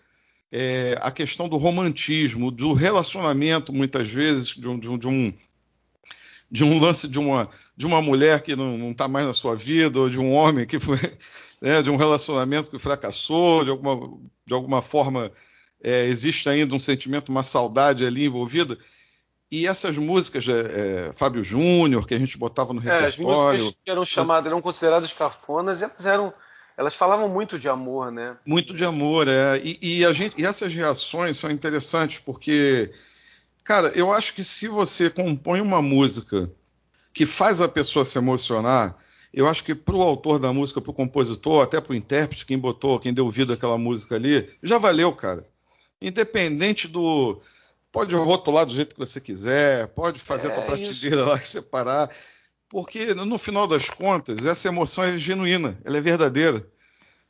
é, 0.50 0.96
a 1.02 1.10
questão 1.10 1.46
do 1.46 1.58
romantismo, 1.58 2.50
do 2.50 2.72
relacionamento 2.72 3.70
muitas 3.70 4.08
vezes 4.08 4.54
de 4.54 4.66
um, 4.66 4.78
de 4.78 4.88
um, 4.88 4.96
de 4.96 5.06
um, 5.06 5.34
de 6.50 6.64
um 6.64 6.80
lance 6.80 7.06
de 7.06 7.18
uma, 7.18 7.50
de 7.76 7.84
uma 7.84 8.00
mulher 8.00 8.40
que 8.40 8.56
não 8.56 8.92
está 8.92 9.06
mais 9.06 9.26
na 9.26 9.34
sua 9.34 9.54
vida 9.54 10.00
ou 10.00 10.08
de 10.08 10.18
um 10.18 10.32
homem 10.32 10.64
que 10.64 10.80
foi 10.80 10.98
né, 11.60 11.82
de 11.82 11.90
um 11.90 11.96
relacionamento 11.96 12.70
que 12.70 12.78
fracassou 12.78 13.62
de 13.62 13.68
alguma, 13.68 14.18
de 14.46 14.54
alguma 14.54 14.80
forma 14.80 15.30
é, 15.82 16.06
existe 16.06 16.48
ainda 16.48 16.74
um 16.74 16.80
sentimento, 16.80 17.28
uma 17.28 17.42
saudade 17.42 18.04
ali 18.04 18.24
envolvida. 18.24 18.76
E 19.50 19.66
essas 19.66 19.96
músicas, 19.96 20.46
é, 20.46 21.08
é, 21.08 21.12
Fábio 21.14 21.42
Júnior, 21.42 22.06
que 22.06 22.14
a 22.14 22.18
gente 22.18 22.36
botava 22.36 22.74
no 22.74 22.80
repertório. 22.80 23.04
É, 23.04 23.08
as 23.08 23.18
músicas 23.18 23.80
que 23.82 23.90
eram 23.90 24.04
chamadas, 24.04 24.46
eram 24.46 24.60
consideradas 24.60 25.12
cafonas, 25.12 25.82
elas 25.82 26.06
eram. 26.06 26.32
Elas 26.76 26.94
falavam 26.94 27.28
muito 27.28 27.58
de 27.58 27.68
amor, 27.68 28.12
né? 28.12 28.36
Muito 28.46 28.72
de 28.72 28.84
amor, 28.84 29.26
é. 29.26 29.60
E, 29.64 29.78
e, 29.82 30.04
a 30.04 30.12
gente, 30.12 30.40
e 30.40 30.46
essas 30.46 30.72
reações 30.72 31.36
são 31.36 31.50
interessantes 31.50 32.20
porque, 32.20 32.92
cara, 33.64 33.88
eu 33.96 34.12
acho 34.12 34.32
que 34.32 34.44
se 34.44 34.68
você 34.68 35.10
compõe 35.10 35.60
uma 35.60 35.82
música 35.82 36.48
que 37.12 37.26
faz 37.26 37.60
a 37.60 37.68
pessoa 37.68 38.04
se 38.04 38.16
emocionar, 38.16 38.96
eu 39.34 39.48
acho 39.48 39.64
que 39.64 39.74
para 39.74 39.96
o 39.96 40.02
autor 40.02 40.38
da 40.38 40.52
música, 40.52 40.80
para 40.80 40.92
o 40.92 40.94
compositor, 40.94 41.64
até 41.64 41.80
para 41.80 41.92
o 41.92 41.96
intérprete, 41.96 42.46
quem 42.46 42.56
botou, 42.56 43.00
quem 43.00 43.12
deu 43.12 43.28
vida 43.28 43.54
àquela 43.54 43.76
música 43.76 44.14
ali, 44.14 44.48
já 44.62 44.78
valeu, 44.78 45.12
cara 45.12 45.44
independente 46.00 46.88
do. 46.88 47.40
Pode 47.90 48.14
rotular 48.14 48.66
do 48.66 48.74
jeito 48.74 48.94
que 48.94 49.00
você 49.00 49.20
quiser, 49.20 49.88
pode 49.88 50.20
fazer 50.20 50.48
é 50.48 50.50
a 50.50 50.54
tua 50.54 50.64
prateleira 50.64 51.24
lá 51.24 51.36
e 51.36 51.40
separar, 51.42 52.10
porque 52.68 53.14
no 53.14 53.38
final 53.38 53.66
das 53.66 53.88
contas 53.88 54.44
essa 54.44 54.68
emoção 54.68 55.04
é 55.04 55.16
genuína, 55.16 55.80
ela 55.84 55.96
é 55.96 56.00
verdadeira. 56.00 56.66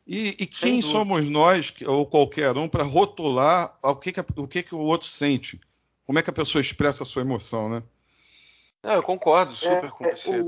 E, 0.07 0.29
e 0.41 0.47
quem 0.47 0.81
somos 0.81 1.29
nós, 1.29 1.75
ou 1.87 2.07
qualquer 2.07 2.57
um, 2.57 2.67
para 2.67 2.83
rotular 2.83 3.79
o, 3.83 3.95
que, 3.95 4.11
que, 4.11 4.21
o 4.37 4.49
que, 4.49 4.63
que 4.63 4.75
o 4.75 4.79
outro 4.79 5.07
sente? 5.07 5.61
Como 6.07 6.19
é 6.19 6.23
que 6.23 6.31
a 6.31 6.33
pessoa 6.33 6.63
expressa 6.63 7.03
a 7.03 7.07
sua 7.07 7.21
emoção, 7.21 7.69
né? 7.69 7.83
É, 8.83 8.97
eu 8.97 9.03
concordo 9.03 9.53
super 9.53 9.85
é, 9.85 9.91
com 9.91 10.05
é, 10.07 10.17
você. 10.17 10.41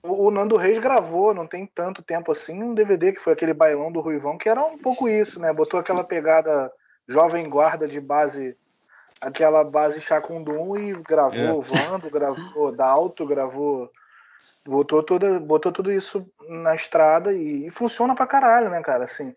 O, 0.00 0.26
o, 0.26 0.30
Nando 0.30 0.56
Reis 0.56 0.78
gravou, 0.78 1.34
não 1.34 1.44
tem 1.44 1.66
tanto 1.66 2.02
tempo 2.02 2.30
assim, 2.30 2.62
um 2.62 2.72
DVD 2.72 3.12
que 3.12 3.20
foi 3.20 3.32
aquele 3.32 3.52
bailão 3.52 3.90
do 3.90 4.00
Ruivão, 4.00 4.38
que 4.38 4.48
era 4.48 4.64
um 4.64 4.78
pouco 4.78 5.08
isso, 5.08 5.40
né? 5.40 5.52
Botou 5.52 5.80
aquela 5.80 6.04
pegada 6.04 6.72
jovem 7.10 7.48
guarda 7.48 7.88
de 7.88 8.00
base, 8.00 8.56
aquela 9.20 9.64
base 9.64 10.00
Chacundum 10.00 10.76
e 10.76 10.92
gravou 11.02 11.62
é. 11.62 11.88
Vando, 11.88 12.08
gravou 12.08 12.72
Dalto, 12.72 13.26
gravou. 13.26 13.90
Botou, 14.66 15.02
toda, 15.02 15.38
botou 15.38 15.70
tudo 15.70 15.92
isso 15.92 16.26
na 16.48 16.74
estrada 16.74 17.32
e, 17.32 17.66
e 17.66 17.70
funciona 17.70 18.14
pra 18.14 18.26
caralho, 18.26 18.70
né, 18.70 18.80
cara? 18.80 19.04
Assim. 19.04 19.34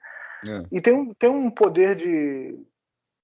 É. 0.47 0.63
E 0.71 0.79
tem 0.79 0.93
um, 0.93 1.13
tem 1.13 1.29
um 1.29 1.49
poder 1.49 1.95
de 1.95 2.57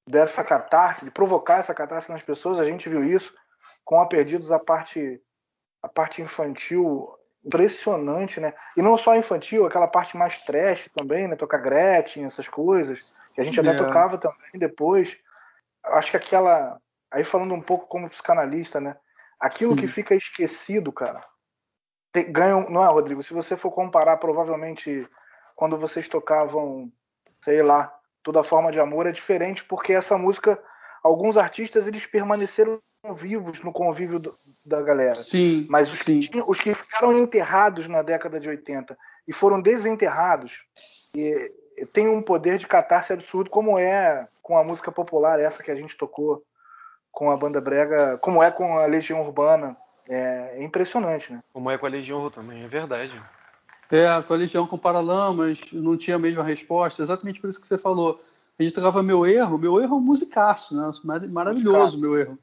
dessa 0.05 0.43
catarse, 0.43 1.05
de 1.05 1.11
provocar 1.11 1.59
essa 1.59 1.73
catarse 1.73 2.11
nas 2.11 2.23
pessoas. 2.23 2.57
A 2.57 2.65
gente 2.65 2.89
viu 2.89 3.03
isso 3.03 3.33
com 3.85 4.01
a 4.01 4.07
Perdidos, 4.07 4.51
a 4.51 4.57
parte, 4.57 5.21
a 5.83 5.87
parte 5.87 6.21
infantil 6.21 7.07
impressionante, 7.45 8.39
né? 8.39 8.53
E 8.75 8.81
não 8.81 8.97
só 8.97 9.15
infantil, 9.15 9.65
aquela 9.65 9.87
parte 9.87 10.17
mais 10.17 10.43
trash 10.43 10.89
também, 10.97 11.27
né? 11.27 11.35
Tocar 11.35 11.59
Gretchen, 11.59 12.25
essas 12.25 12.49
coisas 12.49 12.99
que 13.39 13.41
a 13.41 13.45
gente 13.45 13.59
até 13.59 13.71
é. 13.71 13.77
tocava 13.77 14.17
também 14.17 14.51
depois. 14.55 15.17
Acho 15.85 16.11
que 16.11 16.17
aquela. 16.17 16.79
Aí 17.09 17.23
falando 17.23 17.53
um 17.53 17.61
pouco 17.61 17.87
como 17.87 18.09
psicanalista, 18.09 18.81
né? 18.81 18.97
Aquilo 19.39 19.75
que 19.75 19.87
fica 19.87 20.13
esquecido, 20.13 20.91
cara. 20.91 21.23
Ganha, 22.29 22.69
não 22.69 22.83
é, 22.83 22.87
Rodrigo? 22.87 23.23
Se 23.23 23.33
você 23.33 23.55
for 23.55 23.71
comparar, 23.71 24.17
provavelmente, 24.17 25.07
quando 25.55 25.77
vocês 25.77 26.07
tocavam, 26.07 26.91
sei 27.43 27.63
lá, 27.63 27.95
toda 28.21 28.43
forma 28.43 28.71
de 28.71 28.79
amor, 28.79 29.07
é 29.07 29.11
diferente, 29.11 29.63
porque 29.63 29.93
essa 29.93 30.17
música, 30.17 30.61
alguns 31.01 31.37
artistas, 31.37 31.87
eles 31.87 32.05
permaneceram 32.05 32.81
vivos 33.15 33.63
no 33.63 33.71
convívio 33.71 34.19
do, 34.19 34.37
da 34.65 34.81
galera. 34.81 35.15
Sim. 35.15 35.65
Mas 35.69 35.89
os, 35.89 35.99
sim. 35.99 36.19
Que, 36.19 36.43
os 36.45 36.59
que 36.59 36.75
ficaram 36.75 37.17
enterrados 37.17 37.87
na 37.87 38.01
década 38.01 38.39
de 38.39 38.49
80 38.49 38.97
e 39.25 39.31
foram 39.31 39.61
desenterrados, 39.61 40.61
e 41.15 41.51
tem 41.85 42.07
um 42.07 42.21
poder 42.21 42.57
de 42.57 42.67
catarse 42.67 43.13
absurdo, 43.13 43.49
como 43.49 43.77
é 43.77 44.27
com 44.41 44.57
a 44.57 44.63
música 44.63 44.91
popular, 44.91 45.39
essa 45.39 45.61
que 45.61 45.71
a 45.71 45.75
gente 45.75 45.95
tocou 45.95 46.43
com 47.11 47.31
a 47.31 47.37
banda 47.37 47.61
brega, 47.61 48.17
como 48.17 48.41
é 48.41 48.51
com 48.51 48.77
a 48.77 48.85
Legião 48.85 49.21
Urbana. 49.21 49.75
É, 50.07 50.55
é 50.55 50.63
impressionante, 50.63 51.31
né? 51.31 51.43
Como 51.53 51.69
é 51.69 51.77
com 51.77 51.85
a 51.85 51.89
Legião 51.89 52.29
também, 52.31 52.63
é 52.63 52.67
verdade. 52.67 53.21
É, 53.91 54.21
com 54.21 54.33
a 54.33 54.37
Legião 54.37 54.65
com 54.65 54.77
Paralamas, 54.77 55.61
não 55.71 55.97
tinha 55.97 56.15
a 56.15 56.19
mesma 56.19 56.43
resposta, 56.43 57.01
exatamente 57.01 57.39
por 57.39 57.49
isso 57.49 57.61
que 57.61 57.67
você 57.67 57.77
falou. 57.77 58.19
A 58.59 58.63
gente 58.63 58.73
tocava 58.73 59.03
Meu 59.03 59.25
Erro, 59.25 59.57
Meu 59.57 59.79
Erro 59.79 59.95
é 59.95 59.97
um 59.97 60.01
musicaço, 60.01 60.75
né? 60.75 60.91
Maravilhoso, 61.29 61.97
musicaço. 61.97 62.01
Meu 62.01 62.17
Erro. 62.17 62.39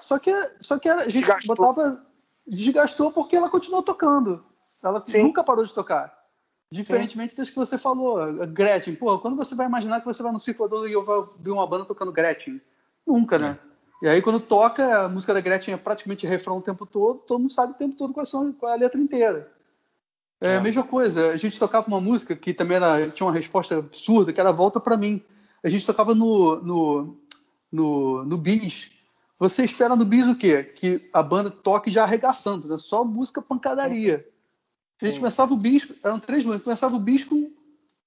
Só 0.00 0.18
que, 0.18 0.32
só 0.60 0.78
que 0.78 0.88
a 0.88 0.98
gente 1.04 1.20
desgastou. 1.20 1.56
botava. 1.56 2.04
Desgastou 2.46 3.12
porque 3.12 3.36
ela 3.36 3.48
continuou 3.48 3.82
tocando. 3.82 4.44
Ela 4.82 5.02
Sim. 5.06 5.22
nunca 5.22 5.44
parou 5.44 5.64
de 5.64 5.72
tocar. 5.72 6.12
Diferentemente 6.72 7.36
das 7.36 7.50
que 7.50 7.56
você 7.56 7.76
falou, 7.76 8.16
Gretchen. 8.46 8.94
Pô, 8.94 9.18
quando 9.18 9.36
você 9.36 9.54
vai 9.54 9.66
imaginar 9.66 10.00
que 10.00 10.06
você 10.06 10.22
vai 10.22 10.32
no 10.32 10.40
circulador 10.40 10.88
e 10.88 10.96
vai 10.96 11.22
ver 11.38 11.50
uma 11.50 11.66
banda 11.66 11.84
tocando 11.84 12.10
Gretchen? 12.10 12.62
Nunca, 13.06 13.38
né? 13.38 13.58
É. 14.02 14.06
E 14.06 14.08
aí 14.08 14.22
quando 14.22 14.40
toca, 14.40 15.04
a 15.04 15.08
música 15.08 15.34
da 15.34 15.40
Gretchen 15.42 15.74
é 15.74 15.76
praticamente 15.76 16.26
refrão 16.26 16.56
o 16.56 16.62
tempo 16.62 16.86
todo, 16.86 17.18
todo 17.20 17.40
mundo 17.40 17.52
sabe 17.52 17.72
o 17.72 17.76
tempo 17.76 17.94
todo 17.94 18.14
qual 18.14 18.24
é, 18.24 18.52
qual 18.58 18.72
é 18.72 18.74
a 18.74 18.78
letra 18.78 18.98
inteira. 18.98 19.52
É, 20.40 20.54
é, 20.54 20.56
a 20.56 20.60
mesma 20.62 20.82
coisa, 20.82 21.30
a 21.30 21.36
gente 21.36 21.58
tocava 21.58 21.86
uma 21.88 22.00
música 22.00 22.34
que 22.34 22.54
também 22.54 22.78
era, 22.78 23.06
tinha 23.10 23.26
uma 23.26 23.34
resposta 23.34 23.76
absurda, 23.76 24.32
que 24.32 24.40
era 24.40 24.50
Volta 24.50 24.80
para 24.80 24.96
mim. 24.96 25.22
A 25.62 25.68
gente 25.68 25.84
tocava 25.84 26.14
no, 26.14 26.56
no, 26.62 27.16
no, 27.70 28.24
no 28.24 28.38
bis. 28.38 28.90
Você 29.38 29.64
espera 29.64 29.94
no 29.94 30.06
bis 30.06 30.26
o 30.26 30.34
quê? 30.34 30.64
Que 30.64 31.08
a 31.12 31.22
banda 31.22 31.50
toque 31.50 31.92
já 31.92 32.04
arregaçando, 32.04 32.66
né? 32.66 32.78
Só 32.78 33.04
música 33.04 33.42
pancadaria. 33.42 34.26
A 35.02 35.06
gente 35.06 35.18
começava 35.18 35.52
o 35.52 35.56
bisco, 35.56 35.94
eram 36.02 36.18
três 36.18 36.44
músicas, 36.44 36.64
começava 36.64 36.96
o 36.96 37.00
bisco, 37.00 37.50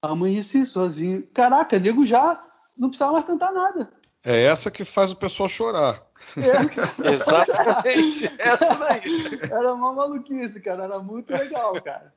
amanheci 0.00 0.66
sozinho. 0.66 1.22
Caraca, 1.34 1.78
nego 1.78 2.06
já 2.06 2.42
não 2.76 2.88
precisava 2.88 3.12
mais 3.12 3.26
cantar 3.26 3.52
nada. 3.52 3.90
É 4.24 4.44
essa 4.44 4.70
que 4.70 4.84
faz 4.84 5.12
o 5.12 5.16
pessoal 5.16 5.48
chorar. 5.48 6.02
É, 6.36 7.12
exatamente, 7.12 8.30
essa 8.38 8.74
daí. 8.74 9.30
Era 9.50 9.74
uma 9.74 9.92
maluquice, 9.92 10.58
cara, 10.60 10.84
era 10.84 10.98
muito 10.98 11.30
legal, 11.32 11.80
cara. 11.82 12.12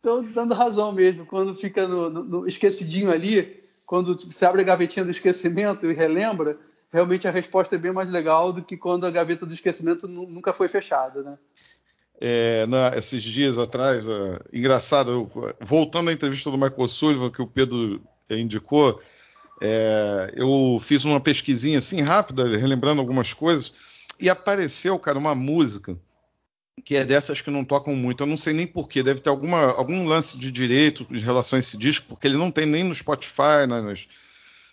Então, 0.00 0.22
dando 0.22 0.54
razão 0.54 0.92
mesmo, 0.92 1.26
quando 1.26 1.54
fica 1.54 1.86
no, 1.86 2.10
no, 2.10 2.24
no 2.24 2.48
esquecidinho 2.48 3.12
ali, 3.12 3.62
quando 3.84 4.16
você 4.18 4.44
abre 4.44 4.62
a 4.62 4.64
gavetinha 4.64 5.04
do 5.04 5.10
esquecimento 5.10 5.86
e 5.86 5.94
relembra, 5.94 6.58
realmente 6.92 7.28
a 7.28 7.30
resposta 7.30 7.76
é 7.76 7.78
bem 7.78 7.92
mais 7.92 8.10
legal 8.10 8.52
do 8.52 8.62
que 8.62 8.76
quando 8.76 9.06
a 9.06 9.10
gaveta 9.10 9.46
do 9.46 9.54
esquecimento 9.54 10.08
nunca 10.08 10.52
foi 10.52 10.68
fechada, 10.68 11.22
né? 11.22 11.38
É, 12.20 12.66
na, 12.66 12.96
esses 12.96 13.22
dias 13.22 13.58
atrás, 13.58 14.06
é, 14.06 14.40
engraçado, 14.52 15.28
voltando 15.60 16.10
à 16.10 16.12
entrevista 16.12 16.50
do 16.50 16.58
Michael 16.58 16.88
Sullivan 16.88 17.30
que 17.30 17.42
o 17.42 17.46
Pedro 17.46 18.02
indicou, 18.30 19.00
é, 19.60 20.32
eu 20.36 20.78
fiz 20.80 21.04
uma 21.04 21.20
pesquisinha 21.20 21.78
assim 21.78 22.00
rápida, 22.00 22.46
relembrando 22.56 23.00
algumas 23.00 23.32
coisas, 23.32 23.72
e 24.18 24.30
apareceu, 24.30 24.98
cara, 24.98 25.18
uma 25.18 25.34
música 25.34 25.96
que 26.84 26.94
é 26.94 27.04
dessas 27.04 27.40
que 27.40 27.50
não 27.50 27.64
tocam 27.64 27.96
muito. 27.96 28.22
Eu 28.22 28.26
não 28.26 28.36
sei 28.36 28.52
nem 28.52 28.66
porquê, 28.66 29.02
deve 29.02 29.20
ter 29.20 29.30
alguma, 29.30 29.72
algum 29.72 30.06
lance 30.06 30.38
de 30.38 30.50
direito 30.50 31.06
em 31.10 31.18
relação 31.18 31.56
a 31.56 31.60
esse 31.60 31.76
disco, 31.76 32.06
porque 32.08 32.26
ele 32.26 32.36
não 32.36 32.50
tem 32.50 32.66
nem 32.66 32.84
no 32.84 32.94
Spotify, 32.94 33.66
né, 33.68 33.94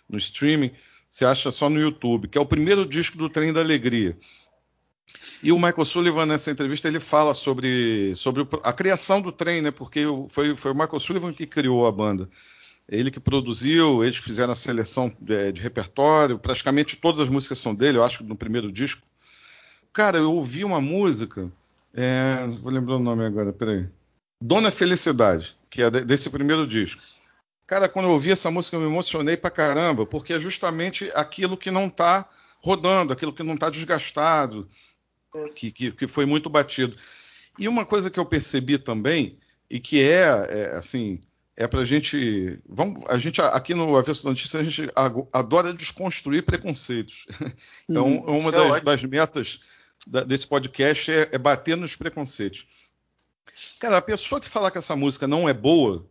no 0.08 0.18
streaming, 0.18 0.70
você 1.08 1.24
acha 1.24 1.50
só 1.50 1.70
no 1.70 1.80
YouTube, 1.80 2.28
que 2.28 2.36
é 2.36 2.40
o 2.40 2.46
primeiro 2.46 2.84
disco 2.84 3.16
do 3.16 3.28
Trem 3.28 3.52
da 3.52 3.60
Alegria. 3.60 4.16
E 5.44 5.52
o 5.52 5.56
Michael 5.56 5.84
Sullivan, 5.84 6.24
nessa 6.24 6.50
entrevista, 6.50 6.88
ele 6.88 6.98
fala 6.98 7.34
sobre, 7.34 8.16
sobre 8.16 8.48
a 8.62 8.72
criação 8.72 9.20
do 9.20 9.30
trem, 9.30 9.60
né? 9.60 9.70
Porque 9.70 10.00
foi, 10.30 10.56
foi 10.56 10.72
o 10.72 10.74
Michael 10.74 10.98
Sullivan 10.98 11.34
que 11.34 11.46
criou 11.46 11.86
a 11.86 11.92
banda. 11.92 12.26
Ele 12.88 13.10
que 13.10 13.20
produziu, 13.20 14.02
eles 14.02 14.18
que 14.18 14.24
fizeram 14.24 14.54
a 14.54 14.56
seleção 14.56 15.14
de, 15.20 15.52
de, 15.52 15.60
repertório, 15.60 16.38
praticamente 16.38 16.96
todas 16.96 17.20
as 17.20 17.28
músicas 17.28 17.58
são 17.58 17.74
dele, 17.74 17.98
eu 17.98 18.04
acho, 18.04 18.24
no 18.24 18.34
primeiro 18.34 18.72
disco. 18.72 19.02
Cara, 19.92 20.16
eu 20.16 20.32
ouvi 20.32 20.64
uma 20.64 20.80
música, 20.80 21.52
é, 21.92 22.46
vou 22.62 22.72
lembrar 22.72 22.96
o 22.96 22.98
nome 22.98 23.26
agora, 23.26 23.52
peraí. 23.52 23.86
Dona 24.40 24.70
Felicidade, 24.70 25.58
que 25.68 25.82
é 25.82 25.90
desse 25.90 26.30
primeiro 26.30 26.66
disco. 26.66 27.02
Cara, 27.66 27.86
quando 27.86 28.06
eu 28.06 28.12
ouvi 28.12 28.30
essa 28.30 28.50
música, 28.50 28.78
eu 28.78 28.80
me 28.80 28.86
emocionei 28.86 29.36
pra 29.36 29.50
caramba, 29.50 30.06
porque 30.06 30.32
é 30.32 30.40
justamente 30.40 31.10
aquilo 31.14 31.54
que 31.54 31.70
não 31.70 31.90
tá 31.90 32.26
rodando, 32.62 33.12
aquilo 33.12 33.32
que 33.32 33.42
não 33.42 33.58
tá 33.58 33.68
desgastado, 33.68 34.66
que, 35.54 35.70
que, 35.70 35.92
que, 35.92 36.06
foi 36.06 36.26
muito 36.26 36.48
batido. 36.48 36.96
E 37.58 37.68
uma 37.68 37.84
coisa 37.84 38.10
que 38.10 38.18
eu 38.18 38.26
percebi 38.26 38.78
também, 38.78 39.38
e 39.68 39.80
que 39.80 40.02
é, 40.02 40.22
é 40.22 40.76
assim, 40.76 41.20
é 41.56 41.66
para 41.66 41.80
a 41.80 41.84
gente. 41.84 42.58
Vamos, 42.68 43.02
a 43.08 43.18
gente 43.18 43.40
aqui 43.40 43.74
no 43.74 43.96
Avesso 43.96 44.24
da 44.24 44.30
Notícia 44.30 44.60
a 44.60 44.64
gente 44.64 44.90
adora 45.32 45.72
desconstruir 45.72 46.42
preconceitos. 46.44 47.26
Então, 47.88 48.06
hum, 48.06 48.38
uma 48.38 48.48
é 48.48 48.52
das, 48.52 48.82
das, 48.82 49.04
metas 49.04 49.60
da, 50.06 50.24
desse 50.24 50.46
podcast 50.46 51.10
é, 51.10 51.28
é, 51.32 51.38
bater 51.38 51.76
nos 51.76 51.94
preconceitos. 51.94 52.66
Cara, 53.78 53.98
a 53.98 54.02
pessoa 54.02 54.40
que 54.40 54.48
falar 54.48 54.70
que 54.70 54.78
essa 54.78 54.96
música 54.96 55.28
não 55.28 55.48
é 55.48 55.52
boa, 55.52 56.06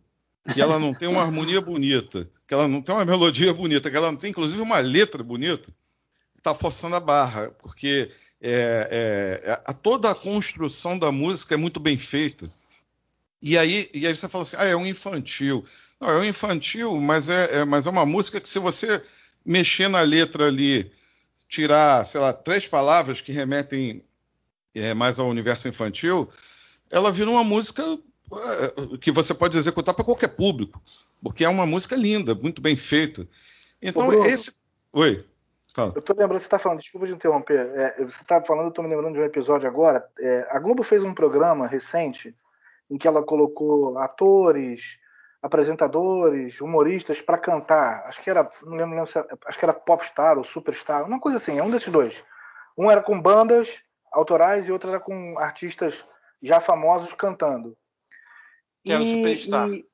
que 0.52 0.60
ela 0.60 0.78
não 0.78 0.94
tem 0.94 1.08
uma 1.08 1.22
harmonia 1.22 1.60
bonita, 1.62 2.30
que 2.46 2.54
ela 2.54 2.68
não 2.68 2.80
tem 2.80 2.94
uma 2.94 3.04
melodia 3.04 3.52
bonita, 3.52 3.90
que 3.90 3.96
ela 3.96 4.12
não 4.12 4.18
tem 4.18 4.30
inclusive 4.30 4.62
uma 4.62 4.78
letra 4.78 5.22
bonita, 5.22 5.74
está 6.38 6.54
forçando 6.54 6.94
a 6.94 7.00
barra, 7.00 7.50
porque 7.62 8.10
é, 8.46 9.40
é, 9.46 9.62
a, 9.64 9.72
toda 9.72 10.10
a 10.10 10.14
construção 10.14 10.98
da 10.98 11.10
música 11.10 11.54
é 11.54 11.56
muito 11.56 11.80
bem 11.80 11.96
feita. 11.96 12.50
E 13.40 13.56
aí, 13.56 13.88
e 13.94 14.06
aí 14.06 14.14
você 14.14 14.28
fala 14.28 14.44
assim, 14.44 14.56
ah, 14.58 14.66
é 14.66 14.76
um 14.76 14.86
infantil. 14.86 15.64
Não, 15.98 16.10
é 16.10 16.18
um 16.18 16.24
infantil, 16.24 16.94
mas 17.00 17.30
é, 17.30 17.60
é, 17.60 17.64
mas 17.64 17.86
é 17.86 17.90
uma 17.90 18.04
música 18.04 18.38
que 18.38 18.48
se 18.48 18.58
você 18.58 19.02
mexer 19.46 19.88
na 19.88 20.02
letra 20.02 20.46
ali, 20.48 20.92
tirar, 21.48 22.04
sei 22.06 22.20
lá, 22.20 22.34
três 22.34 22.68
palavras 22.68 23.22
que 23.22 23.32
remetem 23.32 24.04
é, 24.74 24.92
mais 24.92 25.18
ao 25.18 25.28
universo 25.28 25.66
infantil, 25.66 26.28
ela 26.90 27.10
vira 27.10 27.30
uma 27.30 27.44
música 27.44 27.82
é, 27.82 28.96
que 28.98 29.10
você 29.10 29.32
pode 29.32 29.56
executar 29.56 29.94
para 29.94 30.04
qualquer 30.04 30.36
público, 30.36 30.82
porque 31.22 31.44
é 31.44 31.48
uma 31.48 31.64
música 31.64 31.96
linda, 31.96 32.34
muito 32.34 32.60
bem 32.60 32.76
feita. 32.76 33.26
Então, 33.80 34.12
esse. 34.26 34.52
Oi. 34.92 35.24
Fala. 35.74 35.92
Eu 35.96 36.02
tô 36.02 36.14
lembrando, 36.16 36.40
você 36.40 36.48
tá 36.48 36.58
falando, 36.58 36.78
desculpa 36.78 37.06
de 37.06 37.12
interromper. 37.12 37.68
É, 37.74 38.04
você 38.04 38.24
tá 38.24 38.40
falando, 38.40 38.66
eu 38.66 38.70
tô 38.70 38.80
me 38.80 38.88
lembrando 38.88 39.14
de 39.14 39.20
um 39.20 39.24
episódio 39.24 39.68
agora. 39.68 40.08
É, 40.20 40.46
a 40.50 40.58
Globo 40.60 40.84
fez 40.84 41.02
um 41.02 41.12
programa 41.12 41.66
recente 41.66 42.34
em 42.88 42.96
que 42.96 43.08
ela 43.08 43.24
colocou 43.24 43.98
atores, 43.98 44.82
apresentadores, 45.42 46.60
humoristas 46.60 47.20
para 47.20 47.38
cantar. 47.38 48.04
Acho 48.06 48.22
que 48.22 48.30
era, 48.30 48.48
não 48.62 48.70
lembro, 48.70 48.86
não 48.86 49.04
lembro 49.04 49.10
se, 49.10 49.18
acho 49.18 49.58
que 49.58 49.64
era 49.64 49.72
Popstar 49.72 50.38
ou 50.38 50.44
Superstar, 50.44 51.04
uma 51.04 51.18
coisa 51.18 51.38
assim, 51.38 51.58
é 51.58 51.62
um 51.62 51.70
desses 51.70 51.88
dois. 51.88 52.24
Um 52.78 52.88
era 52.88 53.02
com 53.02 53.20
bandas 53.20 53.82
autorais 54.12 54.68
e 54.68 54.72
outro 54.72 54.90
era 54.90 55.00
com 55.00 55.36
artistas 55.40 56.06
já 56.40 56.60
famosos 56.60 57.12
cantando. 57.14 57.76
Que 58.84 58.92
era 58.92 59.02
o 59.02 59.06
Superstar. 59.06 59.68
E, 59.70 59.84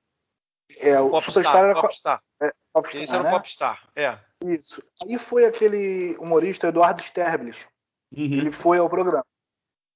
é, 0.80 1.00
o 1.00 1.08
Popstar, 1.08 1.32
Superstar 1.32 1.64
era 1.64 1.80
Popstar. 1.80 2.22
É, 2.42 2.52
Popstar, 2.70 3.02
Esse 3.02 3.14
era 3.14 3.22
né? 3.22 3.30
o 3.30 3.32
Popstar, 3.32 3.88
é. 3.96 4.29
Isso. 4.44 4.82
Aí 5.02 5.18
foi 5.18 5.44
aquele 5.44 6.16
humorista 6.18 6.68
Eduardo 6.68 7.02
Sterblich. 7.02 7.66
Uhum. 8.16 8.24
Ele 8.24 8.50
foi 8.50 8.78
ao 8.78 8.88
programa. 8.88 9.24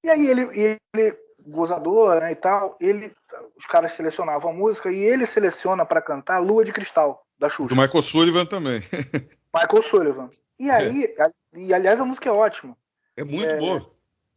E 0.03 0.11
aí 0.11 0.27
ele, 0.27 0.43
ele 0.53 1.19
gozador 1.47 2.21
né, 2.21 2.33
e 2.33 2.35
tal, 2.35 2.77
ele, 2.81 3.13
os 3.57 3.67
caras 3.67 3.93
selecionavam 3.93 4.51
a 4.51 4.55
música 4.55 4.91
e 4.91 4.99
ele 4.99 5.27
seleciona 5.27 5.85
para 5.85 6.03
cantar 6.03 6.39
Lua 6.39 6.65
de 6.65 6.73
Cristal, 6.73 7.25
da 7.39 7.49
Xuxa. 7.49 7.75
Do 7.75 7.81
Michael 7.81 8.03
Sullivan 8.03 8.47
também. 8.47 8.81
Michael 9.55 9.83
Sullivan. 9.83 10.31
E 10.59 10.71
aí, 10.71 11.05
é. 11.05 11.31
e 11.55 11.75
aliás 11.75 12.01
a 12.01 12.05
música 12.05 12.29
é 12.29 12.33
ótima. 12.33 12.77
É 13.17 13.25
muito 13.25 13.55
é, 13.55 13.59
boa. 13.59 13.91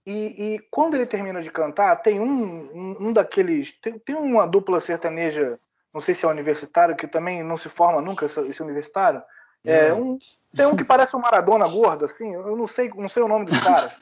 E, 0.05 0.55
e, 0.55 0.59
quando 0.71 0.95
ele 0.95 1.05
termina 1.05 1.41
de 1.41 1.51
cantar, 1.51 1.95
tem 1.97 2.19
um, 2.19 2.25
um, 2.25 3.07
um 3.07 3.13
daqueles. 3.13 3.73
Tem, 3.81 3.99
tem, 3.99 4.15
uma 4.15 4.47
dupla 4.47 4.79
sertaneja, 4.79 5.59
não 5.93 5.99
sei 5.99 6.13
se 6.13 6.25
é 6.25 6.29
universitário, 6.29 6.95
que 6.95 7.07
também 7.07 7.43
não 7.43 7.57
se 7.57 7.67
forma 7.67 7.99
nunca 7.99 8.25
esse, 8.25 8.39
esse 8.41 8.61
universitário, 8.61 9.21
é, 9.65 9.93
um, 9.93 10.17
tem 10.55 10.65
um 10.65 10.75
que 10.75 10.83
parece 10.83 11.15
um 11.15 11.19
Maradona 11.19 11.67
gordo, 11.67 12.05
assim, 12.05 12.33
eu 12.33 12.55
não 12.55 12.67
sei, 12.67 12.89
não 12.95 13.09
sei 13.09 13.23
o 13.23 13.27
nome 13.27 13.45
do 13.45 13.61
cara. 13.61 13.93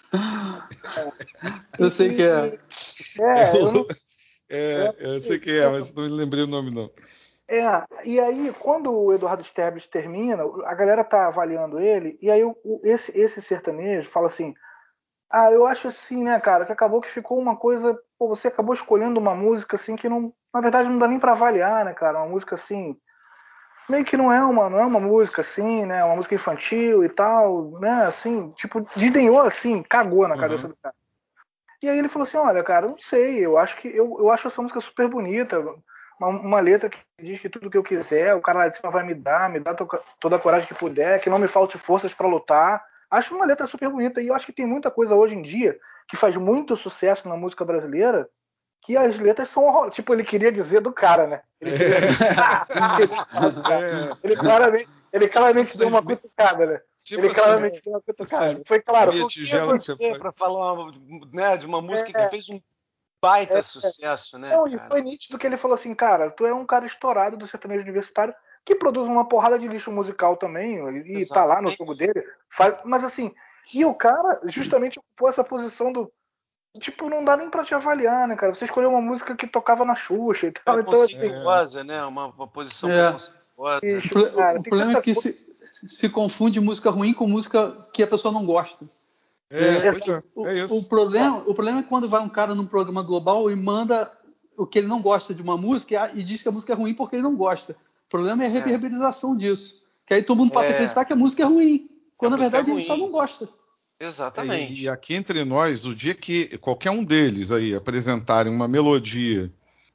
É, 0.98 1.80
eu 1.84 1.92
sei 1.92 2.16
que 2.16 2.24
é. 2.24 2.60
É, 3.20 3.58
eu, 3.58 3.72
não, 3.72 3.86
é, 4.50 4.96
eu 5.00 5.20
sei 5.20 5.40
que 5.40 5.52
é, 5.52 5.68
mas 5.68 5.94
não 5.94 6.04
me 6.04 6.10
lembrei 6.10 6.44
o 6.44 6.48
nome, 6.48 6.72
não. 6.72 6.90
É, 7.48 7.64
e 8.04 8.20
aí, 8.20 8.54
quando 8.60 8.92
o 8.92 9.14
Eduardo 9.14 9.44
Sterblich 9.44 9.88
termina, 9.88 10.44
a 10.66 10.74
galera 10.74 11.04
tá 11.04 11.28
avaliando 11.28 11.80
ele, 11.80 12.18
e 12.22 12.32
aí 12.32 12.44
o, 12.44 12.56
esse, 12.84 13.16
esse 13.20 13.42
sertanejo 13.42 14.10
fala 14.10 14.28
assim: 14.28 14.54
Ah, 15.30 15.52
eu 15.52 15.66
acho 15.66 15.88
assim, 15.88 16.24
né, 16.24 16.40
cara, 16.40 16.66
que 16.66 16.72
acabou 16.72 17.02
que 17.02 17.10
ficou 17.10 17.38
uma 17.38 17.56
coisa. 17.56 17.98
Pô, 18.18 18.28
você 18.28 18.48
acabou 18.48 18.74
escolhendo 18.74 19.20
uma 19.20 19.36
música 19.36 19.76
assim 19.76 19.96
que 19.96 20.10
não. 20.10 20.34
Na 20.54 20.62
verdade, 20.62 20.90
não 20.90 20.98
dá 20.98 21.08
nem 21.08 21.20
para 21.20 21.34
avaliar, 21.34 21.86
né, 21.86 21.94
cara? 21.94 22.20
Uma 22.20 22.30
música 22.30 22.56
assim 22.56 22.98
meio 23.90 24.06
que 24.06 24.18
não 24.18 24.32
é 24.32 24.44
uma 24.44 24.70
não 24.70 24.80
é 24.80 24.86
uma 24.86 25.00
música 25.00 25.42
assim, 25.42 25.86
né? 25.86 26.04
Uma 26.04 26.16
música 26.16 26.36
infantil 26.36 27.04
e 27.04 27.10
tal, 27.10 27.72
né? 27.80 28.06
Assim, 28.06 28.50
tipo, 28.52 28.88
desdenhou 28.96 29.40
assim, 29.42 29.84
cagou 29.84 30.28
na 30.28 30.36
uhum. 30.36 30.42
cabeça 30.42 30.68
do 30.68 30.76
cara. 30.82 30.96
E 31.82 31.90
aí 31.90 32.00
ele 32.00 32.10
falou 32.10 32.24
assim, 32.24 32.38
olha, 32.38 32.64
cara, 32.64 32.88
não 32.88 32.98
sei, 32.98 33.46
eu 33.46 33.58
acho 33.58 33.78
que 33.78 33.88
eu, 33.88 34.18
eu 34.20 34.32
acho 34.32 34.48
essa 34.48 34.62
música 34.62 34.80
super 34.80 35.08
bonita, 35.08 35.60
uma, 36.20 36.28
uma 36.30 36.60
letra 36.60 36.90
que 36.90 36.98
diz 37.22 37.40
que 37.40 37.50
tudo 37.50 37.70
que 37.70 37.78
eu 37.78 37.84
quiser, 37.84 38.34
o 38.34 38.42
cara 38.42 38.60
lá 38.60 38.68
de 38.68 38.78
cima 38.78 38.92
vai 38.92 39.04
me 39.04 39.14
dar, 39.14 39.50
me 39.50 39.60
dá 39.60 39.74
to, 39.74 39.88
toda 40.20 40.36
a 40.38 40.40
coragem 40.40 40.68
que 40.68 40.74
puder, 40.74 41.20
que 41.20 41.30
não 41.30 41.38
me 41.38 41.48
falte 41.48 41.78
forças 41.78 42.14
para 42.14 42.28
lutar. 42.28 42.84
Acho 43.12 43.36
uma 43.36 43.46
letra 43.46 43.68
super 43.68 43.90
bonita 43.90 44.22
e 44.22 44.28
eu 44.28 44.34
acho 44.34 44.46
que 44.46 44.54
tem 44.54 44.66
muita 44.66 44.90
coisa 44.90 45.16
hoje 45.16 45.36
em 45.36 45.42
dia 45.42 45.78
que 46.08 46.16
faz 46.16 46.36
muito 46.38 46.76
sucesso 46.76 47.28
na 47.28 47.36
música 47.36 47.66
brasileira 47.66 48.28
que 48.86 48.96
as 48.96 49.18
letras 49.18 49.50
são 49.50 49.66
horrorosas. 49.66 49.96
Tipo, 49.96 50.14
ele 50.14 50.24
queria 50.24 50.52
dizer 50.52 50.80
do 50.80 50.94
cara, 50.94 51.26
né? 51.26 51.42
Ele, 51.60 51.72
queria... 51.72 51.98
é. 53.74 54.18
ele 54.24 54.36
claramente, 54.36 54.90
ele 55.12 55.28
claramente 55.28 55.78
deu 55.78 55.88
uma 55.88 56.04
cutucada, 56.04 56.66
né? 56.68 56.82
Tipo 57.04 57.22
ele 57.22 57.28
assim, 57.28 57.36
claramente 57.36 57.82
deu 57.84 57.94
uma 57.94 58.02
cutucada. 58.02 58.62
Foi 58.68 58.80
claro. 58.80 59.12
Para 60.20 60.32
falar 60.32 60.92
né, 61.34 61.58
de 61.58 61.66
uma 61.66 61.82
música 61.82 62.12
é. 62.14 62.24
que 62.24 62.30
fez 62.30 62.48
um 62.50 62.62
baita 63.20 63.58
é, 63.58 63.62
sucesso, 63.64 64.38
né? 64.38 64.50
Não, 64.50 64.68
e 64.68 64.78
foi 64.78 65.02
nítido 65.02 65.40
que 65.40 65.48
ele 65.48 65.58
falou 65.58 65.74
assim, 65.74 65.96
cara, 65.96 66.30
tu 66.30 66.46
é 66.46 66.54
um 66.54 66.66
cara 66.66 66.86
estourado 66.86 67.36
do 67.36 67.48
sertanejo 67.48 67.82
universitário 67.82 68.36
que 68.64 68.76
produz 68.76 69.08
uma 69.08 69.28
porrada 69.28 69.58
de 69.58 69.68
lixo 69.68 69.92
musical 69.92 70.38
também, 70.38 70.76
e 70.76 70.80
Exatamente. 70.80 71.30
tá 71.30 71.46
lá 71.46 71.62
no 71.62 71.72
jogo 71.72 71.96
dele. 71.96 72.24
Faz, 72.50 72.80
mas 72.84 73.04
assim, 73.04 73.34
e 73.74 73.84
o 73.84 73.96
cara 73.96 74.40
justamente 74.46 75.00
ocupou 75.00 75.30
essa 75.30 75.44
posição 75.44 75.92
do 75.92 76.12
tipo, 76.80 77.10
não 77.10 77.24
dá 77.24 77.38
nem 77.38 77.50
pra 77.50 77.64
te 77.64 77.74
avaliar, 77.74 78.28
né, 78.28 78.36
cara? 78.36 78.54
Você 78.54 78.66
escolheu 78.66 78.90
uma 78.90 79.02
música 79.02 79.36
que 79.36 79.48
tocava 79.48 79.86
na 79.86 79.96
Xuxa 79.96 80.48
e 80.48 80.52
tal. 80.52 80.78
É 80.78 80.82
então, 80.82 81.02
assim. 81.02 81.84
né? 81.84 82.04
Uma, 82.06 82.28
uma 82.28 82.48
posição 82.48 82.90
é. 82.90 83.16
Isso, 83.84 84.32
cara, 84.36 84.60
o 84.60 84.64
problema 84.64 84.98
é 84.98 85.02
que 85.02 85.16
se, 85.16 85.58
se 85.88 86.10
confunde 86.10 86.60
música 86.60 86.90
ruim 86.90 87.14
com 87.14 87.28
música 87.28 87.88
que 87.94 88.04
a 88.04 88.08
pessoa 88.08 88.34
não 88.34 88.46
gosta. 88.46 88.86
É, 89.50 89.64
é, 89.64 89.88
é, 89.88 90.24
o, 90.36 90.48
é 90.48 90.56
isso. 90.60 90.78
O 90.78 90.84
problema, 90.86 91.38
o 91.48 91.54
problema 91.54 91.80
é 91.80 91.84
quando 91.84 92.10
vai 92.10 92.22
um 92.22 92.30
cara 92.30 92.54
num 92.56 92.66
programa 92.66 93.02
global 93.02 93.50
e 93.50 93.56
manda 93.56 94.12
o 94.58 94.66
que 94.66 94.80
ele 94.80 94.88
não 94.88 95.02
gosta 95.02 95.34
de 95.34 95.42
uma 95.42 95.56
música 95.56 96.12
e 96.14 96.24
diz 96.24 96.42
que 96.42 96.50
a 96.50 96.52
música 96.52 96.74
é 96.74 96.76
ruim 96.76 96.94
porque 96.94 97.16
ele 97.16 97.24
não 97.24 97.36
gosta. 97.36 97.74
O 98.08 98.10
problema 98.10 98.44
é 98.44 98.48
a 98.48 98.50
é. 98.50 98.54
reverberização 98.54 99.38
disso. 99.38 99.86
Que 100.06 100.16
aí 100.16 100.24
todo 100.24 100.38
mundo 100.38 100.52
passa 100.52 100.68
a 100.68 100.72
é. 100.72 100.74
acreditar 100.74 101.06
que 101.06 101.14
a 101.14 101.16
música 101.16 101.44
é 101.44 101.46
ruim. 101.46 101.90
Quando 102.18 102.34
na 102.34 102.38
verdade 102.38 102.72
ele 102.72 102.82
só 102.82 102.98
não 102.98 103.10
gosta. 103.10 103.48
Exatamente. 104.00 104.74
É, 104.74 104.78
e 104.78 104.90
aqui 104.90 105.16
entre 105.16 105.44
nós, 105.46 105.86
o 105.86 105.96
dia 105.96 106.14
que 106.14 106.58
qualquer 106.58 106.92
um 106.92 107.04
deles 107.04 107.52
aí 107.52 107.74
apresentarem 107.74 108.54
uma 108.54 108.68
melodia 108.68 109.52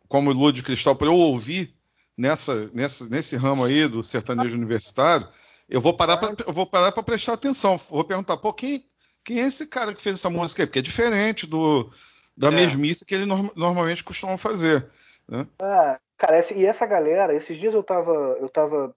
como 0.08 0.32
Lua 0.32 0.52
de 0.52 0.62
Cristal 0.62 0.96
para 0.96 1.06
eu 1.06 1.14
ouvir 1.14 1.74
nessa, 2.16 2.70
nessa, 2.74 3.08
nesse 3.08 3.36
ramo 3.36 3.64
aí 3.64 3.86
do 3.86 4.02
sertanejo 4.02 4.56
universitário, 4.56 5.28
eu 5.68 5.80
vou 5.80 5.94
parar 5.94 6.16
pra, 6.16 6.34
eu 6.46 6.52
vou 6.52 6.66
parar 6.66 6.92
para 6.92 7.02
prestar 7.02 7.34
atenção. 7.34 7.76
Vou 7.90 8.04
perguntar, 8.04 8.36
pô, 8.36 8.52
quem, 8.52 8.84
quem 9.24 9.40
é 9.40 9.46
esse 9.46 9.66
cara 9.66 9.94
que 9.94 10.02
fez 10.02 10.16
essa 10.16 10.28
música 10.28 10.62
aí? 10.62 10.66
Porque 10.66 10.80
é 10.80 10.82
diferente 10.82 11.46
do, 11.46 11.88
da 12.36 12.48
é. 12.48 12.50
mesmice 12.50 13.04
que 13.04 13.14
ele 13.14 13.26
norm, 13.26 13.48
normalmente 13.54 14.02
costumam 14.02 14.36
fazer. 14.36 14.86
Né? 15.28 15.46
Ah, 15.62 15.98
cara, 16.18 16.44
e 16.52 16.64
essa 16.64 16.86
galera, 16.86 17.34
esses 17.34 17.56
dias 17.56 17.72
eu 17.72 17.82
tava, 17.82 18.12
eu 18.40 18.48
tava 18.48 18.94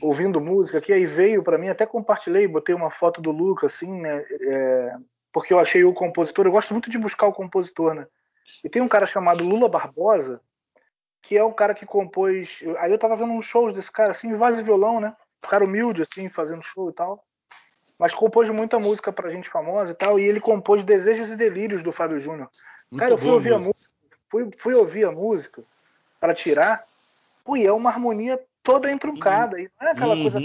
ouvindo 0.00 0.40
música 0.40 0.78
aqui, 0.78 0.92
aí 0.92 1.06
veio 1.06 1.42
para 1.42 1.58
mim, 1.58 1.68
até 1.68 1.86
compartilhei, 1.86 2.46
botei 2.46 2.74
uma 2.74 2.90
foto 2.90 3.20
do 3.20 3.30
Luca, 3.30 3.66
assim, 3.66 4.00
né? 4.00 4.24
É, 4.40 4.96
porque 5.32 5.52
eu 5.52 5.58
achei 5.58 5.84
o 5.84 5.92
compositor, 5.92 6.46
eu 6.46 6.52
gosto 6.52 6.72
muito 6.72 6.90
de 6.90 6.98
buscar 6.98 7.26
o 7.26 7.32
compositor, 7.32 7.94
né? 7.94 8.06
E 8.62 8.68
tem 8.68 8.82
um 8.82 8.88
cara 8.88 9.06
chamado 9.06 9.44
Lula 9.44 9.68
Barbosa, 9.68 10.40
que 11.20 11.36
é 11.36 11.42
o 11.42 11.52
cara 11.52 11.74
que 11.74 11.84
compôs. 11.84 12.62
Aí 12.78 12.92
eu 12.92 12.98
tava 12.98 13.16
vendo 13.16 13.32
uns 13.32 13.44
shows 13.44 13.72
desse 13.72 13.90
cara, 13.90 14.12
assim, 14.12 14.30
e 14.30 14.62
violão, 14.62 15.00
né? 15.00 15.14
Um 15.44 15.48
cara 15.48 15.64
humilde, 15.64 16.02
assim, 16.02 16.28
fazendo 16.28 16.62
show 16.62 16.88
e 16.88 16.92
tal. 16.92 17.24
Mas 17.98 18.14
compôs 18.14 18.48
muita 18.50 18.78
música 18.78 19.12
pra 19.12 19.30
gente 19.30 19.50
famosa 19.50 19.92
e 19.92 19.94
tal. 19.94 20.20
E 20.20 20.24
ele 20.24 20.40
compôs 20.40 20.84
Desejos 20.84 21.30
e 21.30 21.36
Delírios 21.36 21.82
do 21.82 21.90
Fábio 21.90 22.18
Júnior. 22.18 22.48
Cara, 22.96 23.10
eu 23.10 23.18
fui 23.18 23.30
ouvir 23.30 23.52
música. 23.52 23.70
a 23.70 23.74
música. 23.74 23.94
Fui, 24.28 24.50
fui 24.58 24.74
ouvir 24.74 25.04
a 25.04 25.10
música 25.10 25.64
para 26.20 26.34
tirar. 26.34 26.84
Pô, 27.44 27.56
e 27.56 27.66
é 27.66 27.72
uma 27.72 27.90
harmonia 27.90 28.40
toda 28.66 28.90
entruncada. 28.90 29.56
Uhum. 29.56 29.62
E 29.62 29.70
não 29.80 29.88
é 29.88 29.92
aquela 29.92 30.14
uhum. 30.14 30.22
coisa. 30.22 30.40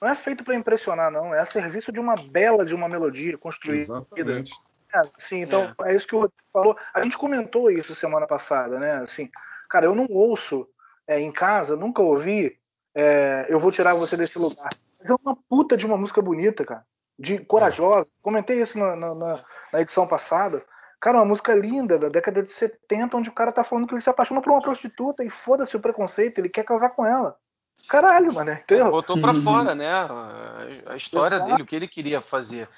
Não 0.00 0.08
é 0.08 0.14
feito 0.14 0.44
para 0.44 0.54
impressionar, 0.54 1.10
não. 1.10 1.34
É 1.34 1.40
a 1.40 1.46
serviço 1.46 1.90
de 1.90 1.98
uma 1.98 2.14
bela 2.14 2.64
de 2.64 2.74
uma 2.74 2.88
melodia 2.88 3.38
construída. 3.38 3.80
Exatamente. 3.82 4.52
É, 4.94 5.00
assim, 5.16 5.40
então 5.40 5.74
é. 5.84 5.90
é 5.90 5.96
isso 5.96 6.06
que 6.06 6.14
o 6.14 6.20
Rodrigo 6.20 6.42
falou. 6.52 6.76
A 6.92 7.02
gente 7.02 7.16
comentou 7.16 7.70
isso 7.70 7.94
semana 7.94 8.26
passada, 8.26 8.78
né? 8.78 8.96
Assim, 8.98 9.30
cara, 9.68 9.86
eu 9.86 9.94
não 9.94 10.06
ouço 10.10 10.68
é, 11.06 11.18
em 11.18 11.32
casa, 11.32 11.74
nunca 11.74 12.02
ouvi. 12.02 12.56
É, 12.94 13.46
eu 13.48 13.58
vou 13.58 13.72
tirar 13.72 13.94
você 13.94 14.16
desse 14.16 14.38
lugar. 14.38 14.68
Mas 15.00 15.10
é 15.10 15.14
uma 15.24 15.34
puta 15.48 15.76
de 15.76 15.86
uma 15.86 15.96
música 15.96 16.20
bonita, 16.20 16.64
cara. 16.64 16.84
De 17.18 17.38
corajosa. 17.38 18.10
Comentei 18.22 18.60
isso 18.60 18.78
na, 18.78 18.94
na, 18.94 19.14
na 19.72 19.80
edição 19.80 20.06
passada. 20.06 20.62
Cara, 21.00 21.18
uma 21.18 21.24
música 21.24 21.54
linda 21.54 21.98
da 21.98 22.08
década 22.08 22.42
de 22.42 22.50
70, 22.50 23.16
onde 23.16 23.28
o 23.28 23.32
cara 23.32 23.52
tá 23.52 23.62
falando 23.62 23.86
que 23.86 23.94
ele 23.94 24.00
se 24.00 24.10
apaixona 24.10 24.40
por 24.40 24.50
uma 24.50 24.62
prostituta 24.62 25.22
e 25.24 25.30
foda-se 25.30 25.76
o 25.76 25.80
preconceito, 25.80 26.38
ele 26.38 26.48
quer 26.48 26.64
casar 26.64 26.90
com 26.90 27.06
ela. 27.06 27.36
Caralho, 27.88 28.32
mano. 28.32 28.50
Entendeu? 28.52 28.90
Botou 28.90 29.20
pra 29.20 29.32
fora, 29.34 29.74
né? 29.74 29.88
A 30.86 30.96
história 30.96 31.36
Exato. 31.36 31.50
dele, 31.50 31.62
o 31.62 31.66
que 31.66 31.76
ele 31.76 31.86
queria 31.86 32.20
fazer. 32.20 32.68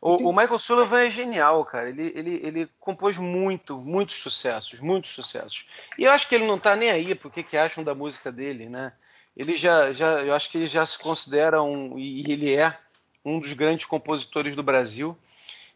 O, 0.00 0.30
o, 0.30 0.32
Michael 0.32 0.58
Sullivan 0.58 1.02
é 1.02 1.10
genial, 1.10 1.64
cara. 1.64 1.90
Ele, 1.90 2.10
ele, 2.16 2.40
ele 2.42 2.70
compôs 2.80 3.18
muito, 3.18 3.78
muitos 3.78 4.16
sucessos, 4.16 4.80
muitos 4.80 5.10
sucessos. 5.12 5.66
E 5.98 6.04
eu 6.04 6.10
acho 6.10 6.26
que 6.26 6.34
ele 6.34 6.46
não 6.46 6.58
tá 6.58 6.74
nem 6.74 6.90
aí 6.90 7.14
porque 7.14 7.42
que 7.42 7.56
acham 7.56 7.84
da 7.84 7.94
música 7.94 8.32
dele, 8.32 8.68
né? 8.68 8.92
Ele 9.36 9.54
já, 9.54 9.92
já, 9.92 10.20
eu 10.20 10.34
acho 10.34 10.50
que 10.50 10.58
ele 10.58 10.66
já 10.66 10.84
se 10.84 10.98
considera 10.98 11.62
um, 11.62 11.98
e 11.98 12.20
ele 12.32 12.54
é 12.54 12.76
um 13.24 13.38
dos 13.38 13.52
grandes 13.52 13.86
compositores 13.86 14.56
do 14.56 14.62
Brasil. 14.62 15.16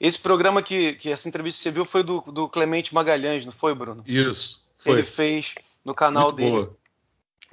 Esse 0.01 0.19
programa 0.19 0.63
que, 0.63 0.95
que 0.95 1.11
essa 1.11 1.29
entrevista 1.29 1.63
você 1.63 1.71
viu 1.71 1.85
foi 1.85 2.03
do, 2.03 2.21
do 2.21 2.49
Clemente 2.49 2.95
Magalhães, 2.95 3.45
não 3.45 3.53
foi, 3.53 3.75
Bruno? 3.75 4.03
Isso. 4.07 4.63
Foi. 4.77 4.95
Ele 4.95 5.07
fez 5.07 5.55
no 5.85 5.95
canal 5.95 6.25
muito 6.25 6.37
dele. 6.37 6.51
Boa. 6.51 6.77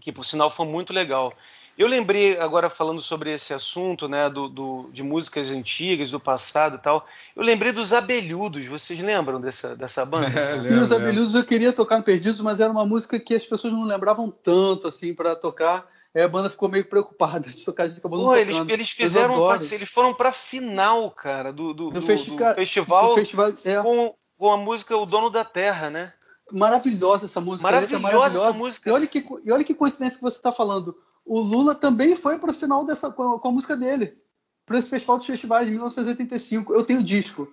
Que 0.01 0.11
por 0.11 0.25
sinal 0.25 0.49
foi 0.49 0.65
muito 0.65 0.91
legal. 0.91 1.31
Eu 1.77 1.87
lembrei 1.87 2.37
agora 2.37 2.69
falando 2.69 3.01
sobre 3.01 3.33
esse 3.33 3.53
assunto, 3.53 4.07
né, 4.07 4.29
do, 4.29 4.49
do, 4.49 4.89
de 4.91 5.01
músicas 5.01 5.49
antigas, 5.49 6.11
do 6.11 6.19
passado 6.19 6.75
e 6.75 6.79
tal. 6.79 7.07
Eu 7.35 7.43
lembrei 7.43 7.71
dos 7.71 7.93
Abelhudos. 7.93 8.65
Vocês 8.65 8.99
lembram 8.99 9.39
dessa, 9.39 9.75
dessa 9.75 10.05
banda? 10.05 10.27
É, 10.37 10.57
Sim, 10.57 10.75
os 10.75 10.91
Abelhudos 10.91 11.33
eu 11.33 11.43
queria 11.43 11.71
tocar 11.71 11.97
no 11.97 12.03
Perdidos, 12.03 12.41
mas 12.41 12.59
era 12.59 12.71
uma 12.71 12.85
música 12.85 13.19
que 13.19 13.33
as 13.33 13.43
pessoas 13.43 13.73
não 13.73 13.83
lembravam 13.83 14.29
tanto 14.29 14.87
assim 14.87 15.13
para 15.13 15.35
tocar. 15.35 15.89
Aí 16.13 16.23
a 16.23 16.27
banda 16.27 16.49
ficou 16.49 16.67
meio 16.67 16.85
preocupada 16.85 17.47
de 17.51 17.63
tocar, 17.63 17.83
a 17.83 17.87
gente 17.87 17.99
acabou 17.99 18.25
Pô, 18.25 18.35
eles, 18.35 18.57
eles 18.67 18.89
fizeram, 18.89 19.53
eles 19.53 19.89
foram 19.89 20.13
para 20.13 20.31
final, 20.31 21.09
cara, 21.11 21.51
do, 21.53 21.73
do, 21.73 21.89
do, 21.89 21.99
do 21.99 22.01
festival, 22.01 23.09
do 23.09 23.15
festival 23.15 23.53
é. 23.63 23.81
com, 23.81 24.13
com 24.37 24.51
a 24.51 24.57
música 24.57 24.97
O 24.97 25.05
Dono 25.05 25.29
da 25.29 25.45
Terra, 25.45 25.89
né? 25.89 26.13
Maravilhosa 26.51 27.27
essa 27.27 27.39
música. 27.39 27.63
Maravilhosa, 27.63 28.01
maravilhosa. 28.03 28.49
essa 28.49 28.57
música. 28.57 28.89
E 28.89 28.93
olha 28.93 29.07
que, 29.07 29.25
e 29.45 29.51
olha 29.51 29.63
que 29.63 29.73
coincidência 29.73 30.17
que 30.17 30.23
você 30.23 30.37
está 30.37 30.51
falando 30.51 30.95
o 31.25 31.39
Lula 31.39 31.75
também 31.75 32.15
foi 32.15 32.37
para 32.37 32.51
o 32.51 32.53
final 32.53 32.85
dessa 32.85 33.11
com 33.11 33.35
a, 33.35 33.39
com 33.39 33.47
a 33.47 33.51
música 33.51 33.75
dele, 33.75 34.17
para 34.65 34.79
esse 34.79 34.89
festival 34.89 35.17
dos 35.17 35.27
festivais 35.27 35.65
de 35.65 35.71
1985. 35.71 36.73
Eu 36.73 36.83
tenho 36.83 36.99
o 36.99 37.03
disco. 37.03 37.51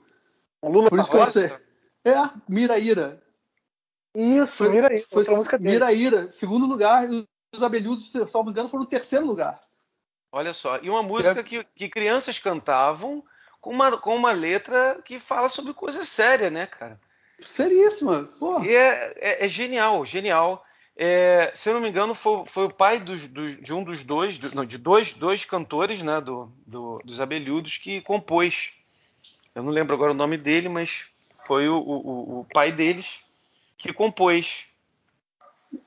O 0.62 0.68
Lula 0.68 0.90
Por 0.90 0.98
isso 0.98 1.10
que 1.10 1.16
eu 1.16 1.26
sei. 1.26 1.52
É, 2.04 2.14
Miraíra. 2.48 3.22
Isso, 4.14 4.52
foi, 4.52 4.70
Miraíra. 4.70 5.04
Foi, 5.10 5.24
música 5.24 5.58
dele. 5.58 5.70
Miraíra, 5.74 6.32
segundo 6.32 6.66
lugar. 6.66 7.08
Os 7.54 7.62
Abelhudos, 7.62 8.10
se 8.10 8.18
não 8.18 8.44
me 8.44 8.50
engano, 8.50 8.68
foram 8.68 8.84
no 8.84 8.90
terceiro 8.90 9.26
lugar. 9.26 9.60
Olha 10.30 10.52
só, 10.52 10.78
e 10.78 10.90
uma 10.90 11.02
música 11.02 11.40
é. 11.40 11.42
que, 11.42 11.64
que 11.74 11.88
crianças 11.88 12.38
cantavam 12.38 13.24
com 13.60 13.70
uma, 13.70 13.96
com 13.96 14.14
uma 14.14 14.32
letra 14.32 15.00
que 15.04 15.18
fala 15.18 15.48
sobre 15.48 15.72
coisa 15.72 16.04
séria, 16.04 16.50
né, 16.50 16.66
cara? 16.66 17.00
Seríssima. 17.40 18.28
Pô. 18.38 18.60
E 18.62 18.74
é, 18.74 19.14
é, 19.16 19.46
é 19.46 19.48
genial, 19.48 20.04
genial. 20.04 20.64
É, 20.94 21.52
se 21.54 21.68
eu 21.68 21.74
não 21.74 21.80
me 21.80 21.88
engano, 21.88 22.14
foi, 22.14 22.44
foi 22.46 22.64
o 22.64 22.72
pai 22.72 23.00
dos, 23.00 23.26
dos, 23.28 23.56
de 23.62 23.72
um 23.72 23.82
dos 23.82 24.02
dois, 24.02 24.36
do, 24.36 24.54
não, 24.54 24.64
de 24.64 24.76
dois, 24.76 25.14
dois 25.14 25.44
cantores 25.44 26.02
né, 26.02 26.20
do, 26.20 26.52
do, 26.66 26.98
dos 27.04 27.20
Abelhudos 27.20 27.78
que 27.78 28.00
compôs. 28.02 28.72
Eu 29.54 29.62
não 29.62 29.70
lembro 29.70 29.94
agora 29.94 30.12
o 30.12 30.16
nome 30.16 30.36
dele, 30.36 30.68
mas 30.68 31.06
foi 31.46 31.68
o, 31.68 31.78
o, 31.78 32.40
o 32.40 32.46
pai 32.52 32.72
deles 32.72 33.20
que 33.78 33.92
compôs. 33.92 34.67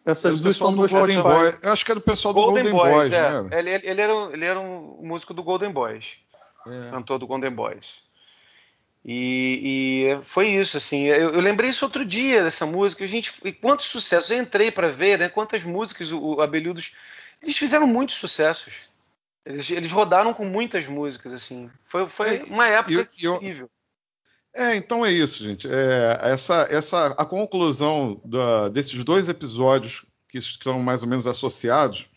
Essas 0.06 0.42
duas 0.42 0.56
são 0.56 0.76
do 0.76 0.88
Golden 0.88 1.22
Boys. 1.22 1.60
Eu 1.62 1.72
acho 1.72 1.86
que 1.86 1.92
era 1.92 2.00
o 2.00 2.04
pessoal 2.04 2.34
do 2.34 2.42
Golden, 2.42 2.72
Golden 2.72 2.80
Boys, 2.80 3.10
Boys 3.10 3.14
é. 3.14 3.44
né? 3.44 3.60
Ele, 3.60 3.70
ele, 3.88 4.02
era, 4.02 4.14
ele 4.34 4.46
era 4.46 4.60
um 4.60 5.00
músico 5.02 5.34
do 5.34 5.44
Golden 5.44 5.72
Boys. 5.72 6.18
É. 6.68 6.92
Cantor 6.92 7.20
do 7.20 7.28
Golden 7.28 7.52
Boys. 7.52 8.04
E, 9.04 10.14
e, 10.22 10.26
foi 10.26 10.48
isso, 10.50 10.78
assim. 10.78 11.06
Eu, 11.06 11.34
eu, 11.34 11.42
lembrei 11.42 11.70
isso 11.70 11.86
outro 11.86 12.06
dia 12.06 12.44
dessa 12.44 12.66
música. 12.66 13.08
Gente, 13.08 13.34
e 13.44 13.52
quantos 13.52 13.88
sucessos! 13.88 14.30
Eu 14.30 14.38
entrei 14.38 14.70
para 14.70 14.90
ver, 14.90 15.18
né? 15.18 15.30
Quantas 15.30 15.64
músicas 15.64 16.12
o, 16.12 16.36
o 16.36 16.42
Abelhudos. 16.42 16.92
Eles 17.42 17.58
fizeram 17.58 17.88
muitos 17.88 18.16
sucessos. 18.18 18.74
Eles, 19.44 19.70
eles 19.72 19.92
rodaram 19.92 20.34
com 20.34 20.46
muitas 20.46 20.86
músicas, 20.86 21.34
assim. 21.34 21.70
Foi, 21.86 22.08
foi 22.08 22.38
é, 22.38 22.44
uma 22.44 22.68
época 22.68 23.10
eu, 23.20 23.36
incrível. 23.36 23.70
É, 24.54 24.76
então 24.76 25.06
é 25.06 25.12
isso, 25.12 25.44
gente. 25.44 25.68
É, 25.68 26.18
essa, 26.22 26.68
essa, 26.70 27.08
a 27.18 27.26
conclusão 27.26 28.22
da, 28.26 28.70
desses 28.70 29.04
dois 29.04 29.30
episódios 29.30 30.06
que 30.28 30.38
estão 30.38 30.80
mais 30.80 31.04
ou 31.04 31.10
menos 31.10 31.26
associados 31.26 32.10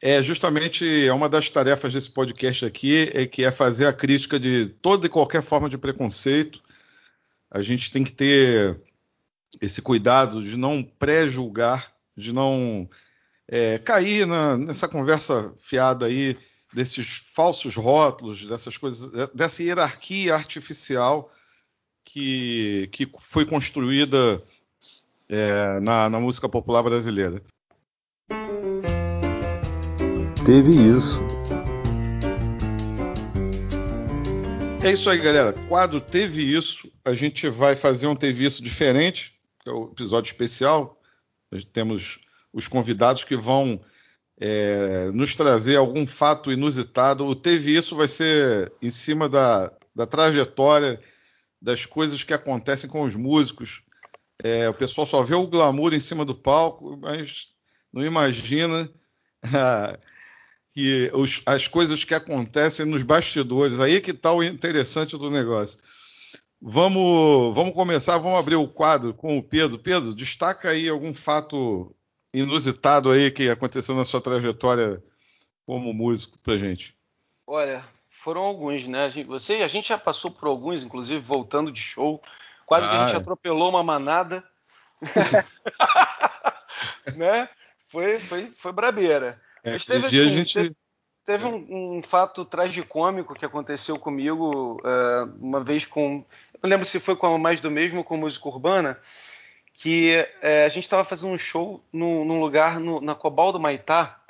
é 0.00 0.22
justamente 0.22 1.06
é 1.06 1.12
uma 1.12 1.28
das 1.28 1.48
tarefas 1.48 1.92
desse 1.92 2.10
podcast 2.10 2.64
aqui, 2.64 3.10
é 3.14 3.26
que 3.26 3.44
é 3.44 3.50
fazer 3.50 3.86
a 3.86 3.92
crítica 3.92 4.38
de 4.38 4.66
toda 4.80 5.06
e 5.06 5.10
qualquer 5.10 5.42
forma 5.42 5.68
de 5.68 5.78
preconceito. 5.78 6.62
A 7.50 7.62
gente 7.62 7.90
tem 7.90 8.04
que 8.04 8.12
ter 8.12 8.80
esse 9.60 9.80
cuidado 9.80 10.42
de 10.42 10.56
não 10.56 10.82
pré-julgar, 10.82 11.92
de 12.16 12.32
não 12.32 12.88
é, 13.48 13.78
cair 13.78 14.26
na, 14.26 14.56
nessa 14.56 14.86
conversa 14.86 15.52
fiada 15.56 16.06
aí 16.06 16.36
desses 16.72 17.22
falsos 17.32 17.74
rótulos, 17.74 18.44
dessas 18.44 18.76
coisas, 18.76 19.10
dessa 19.32 19.62
hierarquia 19.62 20.34
artificial 20.34 21.30
que, 22.16 22.88
que 22.92 23.10
foi 23.20 23.44
construída 23.44 24.42
é, 25.28 25.80
na, 25.80 26.08
na 26.08 26.18
música 26.18 26.48
popular 26.48 26.82
brasileira 26.82 27.42
teve 30.46 30.70
isso. 30.70 31.20
É 34.80 34.92
isso 34.92 35.10
aí, 35.10 35.18
galera. 35.18 35.52
Quadro 35.66 36.00
teve 36.00 36.40
isso. 36.40 36.88
A 37.04 37.12
gente 37.14 37.48
vai 37.48 37.74
fazer 37.74 38.06
um 38.06 38.14
teve 38.14 38.46
isso 38.46 38.62
diferente, 38.62 39.34
que 39.60 39.68
é 39.68 39.72
o 39.72 39.90
episódio 39.90 40.30
especial. 40.30 41.00
Nós 41.50 41.64
temos 41.64 42.20
os 42.52 42.68
convidados 42.68 43.24
que 43.24 43.36
vão 43.36 43.80
é, 44.40 45.10
nos 45.12 45.34
trazer 45.34 45.74
algum 45.74 46.06
fato 46.06 46.52
inusitado. 46.52 47.26
O 47.26 47.34
teve 47.34 47.76
isso 47.76 47.96
vai 47.96 48.06
ser 48.06 48.72
em 48.80 48.90
cima 48.90 49.28
da, 49.28 49.72
da 49.92 50.06
trajetória 50.06 51.00
das 51.60 51.86
coisas 51.86 52.22
que 52.22 52.34
acontecem 52.34 52.88
com 52.88 53.02
os 53.02 53.14
músicos. 53.14 53.82
É, 54.42 54.68
o 54.68 54.74
pessoal 54.74 55.06
só 55.06 55.22
vê 55.22 55.34
o 55.34 55.46
glamour 55.46 55.94
em 55.94 56.00
cima 56.00 56.24
do 56.24 56.34
palco, 56.34 56.96
mas 56.96 57.52
não 57.92 58.04
imagina 58.04 58.90
que 60.70 61.10
os, 61.14 61.42
as 61.46 61.66
coisas 61.66 62.04
que 62.04 62.14
acontecem 62.14 62.84
nos 62.84 63.02
bastidores. 63.02 63.80
Aí 63.80 64.00
que 64.00 64.10
está 64.10 64.32
o 64.32 64.42
interessante 64.42 65.16
do 65.16 65.30
negócio. 65.30 65.80
Vamos, 66.60 67.54
vamos 67.54 67.74
começar, 67.74 68.18
vamos 68.18 68.38
abrir 68.38 68.56
o 68.56 68.68
quadro 68.68 69.14
com 69.14 69.36
o 69.38 69.42
Pedro. 69.42 69.78
Pedro, 69.78 70.14
destaca 70.14 70.70
aí 70.70 70.88
algum 70.88 71.14
fato 71.14 71.94
inusitado 72.32 73.10
aí 73.10 73.30
que 73.30 73.48
aconteceu 73.48 73.94
na 73.94 74.04
sua 74.04 74.20
trajetória 74.20 75.02
como 75.64 75.92
músico 75.92 76.38
pra 76.38 76.56
gente. 76.56 76.96
Olha, 77.46 77.84
foram 78.26 78.40
alguns, 78.40 78.88
né? 78.88 79.04
A 79.04 79.08
gente, 79.08 79.28
você, 79.28 79.62
a 79.62 79.68
gente 79.68 79.88
já 79.88 79.96
passou 79.96 80.32
por 80.32 80.48
alguns, 80.48 80.82
inclusive 80.82 81.20
voltando 81.20 81.70
de 81.70 81.80
show. 81.80 82.20
Quase 82.66 82.88
ah, 82.88 82.90
que 82.90 82.96
a 82.96 82.98
gente 83.04 83.14
ah, 83.14 83.18
é. 83.18 83.20
atropelou 83.20 83.70
uma 83.70 83.84
manada. 83.84 84.42
né? 87.16 87.48
Foi, 87.86 88.14
foi, 88.14 88.52
foi 88.58 88.72
brabeira. 88.72 89.40
É, 89.62 89.74
Mas 89.74 89.86
teve, 89.86 90.06
assim, 90.06 90.28
gente... 90.28 90.54
teve, 90.54 90.76
teve 91.24 91.46
um, 91.46 91.98
um, 91.98 92.02
fato 92.02 92.44
tragicômico 92.44 93.32
que 93.32 93.44
aconteceu 93.44 93.96
comigo 93.96 94.80
uh, 94.80 95.32
uma 95.40 95.62
vez 95.62 95.86
com. 95.86 96.24
Eu 96.60 96.68
lembro 96.68 96.84
se 96.84 96.98
foi 96.98 97.14
com 97.14 97.32
a 97.32 97.38
Mais 97.38 97.60
do 97.60 97.70
Mesmo 97.70 97.98
ou 97.98 98.04
com 98.04 98.16
música 98.16 98.48
urbana, 98.48 98.98
que 99.72 100.26
uh, 100.42 100.66
a 100.66 100.68
gente 100.68 100.82
estava 100.82 101.04
fazendo 101.04 101.32
um 101.32 101.38
show 101.38 101.80
no, 101.92 102.24
num 102.24 102.40
lugar 102.40 102.80
no, 102.80 103.00
na 103.00 103.14
Cobal 103.14 103.52
do 103.52 103.60
Maitá. 103.60 104.20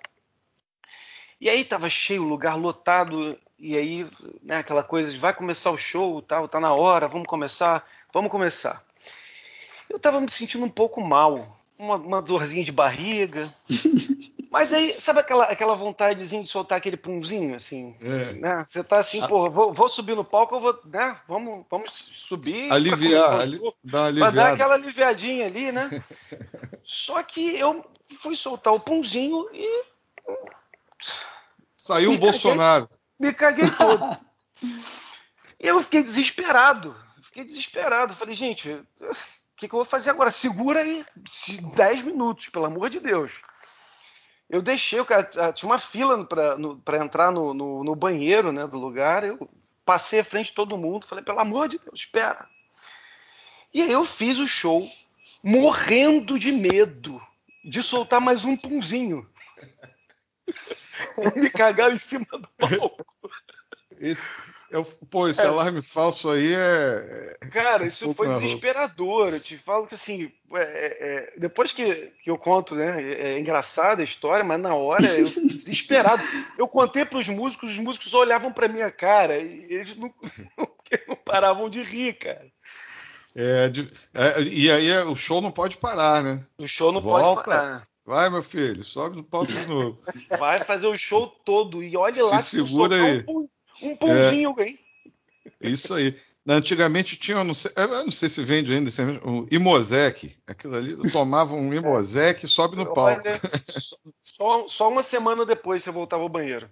E 1.40 1.48
aí 1.48 1.62
estava 1.62 1.88
cheio, 1.88 2.22
lugar 2.22 2.56
lotado. 2.56 3.38
E 3.58 3.76
aí, 3.76 4.06
né, 4.42 4.58
aquela 4.58 4.82
coisa 4.82 5.12
de 5.12 5.18
vai 5.18 5.32
começar 5.32 5.70
o 5.70 5.78
show, 5.78 6.20
tal, 6.20 6.48
tá 6.48 6.60
na 6.60 6.72
hora, 6.74 7.08
vamos 7.08 7.26
começar, 7.26 7.86
vamos 8.12 8.30
começar. 8.30 8.82
Eu 9.88 9.98
tava 9.98 10.20
me 10.20 10.30
sentindo 10.30 10.64
um 10.64 10.70
pouco 10.70 11.00
mal, 11.00 11.58
uma, 11.78 11.96
uma 11.96 12.22
dorzinha 12.22 12.64
de 12.64 12.72
barriga. 12.72 13.52
Mas 14.50 14.72
aí, 14.72 14.98
sabe 14.98 15.20
aquela, 15.20 15.44
aquela 15.44 15.74
vontadezinha 15.74 16.42
de 16.42 16.48
soltar 16.48 16.78
aquele 16.78 16.96
punzinho, 16.96 17.54
assim? 17.54 17.94
É. 18.00 18.32
Né? 18.34 18.64
Você 18.66 18.82
tá 18.82 18.98
assim, 18.98 19.20
pô, 19.26 19.50
vou, 19.50 19.72
vou 19.72 19.88
subir 19.88 20.14
no 20.14 20.24
palco, 20.24 20.54
eu 20.54 20.60
vou, 20.60 20.80
né? 20.86 21.20
Vamos, 21.28 21.66
vamos 21.70 21.90
subir. 21.90 22.72
Aliviar, 22.72 23.24
pra, 23.24 23.40
ali, 23.40 23.56
o 23.56 23.60
show, 23.60 23.74
dar 23.82 24.04
aliviada. 24.06 24.48
aquela 24.48 24.74
aliviadinha 24.74 25.46
ali, 25.46 25.72
né? 25.72 26.02
Só 26.84 27.22
que 27.22 27.58
eu 27.58 27.84
fui 28.18 28.36
soltar 28.36 28.72
o 28.72 28.80
punzinho 28.80 29.46
e 29.52 29.84
Saiu 31.76 32.12
o 32.12 32.18
Bolsonaro. 32.18 32.88
Me 33.18 33.32
caguei 33.32 33.70
todo. 33.70 34.18
e 34.62 35.66
eu 35.66 35.80
fiquei 35.82 36.02
desesperado. 36.02 36.96
Fiquei 37.22 37.44
desesperado. 37.44 38.14
Falei, 38.14 38.34
gente, 38.34 38.70
o 38.72 38.86
que, 39.56 39.68
que 39.68 39.74
eu 39.74 39.78
vou 39.78 39.84
fazer 39.84 40.10
agora? 40.10 40.30
Segura 40.30 40.80
aí 40.80 41.04
se- 41.26 41.60
10 41.74 42.02
minutos, 42.02 42.48
pelo 42.48 42.64
amor 42.66 42.88
de 42.90 43.00
Deus. 43.00 43.32
Eu 44.48 44.62
deixei, 44.62 45.00
o 45.00 45.04
cara, 45.04 45.52
tinha 45.52 45.68
uma 45.68 45.78
fila 45.78 46.24
para 46.24 47.04
entrar 47.04 47.32
no, 47.32 47.52
no- 47.52 47.82
no 47.84 47.96
banheiro 47.96 48.52
né, 48.52 48.66
do 48.66 48.78
lugar. 48.78 49.24
Eu 49.24 49.48
passei 49.84 50.20
à 50.20 50.24
frente 50.24 50.46
de 50.46 50.54
todo 50.54 50.78
mundo. 50.78 51.06
Falei, 51.06 51.24
pelo 51.24 51.40
amor 51.40 51.68
de 51.68 51.78
Deus, 51.78 52.00
espera. 52.00 52.48
E 53.74 53.82
aí 53.82 53.90
eu 53.92 54.04
fiz 54.04 54.38
o 54.38 54.46
show 54.46 54.86
morrendo 55.42 56.38
de 56.38 56.52
medo 56.52 57.20
de 57.64 57.82
soltar 57.82 58.20
mais 58.20 58.44
um 58.44 58.56
punzinho. 58.56 59.28
me 61.36 61.50
cagar 61.50 61.92
em 61.92 61.98
cima 61.98 62.26
do 62.32 62.48
palco. 62.58 63.04
Esse, 63.98 64.28
é 64.70 64.78
o- 64.78 64.84
pô, 64.84 65.26
esse 65.26 65.40
alarme 65.42 65.80
falso 65.80 66.30
aí 66.30 66.52
é. 66.54 67.38
Cara, 67.50 67.86
isso 67.86 68.12
foi 68.14 68.28
desesperador. 68.28 69.32
Eu 69.32 69.40
te 69.40 69.56
falo 69.56 69.86
que 69.86 69.94
assim, 69.94 70.30
é, 70.52 70.60
é, 70.60 71.32
depois 71.38 71.72
que, 71.72 72.12
que 72.22 72.30
eu 72.30 72.36
conto, 72.36 72.74
né, 72.74 73.02
é, 73.02 73.28
é 73.32 73.38
engraçada 73.38 74.02
a 74.02 74.04
história, 74.04 74.44
mas 74.44 74.60
na 74.60 74.74
hora 74.74 75.06
eu 75.06 75.26
fiquei 75.26 75.48
desesperado. 75.48 76.22
Eu 76.58 76.68
contei 76.68 77.04
para 77.06 77.18
os 77.18 77.28
músicos, 77.28 77.70
os 77.70 77.78
músicos 77.78 78.12
olhavam 78.12 78.52
para 78.52 78.68
minha 78.68 78.90
cara 78.90 79.38
e 79.38 79.64
eles 79.72 79.96
não, 79.96 80.12
não 80.58 81.16
paravam 81.24 81.70
de 81.70 81.82
rir, 81.82 82.18
cara. 82.18 82.46
é 83.34 83.68
de- 83.70 83.90
é, 84.12 84.42
e 84.42 84.70
aí 84.70 84.88
é, 84.90 85.04
o 85.04 85.16
show 85.16 85.40
não 85.40 85.50
pode 85.50 85.78
parar, 85.78 86.22
né? 86.22 86.44
O 86.58 86.66
show 86.68 86.92
não 86.92 87.00
Volta. 87.00 87.42
pode 87.42 87.46
parar. 87.46 87.88
Vai, 88.06 88.30
meu 88.30 88.42
filho, 88.42 88.84
sobe 88.84 89.16
no 89.16 89.24
palco 89.24 89.50
de 89.52 89.66
novo. 89.66 89.98
Vai 90.38 90.62
fazer 90.64 90.86
o 90.86 90.96
show 90.96 91.26
todo 91.26 91.82
e 91.82 91.96
olha 91.96 92.14
Se 92.14 92.22
lá 92.22 92.36
que 92.36 92.42
se 92.42 92.56
segura 92.58 92.96
soltar 92.96 93.00
aí. 93.04 93.24
um, 93.28 93.48
um 93.82 93.96
punzinho, 93.96 94.54
hein? 94.60 94.78
É 95.60 95.68
Isso 95.68 95.92
aí. 95.94 96.14
Antigamente 96.48 97.16
tinha, 97.16 97.38
eu 97.38 97.44
não 97.44 97.54
sei, 97.54 97.72
eu 97.76 97.88
não 97.88 98.10
sei 98.10 98.28
se 98.28 98.40
vende 98.44 98.72
ainda, 98.72 98.88
esse- 98.88 99.02
o 99.02 99.48
Imosec. 99.50 100.36
Aquilo 100.46 100.76
ali, 100.76 101.10
tomava 101.10 101.56
um 101.56 101.74
Imosec 101.74 102.44
e 102.44 102.48
sobe 102.48 102.76
no 102.76 102.92
palco. 102.92 103.22
Só, 104.22 104.68
só 104.68 104.88
uma 104.88 105.02
semana 105.02 105.44
depois 105.44 105.82
você 105.82 105.90
voltava 105.90 106.22
ao 106.22 106.28
banheiro. 106.28 106.70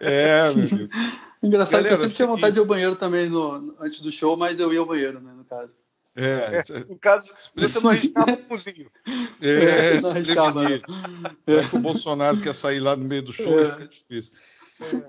É, 0.00 0.52
meu 0.52 0.64
amigo. 0.64 0.88
Engraçado 1.42 1.82
Galera, 1.82 1.88
que 1.88 1.94
eu 1.94 2.08
sempre 2.08 2.16
tinha 2.16 2.26
seguinte. 2.26 2.28
vontade 2.28 2.52
de 2.52 2.58
ir 2.58 2.60
ao 2.60 2.66
banheiro 2.66 2.96
também 2.96 3.28
no- 3.30 3.74
antes 3.80 4.00
do 4.02 4.12
show, 4.12 4.36
mas 4.36 4.58
eu 4.58 4.72
ia 4.72 4.80
ao 4.80 4.86
banheiro, 4.86 5.20
né, 5.20 5.32
no 5.32 5.44
caso. 5.44 5.72
É, 6.16 6.62
No 6.88 6.98
caso, 6.98 7.30
você 7.54 7.78
não 7.80 7.90
arriscava 7.90 8.30
um 8.32 8.36
punzinho. 8.36 8.90
é, 9.40 9.94
não 9.94 10.00
se 10.00 10.10
arriscava. 10.10 10.64
É. 10.72 10.80
Vai 11.46 11.68
que 11.68 11.76
o 11.76 11.80
Bolsonaro 11.80 12.40
quer 12.40 12.54
sair 12.54 12.80
lá 12.80 12.96
no 12.96 13.04
meio 13.04 13.22
do 13.22 13.32
show, 13.32 13.60
É. 13.60 13.70
fica 13.72 13.86
difícil. 13.86 14.32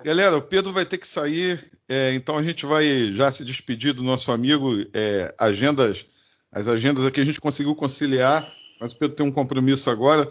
Galera, 0.04 0.38
o 0.38 0.42
Pedro 0.42 0.72
vai 0.72 0.86
ter 0.86 0.98
que 0.98 1.08
sair, 1.08 1.72
é, 1.90 2.14
então 2.14 2.38
a 2.38 2.44
gente 2.44 2.66
vai 2.66 3.12
já 3.12 3.32
se 3.32 3.44
despedir 3.44 3.94
do 3.94 4.04
nosso 4.04 4.32
amigo. 4.32 4.86
é, 4.94 5.34
agendas, 5.38 6.06
as 6.52 6.68
agendas 6.68 7.06
aqui 7.06 7.20
a 7.20 7.26
gente 7.26 7.42
conseguiu 7.42 7.76
conciliar, 7.76 8.50
mas 8.80 8.94
o 8.94 8.98
Pedro 8.98 9.16
tem 9.16 9.26
um 9.26 9.32
compromisso 9.32 9.90
agora. 9.90 10.30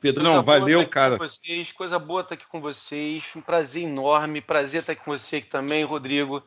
Pedrão, 0.00 0.42
valeu, 0.42 0.82
tá 0.84 0.88
cara. 0.90 1.18
Com 1.18 1.26
vocês, 1.26 1.72
coisa 1.72 1.98
boa 1.98 2.20
estar 2.20 2.34
aqui 2.34 2.44
com 2.46 2.60
vocês. 2.60 3.24
Um 3.34 3.40
prazer 3.40 3.84
enorme. 3.84 4.42
Prazer 4.42 4.80
estar 4.80 4.92
aqui 4.92 5.02
com 5.02 5.16
você 5.16 5.36
aqui 5.36 5.48
também, 5.48 5.82
Rodrigo. 5.82 6.42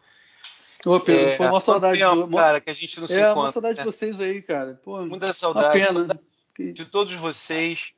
Ô, 0.86 1.00
Pedro, 1.00 1.30
É, 1.30 1.32
foi 1.34 1.48
uma 1.48 1.60
saudade. 1.60 1.98
tempo, 2.00 2.24
uma- 2.26 2.42
cara, 2.42 2.62
que 2.62 2.70
a 2.70 2.74
gente 2.74 3.00
não 3.00 3.08
se 3.08 3.14
é, 3.16 3.26
uma 3.26 3.32
encontra. 3.32 3.52
saudade 3.52 3.76
né? 3.78 3.82
de 3.84 3.86
vocês 3.88 4.22
aí, 4.22 4.42
cara. 4.42 4.80
Pô, 4.84 5.00
Muita 5.06 5.26
uma 5.28 5.34
saudade. 5.34 5.80
pena. 5.80 6.20
Que- 6.56 6.72
de 6.72 6.86
todos 6.86 7.14
vocês. 7.16 7.92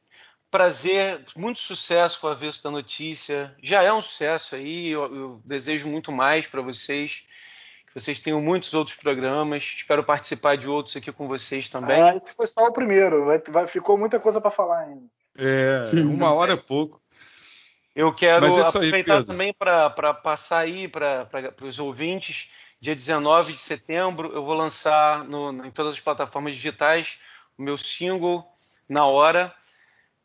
Prazer, 0.51 1.23
muito 1.36 1.59
sucesso 1.59 2.19
com 2.19 2.25
o 2.27 2.30
Avesso 2.32 2.63
da 2.63 2.71
Notícia. 2.71 3.55
Já 3.61 3.84
é 3.84 3.93
um 3.93 4.01
sucesso 4.01 4.55
aí, 4.55 4.88
eu, 4.89 5.15
eu 5.15 5.41
desejo 5.45 5.88
muito 5.88 6.11
mais 6.11 6.47
para 6.47 6.61
vocês. 6.61 7.23
Que 7.88 7.99
vocês 7.99 8.19
tenham 8.19 8.41
muitos 8.41 8.73
outros 8.73 8.97
programas. 8.97 9.63
Espero 9.77 10.03
participar 10.03 10.57
de 10.57 10.67
outros 10.67 10.95
aqui 10.95 11.11
com 11.11 11.27
vocês 11.27 11.69
também. 11.69 12.01
Ah, 12.01 12.15
esse 12.15 12.34
foi 12.36 12.47
só 12.47 12.65
o 12.65 12.73
primeiro. 12.73 13.25
Vai, 13.25 13.39
vai- 13.47 13.67
ficou 13.67 13.97
muita 13.97 14.19
coisa 14.19 14.41
para 14.41 14.49
falar 14.51 14.80
ainda. 14.82 15.03
É, 15.38 15.91
uma 16.03 16.34
hora 16.34 16.53
é 16.53 16.57
pouco. 16.57 16.99
Eu 17.95 18.13
quero 18.13 18.45
é 18.45 18.49
aí, 18.49 18.59
aproveitar 18.59 19.13
Pedro. 19.17 19.25
também 19.27 19.53
para 19.53 20.13
passar 20.13 20.59
aí 20.59 20.88
para 20.88 21.27
os 21.63 21.77
ouvintes. 21.80 22.49
Dia 22.82 22.95
19 22.95 23.53
de 23.53 23.59
setembro, 23.59 24.32
eu 24.34 24.43
vou 24.43 24.53
lançar 24.55 25.23
no- 25.25 25.65
em 25.65 25.71
todas 25.71 25.93
as 25.93 25.99
plataformas 25.99 26.55
digitais 26.55 27.19
o 27.57 27.61
meu 27.61 27.77
single 27.77 28.49
Na 28.88 29.05
Hora, 29.05 29.53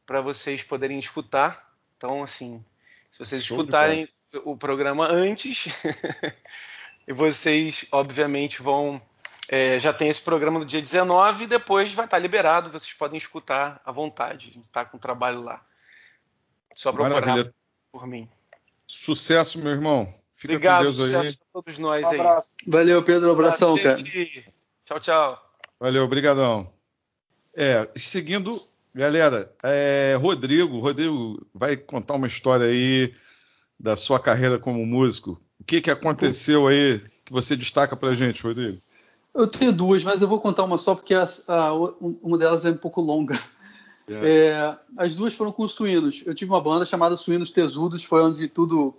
para 0.06 0.20
vocês 0.20 0.62
poderem 0.62 0.98
escutar. 0.98 1.72
Então, 1.96 2.22
assim, 2.22 2.64
se 3.10 3.18
vocês 3.18 3.44
Show 3.44 3.58
escutarem 3.58 4.08
o 4.44 4.56
programa 4.56 5.06
antes, 5.08 5.66
e 7.08 7.12
vocês, 7.12 7.86
obviamente, 7.90 8.62
vão. 8.62 9.00
é, 9.48 9.78
já 9.78 9.92
tem 9.92 10.08
esse 10.08 10.20
programa 10.22 10.58
no 10.58 10.64
dia 10.64 10.80
19 10.80 11.44
e 11.44 11.46
depois 11.48 11.92
vai 11.92 12.04
estar 12.04 12.18
liberado, 12.18 12.70
vocês 12.70 12.92
podem 12.92 13.18
escutar 13.18 13.80
à 13.84 13.90
vontade. 13.92 14.48
A 14.50 14.52
gente 14.52 14.66
está 14.66 14.84
com 14.84 14.96
o 14.96 15.00
trabalho 15.00 15.42
lá. 15.42 15.60
Só 16.74 16.92
procurar 16.92 17.20
Maravilha. 17.20 17.54
por 17.92 18.06
mim. 18.06 18.28
Sucesso, 18.86 19.58
meu 19.58 19.72
irmão. 19.72 20.12
Fica 20.44 20.54
Obrigado, 20.56 20.78
com 20.78 20.82
Deus 20.92 21.00
aí. 21.00 21.06
sucesso 21.08 21.38
a 21.40 21.52
todos 21.54 21.78
nós 21.78 22.06
Um 22.06 22.10
aí. 22.10 22.42
Valeu, 22.66 23.02
Pedro. 23.02 23.28
Um 23.28 23.32
abração, 23.32 23.76
cara. 23.78 23.96
Gente, 23.96 24.44
Tchau, 24.84 25.00
tchau. 25.00 25.42
Valeu, 25.80 26.06
brigadão. 26.06 26.70
É, 27.56 27.90
seguindo, 27.96 28.60
galera, 28.94 29.50
é, 29.62 30.18
Rodrigo, 30.20 30.78
Rodrigo 30.80 31.46
vai 31.54 31.76
contar 31.78 32.14
uma 32.14 32.26
história 32.26 32.66
aí 32.66 33.10
da 33.80 33.96
sua 33.96 34.20
carreira 34.20 34.58
como 34.58 34.84
músico. 34.84 35.40
O 35.58 35.64
que 35.64 35.80
que 35.80 35.90
aconteceu 35.90 36.66
aí 36.66 36.98
que 37.24 37.32
você 37.32 37.56
destaca 37.56 37.96
pra 37.96 38.14
gente, 38.14 38.42
Rodrigo? 38.42 38.82
Eu 39.34 39.46
tenho 39.48 39.72
duas, 39.72 40.04
mas 40.04 40.20
eu 40.20 40.28
vou 40.28 40.40
contar 40.40 40.64
uma 40.64 40.76
só 40.78 40.94
porque 40.94 41.14
a- 41.14 41.26
a- 41.48 41.72
uma 42.22 42.36
delas 42.36 42.64
é 42.66 42.70
um 42.70 42.76
pouco 42.76 43.00
longa. 43.00 43.38
É, 44.06 44.76
as 44.98 45.14
duas 45.14 45.32
foram 45.32 45.50
com 45.50 45.64
os 45.64 45.72
suínos. 45.72 46.22
Eu 46.26 46.34
tive 46.34 46.50
uma 46.50 46.60
banda 46.60 46.84
chamada 46.84 47.16
Suínos 47.16 47.50
Tesudos, 47.50 48.04
foi 48.04 48.20
onde 48.22 48.46
tudo. 48.48 48.94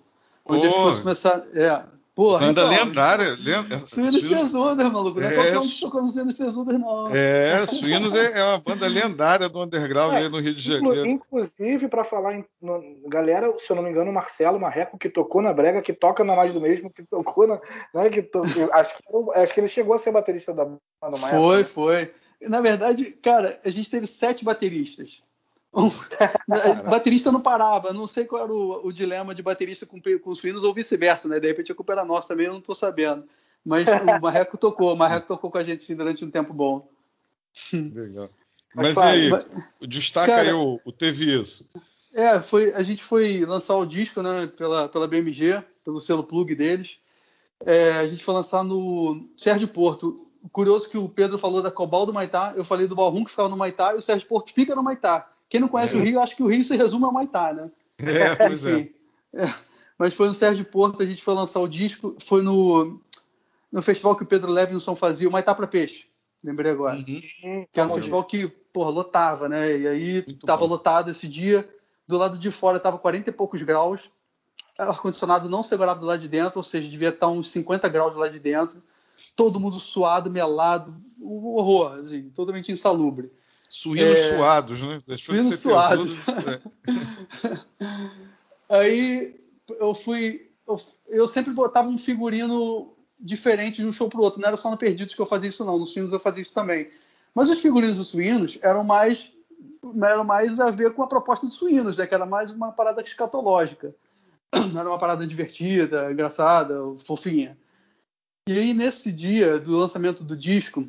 Onde 0.47 0.67
as 0.67 0.73
Pô. 0.73 0.81
coisas 0.83 0.99
começaram. 1.01 1.43
É, 1.55 1.83
porra, 2.13 2.39
Banda 2.39 2.61
então, 2.71 2.85
lendária. 2.85 3.35
lenda- 3.43 3.79
Suínos 3.79 4.19
Suínos- 4.21 4.41
Tesudos, 4.51 4.91
maluco. 4.91 5.19
Não 5.19 5.27
é 5.27 5.31
É, 5.31 5.35
qualquer 5.35 5.57
um 5.57 5.61
que 5.61 5.79
tocou 5.81 6.01
no 6.03 6.09
Suínos 6.09 6.35
Tesudos, 6.35 6.79
não. 6.79 7.07
É, 7.15 7.65
Suínos 7.65 8.13
é, 8.15 8.39
é 8.39 8.43
uma 8.43 8.59
banda 8.59 8.87
lendária 8.87 9.49
do 9.49 9.61
underground 9.61 10.13
É, 10.13 10.17
aí 10.17 10.29
no 10.29 10.39
Rio 10.39 10.53
de 10.53 10.61
Janeiro. 10.61 11.07
Inclusive, 11.07 11.87
para 11.87 12.03
falar 12.03 12.35
em 12.35 12.45
no- 12.61 12.81
galera, 13.09 13.51
se 13.59 13.69
eu 13.71 13.75
não 13.75 13.83
me 13.83 13.89
engano, 13.89 14.11
o 14.11 14.13
Marcelo 14.13 14.59
Marreco, 14.59 14.97
que 14.97 15.09
tocou 15.09 15.41
na 15.41 15.51
Brega, 15.51 15.81
que 15.81 15.93
toca 15.93 16.23
na 16.23 16.35
Mais 16.35 16.53
do 16.53 16.61
Mesmo, 16.61 16.89
que 16.91 17.03
tocou 17.03 17.47
na. 17.47 17.59
Não 17.93 18.03
é 18.03 18.09
que 18.09 18.21
to- 18.21 18.43
acho, 18.71 18.95
que, 18.97 19.03
acho 19.39 19.53
que 19.53 19.59
ele 19.59 19.67
chegou 19.67 19.95
a 19.95 19.99
ser 19.99 20.11
baterista 20.11 20.53
da 20.53 20.65
banda 20.65 21.17
Foi, 21.17 21.61
época. 21.61 21.73
foi. 21.73 22.13
Na 22.43 22.61
verdade, 22.61 23.17
cara, 23.23 23.59
a 23.65 23.69
gente 23.69 23.89
teve 23.89 24.05
sete 24.05 24.45
bateristas. 24.45 25.23
Um- 25.75 25.91
baterista 26.89 27.31
não 27.31 27.41
parava, 27.41 27.91
não 27.91 28.07
sei 28.07 28.25
qual 28.25 28.43
era 28.43 28.53
o, 28.53 28.87
o 28.87 28.93
dilema 28.93 29.35
de 29.35 29.41
baterista 29.43 29.85
com, 29.85 29.99
com 30.01 30.29
os 30.29 30.39
suínos 30.39 30.63
ou 30.63 30.73
vice-versa, 30.73 31.27
né? 31.27 31.39
De 31.39 31.47
repente 31.47 31.71
a 31.71 31.75
culpa 31.75 31.93
era 31.93 32.05
nossa 32.05 32.29
também, 32.29 32.45
eu 32.47 32.53
não 32.53 32.61
tô 32.61 32.73
sabendo. 32.73 33.27
Mas 33.65 33.85
o 33.87 33.89
Marreco 34.21 34.57
tocou, 34.57 34.93
o 34.93 34.97
Marreco 34.97 35.27
tocou 35.27 35.51
com 35.51 35.57
a 35.57 35.63
gente 35.63 35.83
sim 35.83 35.95
durante 35.95 36.23
um 36.23 36.31
tempo 36.31 36.53
bom. 36.53 36.87
Legal. 37.73 38.29
Mas, 38.73 38.95
Mas 38.95 38.97
aí, 38.97 39.29
Mas- 39.29 39.45
destaca 39.81 40.27
Cara- 40.27 40.41
aí 40.49 40.53
o, 40.53 40.79
o 40.85 40.91
Teve 40.91 41.39
Isso. 41.39 41.69
É, 42.13 42.39
foi, 42.39 42.73
a 42.73 42.81
gente 42.83 43.03
foi 43.03 43.43
lançar 43.45 43.75
o 43.75 43.85
disco 43.85 44.21
né, 44.21 44.47
pela, 44.47 44.87
pela 44.87 45.07
BMG, 45.07 45.61
pelo 45.83 45.99
selo 45.99 46.23
plug 46.23 46.55
deles. 46.55 46.97
É, 47.65 47.91
a 47.93 48.07
gente 48.07 48.23
foi 48.23 48.33
lançar 48.33 48.63
no 48.63 49.27
Sérgio 49.37 49.67
Porto. 49.67 50.25
Curioso 50.51 50.89
que 50.89 50.97
o 50.97 51.09
Pedro 51.09 51.37
falou 51.37 51.61
da 51.61 51.71
Cobal 51.71 52.05
do 52.05 52.13
Maitá, 52.13 52.53
eu 52.55 52.63
falei 52.63 52.87
do 52.87 52.95
Balrum 52.95 53.23
que 53.23 53.31
ficava 53.31 53.49
no 53.49 53.57
Maitá 53.57 53.93
e 53.93 53.97
o 53.97 54.01
Sérgio 54.01 54.27
Porto 54.27 54.53
fica 54.53 54.75
no 54.75 54.83
Maitá. 54.83 55.29
Quem 55.55 55.61
não 55.61 55.67
conhece 55.69 55.95
É. 55.95 55.97
o 55.99 56.03
Rio, 56.03 56.19
acha 56.19 56.35
que 56.35 56.43
o 56.43 56.47
Rio 56.47 56.63
se 56.65 56.75
resume 56.75 57.05
ao 57.05 57.13
Maitá, 57.13 57.53
né? 57.53 57.71
É, 57.99 58.35
pois 58.35 58.65
é. 58.65 58.71
Enfim, 58.79 58.91
é. 59.33 59.53
Mas 59.97 60.13
foi 60.13 60.27
no 60.27 60.33
Sérgio 60.33 60.65
Porto, 60.65 61.01
a 61.01 61.05
gente 61.05 61.23
foi 61.23 61.33
lançar 61.33 61.59
o 61.61 61.67
disco, 61.67 62.15
foi 62.19 62.41
no, 62.41 62.99
no 63.71 63.81
festival 63.81 64.15
que 64.15 64.23
o 64.23 64.27
Pedro 64.27 64.51
Levinson 64.51 64.95
fazia, 64.95 65.29
o 65.29 65.31
Maitá 65.31 65.55
para 65.55 65.67
Peixe, 65.67 66.05
lembrei 66.43 66.71
agora. 66.71 66.97
Uhum. 66.97 67.21
Hum, 67.43 67.65
Que 67.71 67.79
era 67.79 67.89
um 67.89 67.95
festival 67.95 68.23
que, 68.25 68.47
porra, 68.47 68.89
lotava, 68.89 69.47
né? 69.47 69.77
E 69.77 69.87
aí 69.87 70.23
Muito 70.27 70.45
tava 70.45 70.61
bom. 70.61 70.67
lotado 70.67 71.09
esse 71.09 71.27
dia. 71.27 71.67
Do 72.07 72.17
lado 72.17 72.37
de 72.37 72.51
fora 72.51 72.79
tava 72.79 72.97
40 72.99 73.29
e 73.29 73.33
poucos 73.33 73.61
graus. 73.63 74.11
ar-condicionado 74.77 75.49
não 75.49 75.63
segurava 75.63 75.99
do 75.99 76.05
lado 76.05 76.19
de 76.19 76.27
dentro, 76.27 76.59
ou 76.59 76.63
seja, 76.63 76.87
devia 76.89 77.09
estar 77.09 77.29
uns 77.29 77.49
50 77.49 77.87
graus 77.87 78.13
do 78.13 78.19
lado 78.19 78.33
de 78.33 78.39
dentro, 78.39 78.83
todo 79.35 79.59
mundo 79.59 79.79
suado, 79.79 80.29
melado, 80.29 80.93
um 81.19 81.45
horror, 81.55 81.93
assim, 81.99 82.29
totalmente 82.35 82.71
insalubre. 82.71 83.31
Suínos 83.69 84.19
é, 84.19 84.35
suados, 84.35 84.81
né? 84.81 84.97
Deixou 85.05 85.35
suínos 85.35 85.59
suados. 85.59 86.19
É. 86.27 86.61
Aí 88.77 89.39
eu 89.79 89.93
fui. 89.93 90.49
Eu, 90.67 90.81
eu, 91.09 91.27
sempre 91.27 91.53
botava 91.53 91.87
um 91.87 91.97
figurino 91.97 92.95
diferente 93.19 93.81
de 93.81 93.87
um 93.87 93.93
show 93.93 94.09
pro 94.09 94.21
outro. 94.21 94.41
Não 94.41 94.47
era 94.47 94.57
só 94.57 94.69
no 94.71 94.77
Perdidos 94.77 95.13
que 95.13 95.21
eu 95.21 95.25
fazia 95.25 95.49
isso, 95.49 95.65
não. 95.65 95.77
Nos 95.77 95.91
suínos 95.91 96.11
eu 96.11 96.19
fazia 96.19 96.41
isso 96.41 96.53
também. 96.53 96.89
Mas 97.33 97.49
os 97.49 97.59
figurinos 97.59 97.97
dos 97.97 98.07
suínos 98.07 98.57
eram 98.61 98.83
mais 98.83 99.31
eram 100.03 100.23
mais 100.23 100.59
a 100.59 100.71
ver 100.71 100.93
com 100.93 101.03
a 101.03 101.07
proposta 101.07 101.45
dos 101.45 101.55
suínos, 101.55 101.97
né? 101.97 102.07
Que 102.07 102.15
era 102.15 102.25
mais 102.25 102.51
uma 102.51 102.71
parada 102.71 103.01
escatológica. 103.01 103.93
Era 104.77 104.89
uma 104.89 104.97
parada 104.97 105.27
divertida, 105.27 106.11
engraçada, 106.11 106.75
fofinha. 107.05 107.57
E 108.47 108.57
aí, 108.57 108.73
nesse 108.73 109.11
dia 109.11 109.59
do 109.59 109.75
lançamento 109.75 110.23
do 110.23 110.37
disco, 110.37 110.87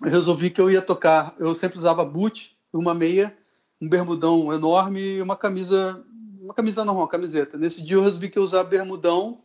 eu 0.00 0.10
resolvi 0.10 0.50
que 0.50 0.60
eu 0.60 0.70
ia 0.70 0.80
tocar. 0.80 1.34
Eu 1.38 1.54
sempre 1.54 1.78
usava 1.78 2.04
boot, 2.04 2.56
uma 2.72 2.94
meia, 2.94 3.36
um 3.80 3.88
bermudão 3.88 4.52
enorme 4.52 5.00
e 5.00 5.22
uma 5.22 5.36
camisa, 5.36 6.04
uma 6.40 6.54
camisa 6.54 6.84
normal, 6.84 7.04
uma 7.04 7.10
camiseta. 7.10 7.58
Nesse 7.58 7.82
dia 7.82 7.96
eu 7.96 8.02
resolvi 8.02 8.30
que 8.30 8.38
eu 8.38 8.42
ia 8.42 8.46
usar 8.46 8.64
bermudão. 8.64 9.42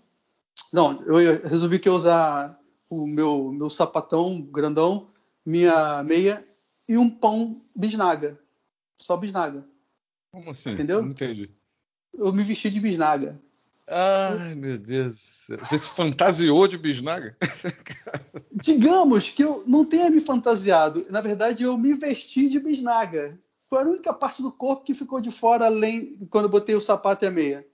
Não, 0.72 1.02
eu 1.04 1.42
resolvi 1.44 1.80
que 1.80 1.90
eu 1.90 1.94
ia 1.94 1.98
usar 1.98 2.60
o 2.90 3.06
meu, 3.06 3.52
meu 3.52 3.70
sapatão 3.70 4.42
grandão, 4.42 5.10
minha 5.46 6.04
meia 6.04 6.46
e 6.88 6.98
um 6.98 7.10
pão 7.10 7.62
bisnaga. 7.76 8.40
Só 8.98 9.18
bisnaga. 9.18 9.66
Como 10.32 10.50
assim? 10.50 10.72
Entendeu? 10.72 11.02
Não 11.02 11.12
entendi. 11.12 11.52
Eu 12.14 12.34
me 12.34 12.44
vesti 12.44 12.70
de 12.70 12.80
bisnaga. 12.80 13.40
Ai, 13.90 14.54
meu 14.56 14.78
Deus. 14.78 15.46
Você 15.60 15.78
se 15.78 15.90
fantasiou 15.90 16.68
de 16.68 16.78
bisnaga? 16.78 17.36
Digamos 18.52 19.30
que 19.30 19.44
eu 19.44 19.64
não 19.66 19.86
tenha 19.86 20.10
me 20.10 20.20
fantasiado. 20.20 21.06
Na 21.10 21.22
verdade, 21.22 21.64
eu 21.64 21.78
me 21.78 21.94
vesti 21.94 22.50
de 22.50 22.60
bisnaga. 22.60 23.40
Foi 23.70 23.82
a 23.82 23.86
única 23.86 24.14
parte 24.14 24.42
do 24.42 24.52
corpo 24.52 24.84
que 24.84 24.94
ficou 24.94 25.22
de 25.22 25.32
fora 25.32 25.66
além 25.66 26.18
quando 26.30 26.46
eu 26.46 26.50
botei 26.50 26.76
o 26.76 26.82
sapato 26.82 27.24
e 27.24 27.28
a 27.28 27.32
meia. 27.32 27.66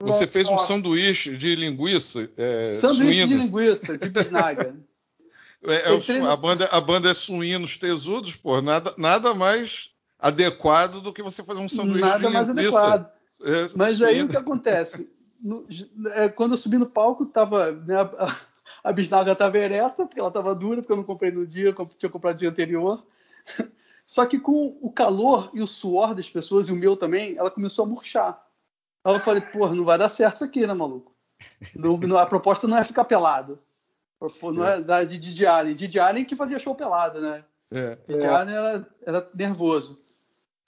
Você 0.00 0.20
Nossa. 0.20 0.26
fez 0.26 0.48
um 0.48 0.58
sanduíche 0.58 1.36
de 1.36 1.54
linguiça? 1.56 2.28
É, 2.36 2.78
sanduíche 2.80 3.26
de 3.26 3.34
linguiça, 3.34 3.98
de 3.98 4.08
bisnaga. 4.08 4.76
é, 5.66 5.74
é, 5.74 6.20
a, 6.26 6.36
banda, 6.36 6.68
a 6.70 6.80
banda 6.80 7.10
é 7.10 7.14
suínos 7.14 7.78
tesudos, 7.78 8.36
pô. 8.36 8.60
Nada, 8.60 8.94
nada 8.96 9.34
mais 9.34 9.90
adequado 10.18 11.00
do 11.00 11.12
que 11.12 11.22
você 11.22 11.42
fazer 11.42 11.60
um 11.60 11.68
sanduíche 11.68 12.00
nada 12.00 12.18
de 12.18 12.24
linguiça. 12.26 12.40
Nada 12.40 12.54
mais 12.54 12.66
adequado. 12.66 13.15
É, 13.42 13.66
Mas 13.76 14.02
aí 14.02 14.22
o 14.22 14.28
que 14.28 14.36
acontece? 14.36 15.10
No, 15.40 15.66
é, 16.14 16.28
quando 16.28 16.52
eu 16.52 16.56
subi 16.56 16.78
no 16.78 16.86
palco, 16.86 17.26
tava, 17.26 17.72
né, 17.72 18.00
a, 18.00 18.36
a 18.84 18.92
bisnaga 18.92 19.32
estava 19.32 19.58
ereta, 19.58 20.06
porque 20.06 20.18
ela 20.18 20.28
estava 20.28 20.54
dura, 20.54 20.80
porque 20.80 20.92
eu 20.92 20.96
não 20.96 21.04
comprei 21.04 21.30
no 21.30 21.46
dia, 21.46 21.74
tinha 21.98 22.10
comprado 22.10 22.34
no 22.34 22.40
dia 22.40 22.48
anterior. 22.48 23.04
Só 24.06 24.24
que 24.24 24.38
com 24.38 24.78
o 24.80 24.90
calor 24.90 25.50
e 25.52 25.60
o 25.60 25.66
suor 25.66 26.14
das 26.14 26.30
pessoas, 26.30 26.68
e 26.68 26.72
o 26.72 26.76
meu 26.76 26.96
também, 26.96 27.36
ela 27.36 27.50
começou 27.50 27.84
a 27.84 27.88
murchar. 27.88 28.46
Aí 29.04 29.14
eu 29.14 29.20
falei, 29.20 29.40
porra, 29.40 29.74
não 29.74 29.84
vai 29.84 29.98
dar 29.98 30.08
certo 30.08 30.36
isso 30.36 30.44
aqui, 30.44 30.66
né, 30.66 30.72
maluco? 30.74 31.12
Não, 31.74 31.96
não, 31.98 32.16
a 32.16 32.26
proposta 32.26 32.66
não 32.66 32.78
é 32.78 32.84
ficar 32.84 33.04
pelado. 33.04 33.58
Não 34.42 34.64
é 34.64 34.80
da 34.80 35.04
de 35.04 35.18
Didi 35.18 35.44
Allen. 35.44 35.74
Didi 35.74 35.98
Allen 35.98 36.24
que 36.24 36.34
fazia 36.34 36.58
show 36.58 36.74
pelado, 36.74 37.20
né? 37.20 37.44
É. 37.70 37.98
Didi 38.08 38.24
é. 38.24 38.28
Allen 38.28 38.54
era, 38.54 38.88
era 39.02 39.30
nervoso. 39.34 40.00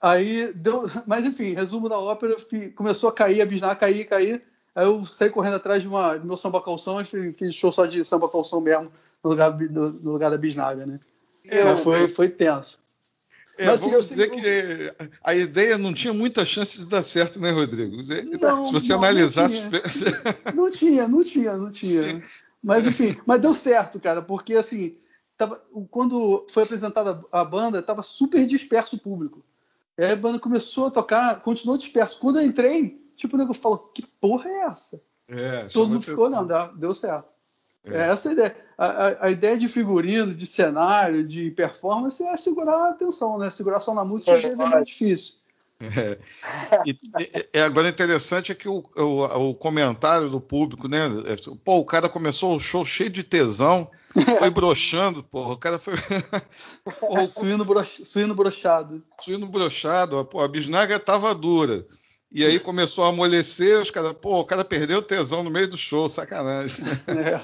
Aí 0.01 0.53
deu, 0.53 0.89
mas 1.05 1.25
enfim, 1.25 1.53
resumo 1.53 1.89
da 1.89 1.99
ópera, 1.99 2.35
começou 2.75 3.09
a 3.09 3.13
cair, 3.13 3.41
a 3.41 3.45
bisnar, 3.45 3.75
cair, 3.75 4.05
cair. 4.05 4.41
Aí 4.73 4.85
eu 4.85 5.05
saí 5.05 5.29
correndo 5.29 5.55
atrás 5.55 5.81
de 5.81 5.87
uma, 5.87 6.17
do 6.17 6.25
meu 6.25 6.37
samba 6.37 6.61
calção 6.61 7.01
e 7.01 7.05
fiz 7.05 7.53
show 7.53 7.71
só 7.71 7.85
de 7.85 8.03
samba 8.05 8.29
calção 8.29 8.61
mesmo, 8.61 8.91
no 9.23 9.29
lugar, 9.29 9.57
no, 9.59 9.89
no 9.89 10.11
lugar 10.11 10.31
da 10.31 10.37
bisnaga, 10.37 10.85
né? 10.85 10.99
É, 11.45 11.75
foi, 11.77 12.07
foi 12.07 12.29
tenso. 12.29 12.79
É, 13.57 13.65
Mas, 13.65 13.81
assim, 13.81 13.89
vamos 13.89 14.07
dizer 14.07 14.29
que 14.29 14.93
a 15.21 15.35
ideia 15.35 15.77
não 15.77 15.93
tinha 15.93 16.13
muita 16.13 16.45
chance 16.45 16.79
de 16.79 16.85
dar 16.85 17.03
certo, 17.03 17.41
né, 17.41 17.51
Rodrigo? 17.51 17.97
Não, 18.39 18.63
Se 18.63 18.71
você 18.71 18.93
não, 18.93 18.99
analisasse. 18.99 19.63
Não 20.55 20.71
tinha, 20.71 21.07
não 21.09 21.21
tinha, 21.21 21.57
não 21.57 21.69
tinha. 21.69 22.01
Não 22.01 22.19
tinha. 22.19 22.23
Mas 22.63 22.85
enfim, 22.85 23.17
mas 23.25 23.41
deu 23.41 23.53
certo, 23.53 23.99
cara, 23.99 24.21
porque 24.21 24.55
assim, 24.55 24.95
tava, 25.37 25.61
quando 25.89 26.45
foi 26.51 26.63
apresentada 26.63 27.23
a 27.31 27.43
banda, 27.43 27.79
estava 27.79 28.01
super 28.01 28.45
disperso 28.45 28.95
o 28.95 28.99
público. 28.99 29.43
Aí 30.05 30.11
a 30.11 30.15
banda 30.15 30.39
começou 30.39 30.87
a 30.87 30.91
tocar, 30.91 31.41
continuou 31.41 31.77
disperso. 31.77 32.19
Quando 32.19 32.39
eu 32.39 32.45
entrei, 32.45 33.01
tipo, 33.15 33.35
o 33.35 33.39
nego 33.39 33.53
falou: 33.53 33.77
que 33.93 34.01
porra 34.01 34.49
é 34.49 34.59
essa? 34.65 35.01
É, 35.27 35.67
Todo 35.71 35.89
mundo 35.89 36.01
ficou, 36.01 36.29
não, 36.29 36.47
deu 36.75 36.93
certo. 36.95 37.31
É. 37.83 37.95
é 37.95 37.99
essa 38.09 38.29
a 38.29 38.31
ideia. 38.31 38.57
A, 38.77 38.85
a, 38.85 39.25
a, 39.25 39.31
ideia 39.31 39.57
de 39.57 39.67
figurino, 39.67 40.33
de 40.33 40.45
cenário, 40.45 41.27
de 41.27 41.51
performance 41.51 42.23
é 42.23 42.37
segurar 42.37 42.75
a 42.75 42.89
atenção, 42.91 43.37
né? 43.37 43.51
Segurar 43.51 43.81
só 43.81 43.93
na 43.93 44.05
música 44.05 44.33
às 44.33 44.41
vezes 44.41 44.59
é 44.59 44.65
muito 44.65 44.85
difícil. 44.85 45.33
É. 45.81 46.19
E, 46.85 46.99
e, 47.53 47.59
agora 47.59 47.87
interessante 47.87 48.51
é 48.51 48.55
que 48.55 48.67
o, 48.67 48.83
o, 48.97 49.49
o, 49.49 49.55
comentário 49.55 50.29
do 50.29 50.41
público, 50.41 50.89
né? 50.89 51.05
É, 51.25 51.35
pô, 51.63 51.77
o 51.77 51.85
cara 51.85 52.09
começou 52.09 52.53
o 52.53 52.59
show 52.59 52.83
cheio 52.83 53.09
de 53.09 53.23
tesão, 53.23 53.89
foi 54.37 54.49
broxando, 54.49 55.23
pô, 55.23 55.53
o 55.53 55.57
cara 55.57 55.79
foi. 55.79 55.93
pô, 56.99 57.25
suíno, 57.25 57.63
brox, 57.63 58.01
suíno 58.03 58.35
broxado. 58.35 59.01
Suíno 59.21 59.47
broxado, 59.47 60.25
pô, 60.25 60.41
a 60.41 60.49
bisnaga 60.49 60.99
tava 60.99 61.33
dura. 61.33 61.85
E 62.31 62.45
aí 62.45 62.59
começou 62.59 63.05
a 63.05 63.09
amolecer, 63.09 63.81
os 63.81 63.89
caras, 63.89 64.13
pô, 64.13 64.41
o 64.41 64.45
cara 64.45 64.65
perdeu 64.65 64.99
o 64.99 65.03
tesão 65.03 65.43
no 65.43 65.49
meio 65.49 65.69
do 65.69 65.77
show, 65.77 66.09
sacanagem. 66.09 66.85
É, 67.07 67.41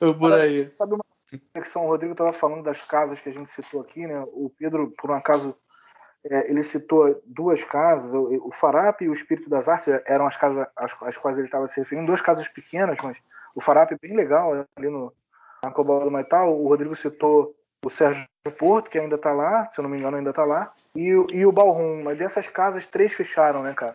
eu 0.00 0.14
por 0.14 0.32
aí. 0.32 0.72
Sabe 0.78 0.94
uma 0.94 1.04
conexão, 1.52 1.82
o 1.82 1.86
Rodrigo 1.86 2.12
estava 2.12 2.32
falando 2.32 2.62
das 2.62 2.80
casas 2.82 3.20
que 3.20 3.28
a 3.28 3.32
gente 3.32 3.50
citou 3.50 3.80
aqui, 3.80 4.06
né? 4.06 4.24
O 4.32 4.50
Pedro, 4.50 4.92
por 4.98 5.10
um 5.10 5.14
acaso, 5.14 5.54
é, 6.30 6.50
ele 6.50 6.62
citou 6.62 7.20
duas 7.24 7.64
casas, 7.64 8.12
o, 8.12 8.48
o 8.48 8.52
Farap 8.52 9.02
e 9.02 9.08
o 9.08 9.12
Espírito 9.12 9.48
das 9.48 9.68
Artes 9.68 9.88
eram 10.06 10.26
as 10.26 10.36
casas 10.36 10.66
às, 10.76 10.94
às 11.02 11.16
quais 11.16 11.38
ele 11.38 11.46
estava 11.46 11.66
se 11.66 11.80
referindo, 11.80 12.06
duas 12.06 12.20
casas 12.20 12.48
pequenas, 12.48 12.98
mas 13.02 13.18
o 13.54 13.60
Farap 13.60 13.92
é 13.92 13.98
bem 14.00 14.16
legal, 14.16 14.66
ali 14.76 14.88
no, 14.88 15.12
na 15.62 15.70
Cobal 15.70 16.04
do 16.04 16.10
Maital. 16.10 16.54
O 16.54 16.68
Rodrigo 16.68 16.94
citou 16.94 17.54
o 17.84 17.90
Sérgio 17.90 18.26
Porto, 18.58 18.90
que 18.90 18.98
ainda 18.98 19.16
está 19.16 19.32
lá, 19.32 19.68
se 19.70 19.80
eu 19.80 19.82
não 19.82 19.90
me 19.90 19.98
engano, 19.98 20.16
ainda 20.16 20.30
está 20.30 20.44
lá, 20.44 20.70
e, 20.94 21.08
e 21.08 21.46
o 21.46 21.52
Balrum. 21.52 22.02
Mas 22.02 22.18
dessas 22.18 22.48
casas, 22.48 22.86
três 22.86 23.12
fecharam, 23.12 23.62
né, 23.62 23.74
cara? 23.74 23.94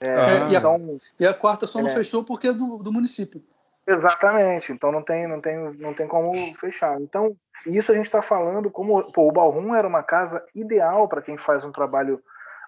É, 0.00 0.14
ah. 0.14 0.48
e, 0.50 0.56
a, 0.56 0.58
então, 0.58 1.00
e, 1.18 1.26
a, 1.26 1.34
quarta 1.34 1.66
só 1.66 1.80
não 1.80 1.88
é. 1.88 1.94
fechou 1.94 2.22
porque 2.22 2.48
é 2.48 2.52
do, 2.52 2.78
do, 2.78 2.92
município. 2.92 3.42
Exatamente, 3.86 4.70
então 4.70 4.92
não 4.92 5.02
tem, 5.02 5.26
não, 5.26 5.40
tem, 5.40 5.56
não 5.74 5.94
tem 5.94 6.06
como 6.06 6.32
fechar. 6.56 7.00
Então, 7.00 7.34
isso 7.66 7.92
a 7.92 7.94
gente 7.94 8.06
está 8.06 8.22
falando 8.22 8.70
como 8.70 9.12
pô, 9.12 9.28
o 9.28 9.32
Balrum 9.32 9.74
era 9.74 9.86
uma 9.86 10.02
casa 10.02 10.44
ideal 10.54 11.08
para 11.08 11.22
quem 11.22 11.36
faz 11.36 11.64
um 11.64 11.72
trabalho 11.72 12.22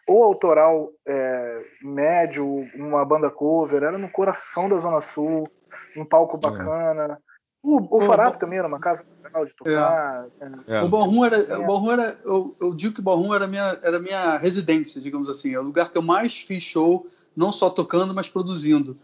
ou 0.07 0.25
autoral 0.25 0.91
é, 1.07 1.65
médio, 1.83 2.67
uma 2.75 3.05
banda 3.05 3.31
cover, 3.31 3.83
era 3.83 3.97
no 3.97 4.11
coração 4.11 4.69
da 4.69 4.77
Zona 4.79 5.01
Sul, 5.01 5.49
um 5.97 6.05
palco 6.05 6.37
é. 6.37 6.41
bacana. 6.41 7.19
O, 7.63 7.99
o 7.99 8.01
Farap 8.01 8.39
também 8.39 8.59
era 8.59 8.67
uma 8.67 8.81
casa 8.81 9.05
legal 9.23 9.45
de 9.45 9.55
tocar. 9.55 10.27
É. 10.67 10.79
É. 10.79 10.83
O 10.83 10.89
Balrum 10.89 11.25
era, 11.25 11.61
o 11.61 11.67
Balrum 11.67 11.93
era 11.93 12.19
eu, 12.25 12.57
eu, 12.61 12.75
digo 12.75 12.95
que 12.95 13.01
o 13.01 13.05
Balrum 13.05 13.35
era 13.35 13.47
minha, 13.47 13.79
era 13.83 14.01
minha 14.01 14.39
residência, 14.39 15.01
digamos 15.01 15.29
assim, 15.29 15.55
é 15.55 15.61
o 15.61 15.65
lugar 15.65 15.93
que 15.93 15.99
eu 15.99 16.03
mais 16.03 16.41
fiz 16.41 16.63
show 16.63 17.07
não 17.37 17.53
só 17.53 17.71
tocando, 17.71 18.15
mas 18.15 18.29
produzindo. 18.29 18.99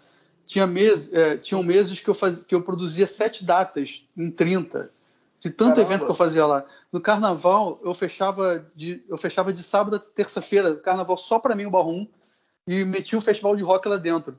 Tinha 0.45 0.67
meses, 0.67 1.13
é, 1.13 1.37
tinham 1.37 1.63
meses 1.63 2.01
que 2.01 2.09
eu, 2.09 2.15
faz, 2.15 2.39
que 2.39 2.55
eu 2.55 2.63
produzia 2.63 3.07
sete 3.07 3.45
datas 3.45 4.07
em 4.17 4.31
30, 4.31 4.91
de 5.41 5.51
tanto 5.51 5.77
Caramba. 5.77 5.83
evento 5.83 6.05
que 6.05 6.11
eu 6.11 6.15
fazia 6.15 6.47
lá. 6.47 6.65
No 6.93 7.01
carnaval, 7.01 7.81
eu 7.85 7.93
fechava 7.95 8.67
de, 8.75 9.05
eu 9.09 9.17
fechava 9.17 9.53
de 9.53 9.63
sábado 9.63 9.97
a 9.97 9.99
terça-feira, 9.99 10.75
carnaval 10.77 11.17
só 11.17 11.39
para 11.39 11.55
mim, 11.55 11.67
o 11.67 11.71
Barrum, 11.71 12.07
e 12.67 12.85
metia 12.85 13.19
um 13.19 13.23
festival 13.23 13.55
de 13.57 13.63
rock 13.63 13.89
lá 13.89 13.97
dentro. 13.97 14.37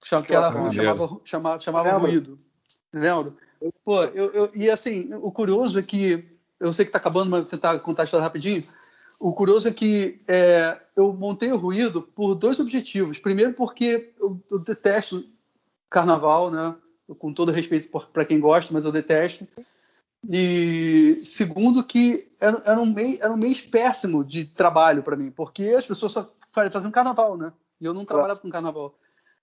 Que 0.00 0.34
era, 0.34 0.52
chamava, 0.72 1.20
chamava, 1.24 1.60
chamava 1.60 1.98
Ruído. 1.98 2.38
Lembro? 2.92 3.36
Pô, 3.84 4.02
eu, 4.04 4.30
eu, 4.32 4.50
e 4.54 4.70
assim, 4.70 5.12
o 5.14 5.32
curioso 5.32 5.78
é 5.78 5.82
que, 5.82 6.24
eu 6.60 6.72
sei 6.72 6.84
que 6.84 6.90
está 6.90 6.98
acabando, 6.98 7.30
mas 7.30 7.40
vou 7.40 7.50
tentar 7.50 7.78
contar 7.80 8.02
a 8.02 8.04
história 8.04 8.22
rapidinho. 8.22 8.64
O 9.18 9.32
curioso 9.32 9.66
é 9.66 9.72
que 9.72 10.20
é, 10.28 10.80
eu 10.94 11.12
montei 11.12 11.50
o 11.50 11.56
ruído 11.56 12.02
por 12.02 12.34
dois 12.36 12.60
objetivos. 12.60 13.18
Primeiro, 13.18 13.52
porque 13.54 14.12
eu, 14.20 14.40
eu 14.50 14.58
detesto 14.60 15.24
carnaval, 15.90 16.50
né? 16.50 16.76
Com 17.18 17.32
todo 17.32 17.50
respeito 17.50 17.88
para 18.12 18.24
quem 18.24 18.38
gosta, 18.38 18.72
mas 18.72 18.84
eu 18.84 18.92
detesto. 18.92 19.48
E 20.28 21.20
segundo, 21.24 21.84
que 21.84 22.30
era, 22.40 22.62
era, 22.64 22.80
um, 22.80 22.86
mês, 22.86 23.20
era 23.20 23.32
um 23.32 23.36
mês 23.36 23.60
péssimo 23.60 24.24
de 24.24 24.44
trabalho 24.44 25.02
para 25.02 25.16
mim, 25.16 25.30
porque 25.30 25.74
as 25.76 25.86
pessoas 25.86 26.12
só 26.12 26.32
faziam 26.52 26.90
carnaval, 26.90 27.36
né? 27.36 27.52
E 27.80 27.84
eu 27.84 27.94
não 27.94 28.04
trabalhava 28.04 28.40
com 28.40 28.50
carnaval. 28.50 28.94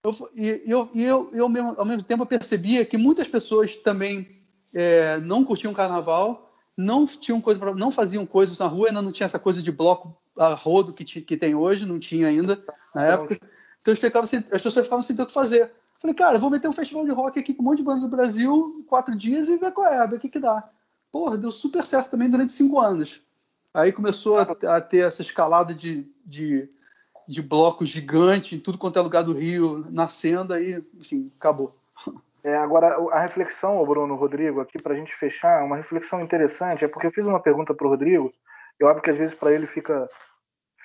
Eu, 0.04 0.30
e 0.36 0.62
eu, 0.66 0.90
e 0.94 1.04
eu, 1.04 1.30
eu 1.34 1.50
mesmo, 1.50 1.76
ao 1.78 1.86
mesmo 1.86 2.04
tempo 2.04 2.24
eu 2.24 2.28
percebia 2.28 2.86
que 2.86 2.98
muitas 2.98 3.28
pessoas 3.28 3.76
também 3.76 4.44
é, 4.74 5.18
não 5.20 5.44
curtiam 5.44 5.74
carnaval 5.74 6.46
não 6.78 7.06
tinham 7.06 7.40
coisa 7.40 7.60
pra, 7.60 7.74
não 7.74 7.92
faziam 7.92 8.26
coisas 8.26 8.58
na 8.60 8.68
rua, 8.68 8.90
ainda 8.90 9.02
não 9.02 9.12
tinha 9.12 9.26
essa 9.26 9.40
coisa 9.40 9.62
de 9.62 9.72
bloco 9.72 10.16
a 10.38 10.54
rodo 10.54 10.94
que, 10.94 11.06
que 11.06 11.38
tem 11.38 11.56
hoje, 11.56 11.86
não 11.86 12.00
tinha 12.00 12.28
ainda 12.28 12.62
na 12.94 13.06
época. 13.06 13.40
Então 13.80 13.94
as 13.94 14.00
pessoas 14.00 14.86
ficavam 14.86 15.02
sem 15.02 15.16
ter 15.16 15.22
o 15.22 15.26
que 15.26 15.32
fazer. 15.32 15.72
Falei, 16.00 16.16
cara, 16.16 16.40
vou 16.40 16.50
meter 16.50 16.68
um 16.68 16.74
festival 16.74 17.06
de 17.06 17.12
rock 17.12 17.40
aqui 17.40 17.54
com 17.54 17.64
um 17.64 17.66
monte 17.66 17.78
de 17.78 17.84
banda 17.84 18.02
do 18.02 18.10
Brasil, 18.10 18.86
quatro 18.88 19.16
dias 19.16 19.48
e 19.48 19.58
ver 19.58 19.72
qual 19.72 19.88
é, 19.88 20.08
ver 20.08 20.18
o 20.18 20.20
que, 20.20 20.30
que 20.30 20.40
dá. 20.40 20.68
Porra, 21.12 21.38
deu 21.38 21.52
super 21.52 21.84
certo 21.84 22.12
também 22.12 22.30
durante 22.30 22.52
cinco 22.52 22.80
anos. 22.80 23.24
Aí 23.74 23.92
começou 23.92 24.38
a, 24.38 24.44
a 24.76 24.82
ter 24.82 25.00
essa 25.00 25.22
escalada 25.22 25.74
de, 25.74 26.10
de, 26.26 26.70
de 27.28 27.42
blocos 27.42 27.90
gigantes 27.90 28.54
em 28.54 28.62
tudo 28.62 28.78
quanto 28.78 29.00
é 29.00 29.02
lugar 29.02 29.24
do 29.24 29.34
Rio, 29.34 29.86
nascendo, 29.90 30.54
aí, 30.54 30.84
enfim, 30.94 31.32
acabou. 31.38 31.78
É, 32.44 32.56
agora, 32.56 32.96
a 33.12 33.20
reflexão, 33.20 33.84
Bruno, 33.86 34.16
Rodrigo, 34.16 34.62
aqui 34.62 34.80
para 34.80 34.94
a 34.94 34.96
gente 34.96 35.16
fechar, 35.16 35.64
uma 35.64 35.78
reflexão 35.78 36.22
interessante, 36.22 36.86
é 36.86 36.88
porque 36.88 37.08
eu 37.08 37.12
fiz 37.12 37.26
uma 37.26 37.40
pergunta 37.40 37.74
para 37.74 37.88
o 37.88 37.90
Rodrigo, 37.90 38.32
e 38.80 38.86
óbvio 38.86 39.02
que 39.02 39.10
às 39.10 39.18
vezes 39.18 39.34
para 39.34 39.52
ele 39.52 39.66
fica, 39.66 40.08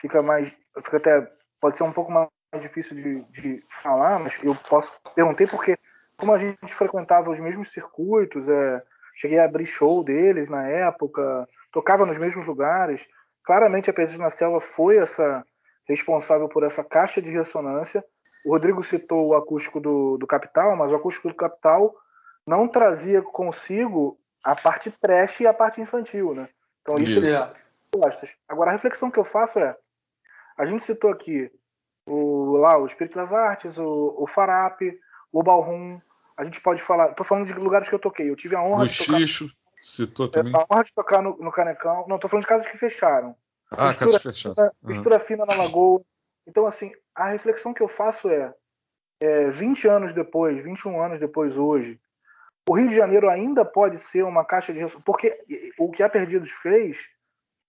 fica 0.01 0.23
mais, 0.23 0.51
fica 0.83 0.97
até, 0.97 1.31
pode 1.61 1.77
ser 1.77 1.83
um 1.83 1.93
pouco 1.93 2.11
mais 2.11 2.29
difícil 2.59 2.97
de, 2.97 3.23
de 3.31 3.65
falar, 3.69 4.19
mas 4.19 4.39
eu 4.43 4.55
posso, 4.69 4.93
perguntei 5.15 5.47
porque, 5.47 5.79
como 6.17 6.33
a 6.33 6.39
gente 6.39 6.75
frequentava 6.75 7.31
os 7.31 7.39
mesmos 7.39 7.71
circuitos, 7.71 8.49
é, 8.49 8.83
cheguei 9.15 9.39
a 9.39 9.45
abrir 9.45 9.67
show 9.67 10.03
deles 10.03 10.49
na 10.49 10.67
época, 10.67 11.49
tocava 11.73 12.05
nos 12.05 12.19
mesmos 12.19 12.47
lugares, 12.47 13.09
claramente 13.45 13.89
a 13.89 13.93
Perdidos 13.93 14.21
na 14.21 14.31
Selva 14.31 14.61
foi 14.61 14.99
essa 14.99 15.45
responsável 15.89 16.49
por 16.49 16.63
essa 16.63 16.83
caixa 16.83 17.23
de 17.23 17.31
ressonância, 17.31 18.05
o 18.45 18.51
Rodrigo 18.51 18.83
citou 18.83 19.29
o 19.29 19.35
acústico 19.35 19.81
do, 19.81 20.17
do 20.17 20.27
Capital, 20.27 20.75
mas 20.77 20.91
o 20.91 20.97
acústico 20.97 21.29
do 21.29 21.35
Capital 21.35 21.95
não 22.47 22.67
trazia 22.67 23.23
consigo 23.23 24.19
a 24.43 24.57
parte 24.57 24.91
trash 24.91 25.41
e 25.41 25.47
a 25.47 25.53
parte 25.53 25.81
infantil, 25.81 26.35
né? 26.35 26.49
Então 26.81 26.99
isso, 26.99 27.21
isso. 27.21 27.35
é. 27.35 27.51
Agora 28.49 28.71
a 28.71 28.73
reflexão 28.73 29.11
que 29.11 29.19
eu 29.19 29.25
faço 29.25 29.59
é, 29.59 29.77
a 30.57 30.65
gente 30.65 30.83
citou 30.83 31.11
aqui 31.11 31.51
o 32.11 32.57
lá 32.57 32.77
o 32.79 32.87
Espírito 32.87 33.15
das 33.15 33.33
Artes, 33.33 33.79
o, 33.79 34.15
o 34.19 34.27
Farap, 34.27 34.81
o 35.33 35.43
Balrum. 35.43 36.01
A 36.37 36.45
gente 36.45 36.61
pode 36.61 36.83
falar, 36.83 37.11
estou 37.11 37.25
falando 37.25 37.47
de 37.47 37.53
lugares 37.53 37.89
que 37.89 37.95
eu 37.95 37.99
toquei. 37.99 38.29
Eu 38.29 38.37
tive 38.37 38.57
a 38.57 38.63
honra 38.63 38.87
de 38.87 38.99
tocar. 38.99 39.19
Xixo, 39.21 39.51
citou 39.81 40.29
também. 40.29 40.55
A 40.55 40.67
honra 40.71 40.85
de 40.85 40.93
tocar 40.93 41.23
no, 41.23 41.37
no 41.37 41.53
Canecão. 41.53 42.07
Não, 42.09 42.17
estou 42.17 42.29
falando 42.29 42.43
de 42.43 42.49
casas 42.49 42.67
que 42.67 42.79
fecharam. 42.79 43.37
Ah, 43.71 43.95
casas 43.95 44.23
fechadas. 44.23 44.73
Mistura 44.83 45.17
uhum. 45.17 45.21
fina 45.21 45.47
na 45.47 45.55
Lagoa. 45.55 46.03
Então, 46.47 46.67
assim, 46.67 46.91
a 47.15 47.29
reflexão 47.29 47.73
que 47.73 47.83
eu 47.83 47.89
faço 47.89 48.29
é, 48.29 48.53
é 49.21 49.51
20 49.51 49.87
anos 49.87 50.13
depois, 50.13 50.63
21 50.65 51.01
anos 51.01 51.19
depois 51.21 51.57
hoje, 51.57 52.01
o 52.69 52.75
Rio 52.77 52.89
de 52.89 52.97
Janeiro 52.97 53.29
ainda 53.29 53.65
pode 53.65 53.99
ser 53.99 54.25
uma 54.25 54.45
caixa 54.45 54.73
de 54.73 54.81
porque 55.05 55.39
o 55.79 55.91
que 55.91 56.03
a 56.03 56.09
Perdidos 56.09 56.51
fez, 56.51 57.09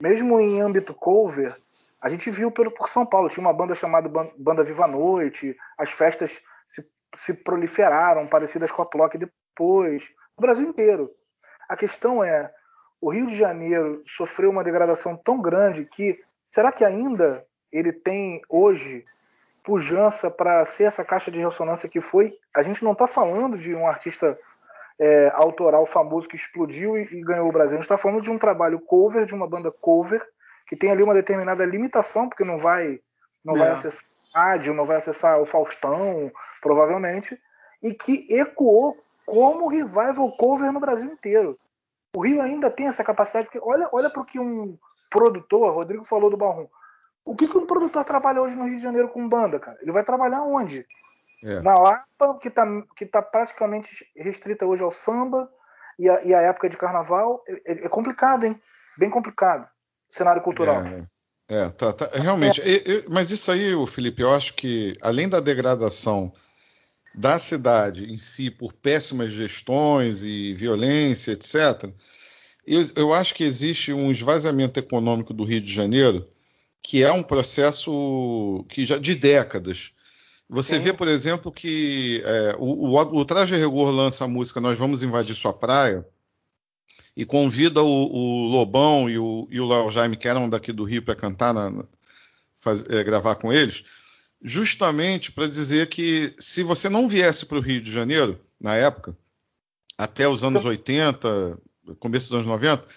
mesmo 0.02 0.40
em 0.40 0.62
âmbito 0.62 0.94
cover, 0.94 1.58
a 2.02 2.10
gente 2.10 2.32
viu 2.32 2.52
pelo 2.52 2.72
por 2.72 2.90
São 2.90 3.06
Paulo, 3.06 3.30
tinha 3.30 3.46
uma 3.46 3.54
banda 3.54 3.76
chamada 3.76 4.10
Banda 4.38 4.64
Viva 4.64 4.88
Noite, 4.88 5.56
as 5.78 5.92
festas 5.92 6.42
se, 6.68 6.84
se 7.16 7.34
proliferaram, 7.34 8.28
parecidas 8.28 8.72
com 8.72 8.82
a 8.82 8.86
Plock 8.86 9.18
depois, 9.18 10.10
no 10.38 10.42
Brasil 10.42 10.68
inteiro. 10.68 11.12
A 11.70 11.78
questão 11.78 12.24
é, 12.24 12.52
o 13.00 13.12
Rio 13.12 13.28
de 13.28 13.36
Janeiro 13.36 14.02
sofreu 14.06 14.50
uma 14.50 14.64
degradação 14.64 15.16
tão 15.16 15.40
grande 15.40 15.86
que 15.86 16.20
será 16.50 16.72
que 16.72 16.84
ainda 16.84 17.46
ele 17.72 17.94
tem 17.94 18.42
hoje 18.50 19.06
pujança 19.64 20.30
para 20.30 20.66
ser 20.66 20.86
essa 20.86 21.06
caixa 21.06 21.32
de 21.32 21.40
ressonância 21.40 21.88
que 21.88 22.02
foi. 22.02 22.34
A 22.56 22.62
gente 22.64 22.84
não 22.84 22.94
está 22.94 23.08
falando 23.08 23.58
de 23.58 23.74
um 23.76 23.88
artista 23.88 24.38
é, 25.00 25.32
autoral 25.34 25.86
famoso 25.86 26.28
que 26.28 26.36
explodiu 26.36 26.98
e, 26.98 27.04
e 27.04 27.22
ganhou 27.22 27.48
o 27.48 27.52
Brasil. 27.52 27.74
A 27.74 27.76
gente 27.76 27.84
está 27.84 27.98
falando 27.98 28.22
de 28.22 28.32
um 28.32 28.40
trabalho 28.40 28.80
cover, 28.80 29.26
de 29.26 29.36
uma 29.36 29.48
banda 29.48 29.72
cover, 29.72 30.26
que 30.72 30.78
tem 30.78 30.90
ali 30.90 31.04
uma 31.04 31.14
determinada 31.14 31.66
limitação, 31.66 32.30
porque 32.30 32.46
não 32.46 32.58
vai, 32.58 33.02
não 33.44 33.58
é. 33.58 33.60
vai 33.60 33.72
acessar 33.72 34.10
rádio, 34.34 34.74
não 34.74 34.86
vai 34.86 34.96
acessar 34.96 35.38
o 35.42 35.46
Faustão, 35.46 36.32
provavelmente, 36.62 37.38
e 37.84 37.94
que 37.94 38.26
ecoou 38.30 38.98
como 39.26 39.68
revival 39.68 40.32
cover 40.38 40.72
no 40.72 40.80
Brasil 40.80 41.12
inteiro. 41.12 41.60
O 42.16 42.22
Rio 42.22 42.42
ainda 42.42 42.72
tem 42.72 42.88
essa 42.88 43.04
capacidade, 43.04 43.48
porque 43.48 43.60
olha, 43.62 43.90
olha 43.92 44.10
para 44.10 44.22
o 44.22 44.26
que 44.26 44.40
um 44.40 44.78
produtor, 45.10 45.74
Rodrigo 45.74 46.06
falou 46.06 46.30
do 46.30 46.38
Barrum, 46.38 46.70
o 47.26 47.36
que, 47.36 47.50
que 47.50 47.58
um 47.58 47.66
produtor 47.66 48.06
trabalha 48.06 48.42
hoje 48.42 48.56
no 48.56 48.64
Rio 48.64 48.78
de 48.78 48.84
Janeiro 48.84 49.10
com 49.10 49.28
banda, 49.28 49.60
cara? 49.60 49.78
Ele 49.82 49.92
vai 49.92 50.06
trabalhar 50.06 50.42
onde? 50.44 50.88
É. 51.44 51.60
Na 51.60 51.76
Lapa, 51.76 52.38
que 52.40 52.48
está 52.48 52.66
que 52.96 53.06
tá 53.06 53.22
praticamente 53.22 54.10
restrita 54.16 54.66
hoje 54.66 54.84
ao 54.84 54.92
samba 54.92 55.52
e 56.00 56.10
a, 56.10 56.24
e 56.24 56.34
a 56.34 56.42
época 56.44 56.70
de 56.70 56.78
carnaval. 56.78 57.44
É, 57.46 57.86
é, 57.86 57.90
complicado, 57.90 58.46
hein? 58.46 58.58
Bem 58.98 59.10
complicado. 59.10 59.68
Cenário 60.12 60.42
cultural. 60.42 60.84
É, 60.86 61.06
é 61.48 61.70
tá, 61.70 61.94
tá, 61.94 62.10
realmente. 62.20 62.62
É. 62.62 63.06
mas 63.10 63.32
isso 63.32 63.50
aí, 63.50 63.74
Felipe, 63.88 64.22
eu 64.22 64.30
acho 64.30 64.54
que 64.54 64.94
além 65.02 65.30
da 65.30 65.40
degradação 65.40 66.32
da 67.16 67.40
cidade 67.40 68.12
em 68.12 68.18
si 68.18 68.52
por 68.52 68.74
péssimas 68.74 69.32
gestões 69.32 70.22
e 70.22 70.54
violência, 70.54 71.32
etc., 71.32 71.90
eu, 72.68 72.82
eu 72.96 73.14
acho 73.14 73.34
que 73.34 73.44
existe 73.44 73.94
um 73.94 74.12
esvaziamento 74.12 74.80
econômico 74.80 75.34
do 75.34 75.46
Rio 75.46 75.62
de 75.62 75.74
Janeiro 75.74 76.28
que 76.84 77.04
é 77.04 77.12
um 77.12 77.24
processo 77.24 78.66
que 78.68 78.86
já 78.86 78.98
de 78.98 79.16
décadas. 79.16 79.92
Você 80.50 80.76
Sim. 80.76 80.82
vê, 80.82 80.94
por 80.94 81.08
exemplo, 81.08 81.52
que 81.52 82.22
é, 82.26 82.56
o, 82.60 82.90
o, 82.90 82.98
o, 82.98 83.26
Traje 83.26 83.56
Rigor 83.56 83.92
lança 83.92 84.26
a 84.26 84.28
música 84.28 84.60
Nós 84.60 84.78
Vamos 84.78 85.04
Invadir 85.04 85.36
Sua 85.36 85.54
Praia 85.54 86.06
e 87.16 87.26
convida 87.26 87.82
o, 87.82 87.88
o 87.88 88.48
Lobão 88.48 89.10
e 89.10 89.18
o, 89.18 89.48
e 89.52 89.60
o 89.60 89.68
Léo 89.68 89.90
Jaime, 89.90 90.18
que 90.18 90.28
eram 90.28 90.50
daqui 90.50 90.72
do 90.72 90.84
Rio, 90.84 91.04
para 91.04 91.16
cantar, 91.16 91.54
na, 91.54 91.84
faz, 92.58 92.84
é, 92.90 93.04
gravar 93.04 93.36
com 93.36 93.52
eles, 93.52 93.84
justamente 94.42 95.32
para 95.32 95.48
dizer 95.48 95.88
que 95.88 96.34
se 96.38 96.64
você 96.64 96.90
não 96.90 97.08
viesse 97.08 97.46
para 97.46 97.58
o 97.58 97.62
Rio 97.62 97.82
de 97.82 97.92
Janeiro, 97.92 98.40
na 98.60 98.76
época, 98.76 99.16
até 99.98 100.28
os 100.28 100.44
anos 100.44 100.66
80, 100.66 101.58
começo 102.00 102.28
dos 102.28 102.36
anos 102.36 102.48
90, 102.48 102.88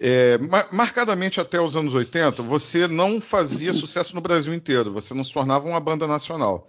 é, 0.00 0.38
marcadamente 0.72 1.40
até 1.40 1.60
os 1.60 1.76
anos 1.76 1.94
80, 1.94 2.42
você 2.42 2.86
não 2.88 3.20
fazia 3.20 3.74
sucesso 3.74 4.14
no 4.14 4.20
Brasil 4.20 4.54
inteiro, 4.54 4.92
você 4.92 5.14
não 5.14 5.24
se 5.24 5.32
tornava 5.32 5.68
uma 5.68 5.80
banda 5.80 6.06
nacional. 6.06 6.68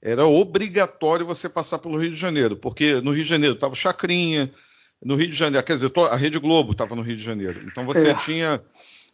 Era 0.00 0.26
obrigatório 0.26 1.26
você 1.26 1.48
passar 1.48 1.78
pelo 1.78 1.98
Rio 1.98 2.10
de 2.10 2.16
Janeiro, 2.16 2.56
porque 2.56 3.00
no 3.00 3.12
Rio 3.12 3.24
de 3.24 3.28
Janeiro 3.28 3.54
estava 3.54 3.74
Chacrinha, 3.74 4.50
no 5.04 5.16
Rio 5.16 5.28
de 5.28 5.36
Janeiro, 5.36 5.64
quer 5.64 5.74
dizer, 5.74 5.92
a 6.10 6.16
Rede 6.16 6.38
Globo 6.38 6.72
estava 6.72 6.94
no 6.94 7.02
Rio 7.02 7.16
de 7.16 7.22
Janeiro. 7.22 7.60
Então 7.66 7.84
você 7.86 8.08
é. 8.08 8.14
tinha 8.14 8.62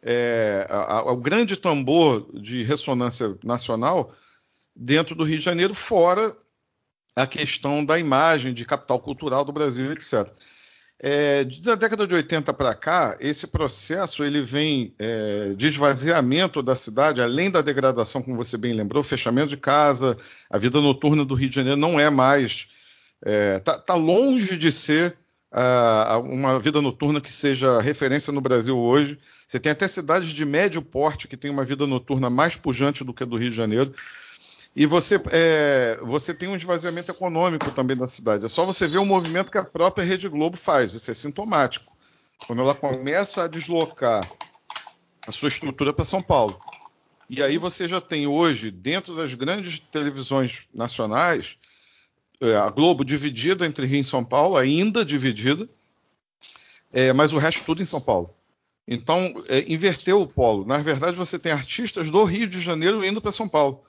é, 0.02 0.66
a, 0.68 0.98
a, 0.98 1.12
o 1.12 1.16
grande 1.16 1.56
tambor 1.56 2.28
de 2.40 2.62
ressonância 2.62 3.36
nacional 3.42 4.12
dentro 4.74 5.14
do 5.14 5.24
Rio 5.24 5.38
de 5.38 5.44
Janeiro, 5.44 5.74
fora 5.74 6.36
a 7.16 7.26
questão 7.26 7.84
da 7.84 7.98
imagem 7.98 8.52
de 8.52 8.64
capital 8.64 8.98
cultural 8.98 9.44
do 9.44 9.52
Brasil, 9.52 9.92
etc. 9.92 10.26
É, 11.00 11.44
da 11.44 11.74
década 11.74 12.06
de 12.06 12.14
80 12.14 12.52
para 12.54 12.74
cá, 12.74 13.16
esse 13.20 13.46
processo 13.46 14.24
ele 14.24 14.40
vem 14.40 14.94
é, 14.98 15.54
de 15.54 15.68
esvaziamento 15.68 16.62
da 16.62 16.76
cidade, 16.76 17.20
além 17.20 17.50
da 17.50 17.60
degradação, 17.60 18.22
como 18.22 18.36
você 18.36 18.56
bem 18.56 18.72
lembrou, 18.72 19.02
fechamento 19.02 19.48
de 19.48 19.56
casa, 19.56 20.16
a 20.50 20.58
vida 20.58 20.80
noturna 20.80 21.24
do 21.24 21.34
Rio 21.34 21.48
de 21.48 21.56
Janeiro 21.56 21.78
não 21.78 21.98
é 22.00 22.10
mais. 22.10 22.68
Está 23.20 23.30
é, 23.30 23.58
tá, 23.58 23.78
tá 23.78 23.94
longe 23.94 24.56
de 24.56 24.72
ser 24.72 25.16
uh, 25.54 26.20
uma 26.20 26.58
vida 26.58 26.82
noturna 26.82 27.20
que 27.20 27.32
seja 27.32 27.80
referência 27.80 28.32
no 28.32 28.40
Brasil 28.40 28.76
hoje. 28.76 29.18
Você 29.46 29.60
tem 29.60 29.72
até 29.72 29.86
cidades 29.86 30.30
de 30.30 30.44
médio 30.44 30.82
porte 30.82 31.28
que 31.28 31.36
têm 31.36 31.50
uma 31.50 31.64
vida 31.64 31.86
noturna 31.86 32.28
mais 32.28 32.56
pujante 32.56 33.04
do 33.04 33.14
que 33.14 33.22
a 33.22 33.26
do 33.26 33.36
Rio 33.36 33.50
de 33.50 33.56
Janeiro. 33.56 33.94
E 34.76 34.86
você, 34.86 35.22
é, 35.30 35.98
você 36.02 36.34
tem 36.34 36.48
um 36.48 36.56
esvaziamento 36.56 37.10
econômico 37.10 37.70
também 37.70 37.96
da 37.96 38.08
cidade. 38.08 38.44
É 38.44 38.48
só 38.48 38.66
você 38.66 38.88
ver 38.88 38.98
o 38.98 39.06
movimento 39.06 39.52
que 39.52 39.58
a 39.58 39.64
própria 39.64 40.04
Rede 40.04 40.28
Globo 40.28 40.56
faz. 40.56 40.94
Isso 40.94 41.10
é 41.10 41.14
sintomático. 41.14 41.92
Quando 42.46 42.60
ela 42.60 42.74
começa 42.74 43.44
a 43.44 43.48
deslocar 43.48 44.28
a 45.26 45.30
sua 45.30 45.48
estrutura 45.48 45.92
para 45.92 46.04
São 46.04 46.20
Paulo. 46.20 46.58
E 47.30 47.42
aí 47.42 47.56
você 47.56 47.88
já 47.88 48.00
tem 48.00 48.26
hoje, 48.26 48.70
dentro 48.70 49.14
das 49.16 49.32
grandes 49.34 49.78
televisões 49.78 50.68
nacionais, 50.74 51.56
a 52.42 52.70
Globo 52.70 53.04
dividida 53.04 53.64
entre 53.66 53.86
Rio 53.86 54.00
e 54.00 54.04
São 54.04 54.24
Paulo, 54.24 54.56
ainda 54.56 55.04
dividida, 55.04 55.68
é, 56.92 57.12
mas 57.12 57.32
o 57.32 57.38
resto 57.38 57.64
tudo 57.64 57.82
em 57.82 57.86
São 57.86 58.00
Paulo. 58.00 58.30
Então, 58.86 59.34
é, 59.48 59.72
inverteu 59.72 60.20
o 60.20 60.26
polo. 60.26 60.64
Na 60.64 60.78
verdade, 60.78 61.16
você 61.16 61.38
tem 61.38 61.52
artistas 61.52 62.10
do 62.10 62.22
Rio 62.24 62.46
de 62.46 62.60
Janeiro 62.60 63.04
indo 63.04 63.20
para 63.20 63.32
São 63.32 63.48
Paulo. 63.48 63.82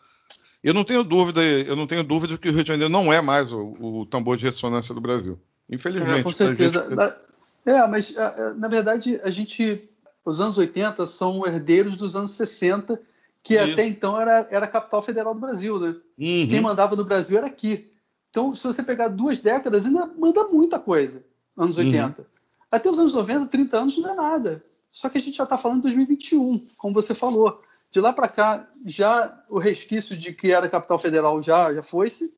Eu 0.63 0.73
não 0.73 0.83
tenho 0.83 1.03
dúvida, 1.03 1.43
eu 1.43 1.75
não 1.75 1.85
tenho 1.85 2.03
dúvida 2.03 2.33
de 2.33 2.39
que 2.39 2.49
o 2.49 2.53
Rio 2.53 2.63
de 2.63 2.69
Janeiro 2.69 2.91
não 2.91 3.11
é 3.11 3.21
mais 3.21 3.53
o, 3.53 3.73
o 3.79 4.05
tambor 4.05 4.37
de 4.37 4.45
ressonância 4.45 4.95
do 4.95 5.01
Brasil. 5.01 5.39
Infelizmente. 5.69 6.19
É, 6.19 6.23
com 6.23 6.31
certeza. 6.31 6.89
Gente... 6.89 7.25
É, 7.65 7.87
mas 7.87 8.13
na 8.57 8.67
verdade 8.67 9.19
a 9.23 9.31
gente, 9.31 9.89
os 10.23 10.39
anos 10.39 10.57
80 10.57 11.05
são 11.07 11.45
herdeiros 11.45 11.97
dos 11.97 12.15
anos 12.15 12.31
60, 12.31 12.99
que 13.43 13.55
Isso. 13.55 13.73
até 13.73 13.85
então 13.85 14.19
era, 14.19 14.47
era 14.49 14.65
a 14.65 14.69
capital 14.69 15.01
federal 15.01 15.33
do 15.33 15.39
Brasil, 15.39 15.79
né? 15.79 15.95
Uhum. 16.17 16.47
Quem 16.47 16.61
mandava 16.61 16.95
no 16.95 17.03
Brasil 17.03 17.37
era 17.37 17.47
aqui. 17.47 17.91
Então, 18.35 18.53
se 18.53 18.67
você 18.67 18.83
pegar 18.83 19.07
duas 19.07 19.39
décadas, 19.39 19.85
ainda 19.85 20.07
manda 20.07 20.43
muita 20.49 20.77
coisa, 20.77 21.23
anos 21.55 21.77
80. 21.77 22.21
Uhum. 22.21 22.27
Até 22.69 22.91
os 22.91 22.99
anos 22.99 23.13
90, 23.13 23.45
30 23.45 23.77
anos 23.77 23.97
não 23.97 24.09
é 24.09 24.13
nada. 24.13 24.65
Só 24.91 25.07
que 25.07 25.17
a 25.17 25.21
gente 25.21 25.37
já 25.37 25.45
está 25.45 25.57
falando 25.57 25.77
de 25.77 25.83
2021, 25.83 26.67
como 26.75 26.93
você 26.93 27.15
falou 27.15 27.61
De 27.89 28.01
lá 28.01 28.11
para 28.11 28.27
cá, 28.27 28.69
já 28.85 29.41
o 29.49 29.57
resquício 29.57 30.17
de 30.17 30.33
que 30.33 30.51
era 30.51 30.67
capital 30.67 30.99
federal 30.99 31.41
já, 31.41 31.73
já 31.73 31.81
foi-se. 31.81 32.35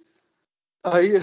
Aí 0.84 1.14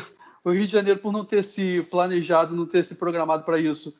o 0.44 0.50
Rio 0.50 0.66
de 0.66 0.72
Janeiro, 0.72 0.98
por 0.98 1.12
não 1.12 1.24
ter 1.24 1.44
se 1.44 1.86
planejado, 1.88 2.56
não 2.56 2.66
ter 2.66 2.82
se 2.82 2.96
programado 2.96 3.44
para 3.44 3.60
isso, 3.60 3.96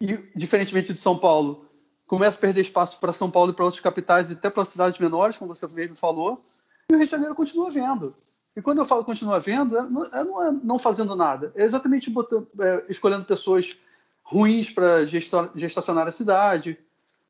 e 0.00 0.18
diferentemente 0.34 0.92
de 0.92 0.98
São 0.98 1.16
Paulo, 1.16 1.64
começa 2.08 2.36
a 2.36 2.40
perder 2.40 2.62
espaço 2.62 2.98
para 2.98 3.12
São 3.12 3.30
Paulo 3.30 3.52
e 3.52 3.54
para 3.54 3.64
outras 3.64 3.80
capitais, 3.80 4.30
e 4.30 4.32
até 4.32 4.50
para 4.50 4.64
cidades 4.64 4.98
menores, 4.98 5.38
como 5.38 5.54
você 5.54 5.68
mesmo 5.68 5.94
falou, 5.94 6.44
e 6.90 6.94
o 6.96 6.98
Rio 6.98 7.06
de 7.06 7.12
Janeiro 7.12 7.36
continua 7.36 7.70
vendo. 7.70 8.16
E 8.56 8.62
quando 8.62 8.78
eu 8.78 8.84
falo 8.84 9.04
continua 9.04 9.38
vendo, 9.38 9.76
é, 9.76 9.82
não, 9.88 10.04
é, 10.04 10.24
não, 10.24 10.42
é 10.42 10.52
não 10.64 10.78
fazendo 10.78 11.14
nada, 11.14 11.52
é 11.54 11.62
exatamente 11.62 12.10
botando, 12.10 12.48
é, 12.60 12.86
escolhendo 12.88 13.24
pessoas 13.24 13.76
ruins 14.22 14.70
para 14.70 15.06
gestacionar 15.54 16.06
a 16.06 16.12
cidade, 16.12 16.78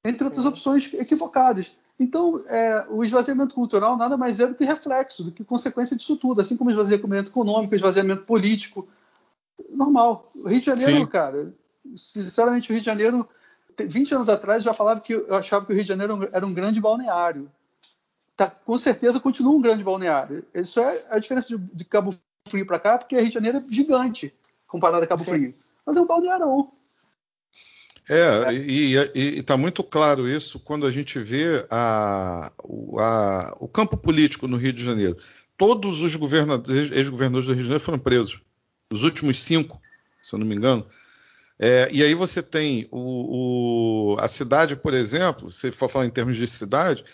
entre 0.05 0.25
outras 0.25 0.45
opções 0.45 0.93
equivocadas. 0.95 1.73
Então, 1.99 2.41
é, 2.47 2.87
o 2.89 3.05
esvaziamento 3.05 3.55
cultural 3.55 3.97
nada 3.97 4.17
mais 4.17 4.39
é 4.39 4.47
do 4.47 4.55
que 4.55 4.65
reflexo, 4.65 5.25
do 5.25 5.33
que 5.33 5.45
consequência 5.45 5.97
disso 5.97 6.17
tudo, 6.17 6.41
assim 6.41 6.57
como 6.57 6.71
o 6.71 6.73
esvaziamento 6.73 7.31
econômico, 7.31 7.73
o 7.73 7.77
esvaziamento 7.77 8.23
político. 8.23 8.89
Normal. 9.71 10.31
O 10.35 10.49
Rio 10.49 10.61
de 10.61 10.67
Janeiro, 10.67 11.01
Sim. 11.01 11.07
cara, 11.07 11.53
sinceramente, 11.97 12.71
o 12.71 12.73
Rio 12.73 12.81
de 12.81 12.87
Janeiro, 12.87 13.29
20 13.79 14.15
anos 14.15 14.29
atrás, 14.29 14.63
já 14.63 14.73
falava 14.73 15.01
que 15.01 15.13
eu 15.13 15.35
achava 15.35 15.67
que 15.67 15.73
o 15.73 15.75
Rio 15.75 15.85
de 15.85 15.89
Janeiro 15.89 16.29
era 16.33 16.47
um 16.47 16.55
grande 16.55 16.81
balneário. 16.81 17.51
Tá, 18.39 18.49
com 18.49 18.79
certeza 18.79 19.19
continua 19.19 19.53
um 19.53 19.61
grande 19.61 19.83
balneário. 19.83 20.47
Isso 20.55 20.79
é 20.79 21.07
a 21.11 21.19
diferença 21.19 21.49
de, 21.49 21.59
de 21.75 21.85
Cabo 21.85 22.15
Frio 22.49 22.65
para 22.65 22.79
cá, 22.79 22.97
porque 22.97 23.17
o 23.17 23.19
Rio 23.19 23.27
de 23.27 23.35
Janeiro 23.35 23.59
é 23.59 23.65
gigante 23.69 24.33
comparado 24.65 25.03
a 25.03 25.09
Cabo 25.09 25.25
Sim. 25.25 25.31
Frio. 25.31 25.55
Mas 25.85 25.97
é 25.97 26.01
um 26.01 26.07
balnearão. 26.07 26.73
É, 28.09 28.55
e 28.55 28.95
está 29.41 29.57
muito 29.57 29.83
claro 29.83 30.29
isso 30.29 30.61
quando 30.61 30.87
a 30.87 30.91
gente 30.93 31.19
vê 31.19 31.67
a, 31.69 32.53
a, 32.97 33.57
o 33.59 33.67
campo 33.67 33.97
político 33.97 34.47
no 34.47 34.57
Rio 34.57 34.73
de 34.73 34.85
Janeiro. 34.85 35.19
Todos 35.57 36.01
os 36.01 36.15
governadores, 36.15 36.93
ex-governadores 36.93 37.47
do 37.47 37.55
Rio 37.55 37.63
de 37.63 37.69
Janeiro 37.69 37.85
foram 37.85 37.99
presos. 37.99 38.41
Os 38.93 39.03
últimos 39.03 39.43
cinco, 39.43 39.83
se 40.23 40.33
eu 40.33 40.39
não 40.39 40.47
me 40.47 40.55
engano. 40.55 40.87
É, 41.59 41.89
e 41.91 42.05
aí 42.05 42.15
você 42.15 42.41
tem 42.41 42.87
o, 42.93 44.15
o, 44.15 44.21
a 44.21 44.29
cidade, 44.29 44.77
por 44.77 44.95
exemplo, 44.95 45.51
se 45.51 45.73
for 45.73 45.89
falar 45.89 46.07
em 46.07 46.11
termos 46.11 46.37
de 46.37 46.47
cidade, 46.47 47.05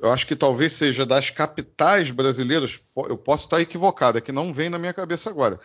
eu 0.00 0.12
acho 0.12 0.26
que 0.26 0.36
talvez 0.36 0.72
seja 0.72 1.04
das 1.04 1.30
capitais 1.30 2.10
brasileiras, 2.10 2.80
eu 3.08 3.16
posso 3.16 3.44
estar 3.44 3.60
equivocado, 3.60 4.18
é 4.18 4.20
que 4.20 4.32
não 4.32 4.52
vem 4.52 4.68
na 4.68 4.78
minha 4.78 4.92
cabeça 4.92 5.30
agora 5.30 5.58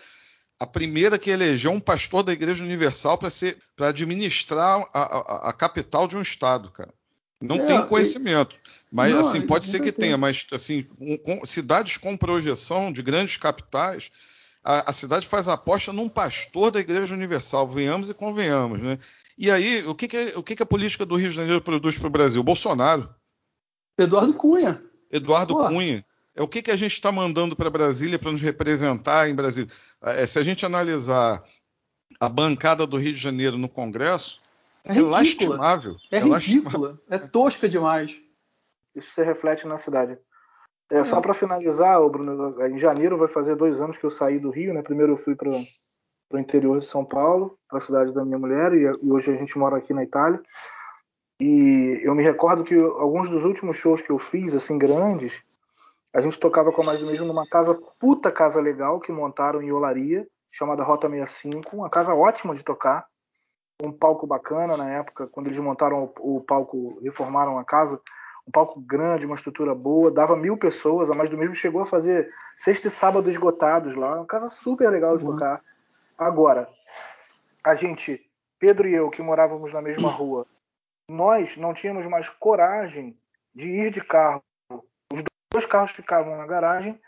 a 0.59 0.65
primeira 0.65 1.19
que 1.19 1.29
elegeu 1.29 1.71
um 1.71 1.79
pastor 1.79 2.23
da 2.23 2.31
Igreja 2.31 2.63
Universal 2.63 3.17
para 3.17 3.29
ser 3.29 3.57
para 3.75 3.89
administrar 3.89 4.85
a, 4.93 5.01
a, 5.01 5.49
a, 5.49 5.53
capital 5.53 6.07
de 6.07 6.15
um 6.15 6.21
estado, 6.21 6.71
cara. 6.71 6.93
Não 7.41 7.57
é, 7.57 7.65
tem 7.65 7.85
conhecimento. 7.87 8.55
Mas 8.89 9.11
não, 9.11 9.19
assim, 9.19 9.41
pode 9.41 9.65
ser 9.65 9.81
que 9.81 9.91
tenha, 9.91 10.17
mas 10.17 10.45
assim, 10.51 10.83
com, 10.83 11.17
com, 11.17 11.45
cidades 11.45 11.97
com 11.97 12.15
projeção 12.15 12.93
de 12.93 13.01
grandes 13.01 13.35
capitais, 13.35 14.09
a, 14.63 14.91
a, 14.91 14.93
cidade 14.93 15.27
faz 15.27 15.47
aposta 15.47 15.91
num 15.91 16.07
pastor 16.07 16.71
da 16.71 16.79
Igreja 16.79 17.13
Universal, 17.13 17.67
venhamos 17.67 18.09
e 18.09 18.13
convenhamos, 18.13 18.79
né? 18.79 18.97
E 19.37 19.49
aí, 19.49 19.83
o 19.85 19.95
que, 19.95 20.07
que, 20.07 20.33
o 20.35 20.43
que, 20.43 20.55
que 20.55 20.63
a 20.63 20.65
política 20.65 21.05
do 21.05 21.15
Rio 21.15 21.29
de 21.29 21.35
Janeiro 21.35 21.59
produz 21.59 21.97
para 21.97 22.07
o 22.07 22.11
Brasil? 22.11 22.41
Bolsonaro. 22.43 23.09
Eduardo 23.97 24.33
Cunha. 24.33 24.83
Eduardo 25.11 25.53
Pô. 25.53 25.67
Cunha. 25.67 26.05
É 26.35 26.41
o 26.41 26.47
que, 26.47 26.63
que 26.63 26.71
a 26.71 26.75
gente 26.75 26.93
está 26.93 27.11
mandando 27.11 27.55
para 27.55 27.69
Brasília 27.69 28.17
para 28.17 28.31
nos 28.31 28.41
representar 28.41 29.29
em 29.29 29.35
Brasília. 29.35 29.71
É, 30.01 30.25
se 30.25 30.39
a 30.39 30.43
gente 30.43 30.65
analisar 30.65 31.43
a 32.19 32.27
bancada 32.27 32.87
do 32.87 32.97
Rio 32.97 33.13
de 33.13 33.19
Janeiro 33.19 33.57
no 33.57 33.69
Congresso, 33.69 34.41
é, 34.83 34.97
é 34.97 35.01
lastimável. 35.01 35.95
É, 36.11 36.17
é 36.17 36.19
ridícula. 36.19 36.99
É 37.09 37.19
tosca 37.19 37.69
demais. 37.69 38.19
Isso 38.95 39.13
se 39.13 39.23
reflete 39.23 39.67
na 39.67 39.77
cidade. 39.77 40.17
É, 40.91 40.99
é. 40.99 41.03
Só 41.03 41.21
para 41.21 41.33
finalizar, 41.33 41.99
Bruno, 42.09 42.55
em 42.65 42.77
janeiro 42.77 43.17
vai 43.17 43.27
fazer 43.27 43.55
dois 43.55 43.79
anos 43.79 43.97
que 43.97 44.05
eu 44.05 44.09
saí 44.09 44.39
do 44.39 44.49
Rio, 44.49 44.73
né? 44.73 44.81
Primeiro 44.81 45.13
eu 45.13 45.17
fui 45.17 45.35
para 45.35 45.49
o 45.49 46.37
interior 46.37 46.79
de 46.79 46.85
São 46.85 47.05
Paulo, 47.05 47.57
para 47.69 47.77
a 47.77 47.81
cidade 47.81 48.11
da 48.11 48.25
minha 48.25 48.39
mulher, 48.39 48.73
e, 48.73 48.81
e 48.81 49.11
hoje 49.11 49.31
a 49.31 49.35
gente 49.35 49.57
mora 49.57 49.77
aqui 49.77 49.93
na 49.93 50.03
Itália. 50.03 50.41
E 51.45 51.99
eu 52.01 52.15
me 52.15 52.23
recordo 52.23 52.63
que 52.63 52.73
alguns 52.73 53.29
dos 53.29 53.43
últimos 53.43 53.75
shows 53.75 54.01
que 54.01 54.09
eu 54.09 54.17
fiz, 54.17 54.53
assim, 54.53 54.77
grandes, 54.77 55.43
a 56.13 56.21
gente 56.21 56.39
tocava 56.39 56.71
com 56.71 56.81
a 56.81 56.85
Mais 56.85 57.01
do 57.01 57.05
Mesmo 57.05 57.25
numa 57.25 57.45
casa, 57.45 57.77
puta 57.99 58.31
casa 58.31 58.61
legal, 58.61 58.97
que 58.97 59.11
montaram 59.11 59.61
em 59.61 59.69
Olaria, 59.69 60.25
chamada 60.49 60.83
Rota 60.83 61.09
65, 61.09 61.75
uma 61.75 61.89
casa 61.89 62.15
ótima 62.15 62.55
de 62.55 62.63
tocar, 62.63 63.05
um 63.83 63.91
palco 63.91 64.25
bacana 64.25 64.77
na 64.77 64.89
época, 64.89 65.27
quando 65.27 65.47
eles 65.47 65.59
montaram 65.59 66.09
o, 66.21 66.37
o 66.37 66.41
palco, 66.41 66.97
reformaram 67.03 67.59
a 67.59 67.65
casa, 67.65 67.99
um 68.47 68.51
palco 68.51 68.79
grande, 68.79 69.25
uma 69.25 69.35
estrutura 69.35 69.75
boa, 69.75 70.09
dava 70.09 70.37
mil 70.37 70.55
pessoas, 70.55 71.09
a 71.09 71.13
Mais 71.13 71.29
do 71.29 71.37
Mesmo 71.37 71.55
chegou 71.55 71.81
a 71.81 71.85
fazer 71.85 72.31
sexta 72.55 72.87
e 72.87 72.89
sábado 72.89 73.27
esgotados 73.27 73.95
lá, 73.95 74.15
uma 74.15 74.25
casa 74.25 74.47
super 74.47 74.89
legal 74.89 75.17
de 75.17 75.25
uhum. 75.25 75.33
tocar. 75.33 75.61
Agora, 76.17 76.69
a 77.65 77.75
gente, 77.75 78.21
Pedro 78.57 78.87
e 78.87 78.95
eu, 78.95 79.09
que 79.09 79.21
morávamos 79.21 79.73
na 79.73 79.81
mesma 79.81 80.07
rua, 80.09 80.45
nós 81.13 81.55
não 81.57 81.73
tínhamos 81.73 82.05
mais 82.07 82.27
coragem 82.27 83.17
de 83.53 83.67
ir 83.67 83.91
de 83.91 84.01
carro 84.01 84.43
dois 85.53 85.65
carros 85.67 85.91
ficavam 85.91 86.35
na 86.35 86.47
garagem, 86.47 86.99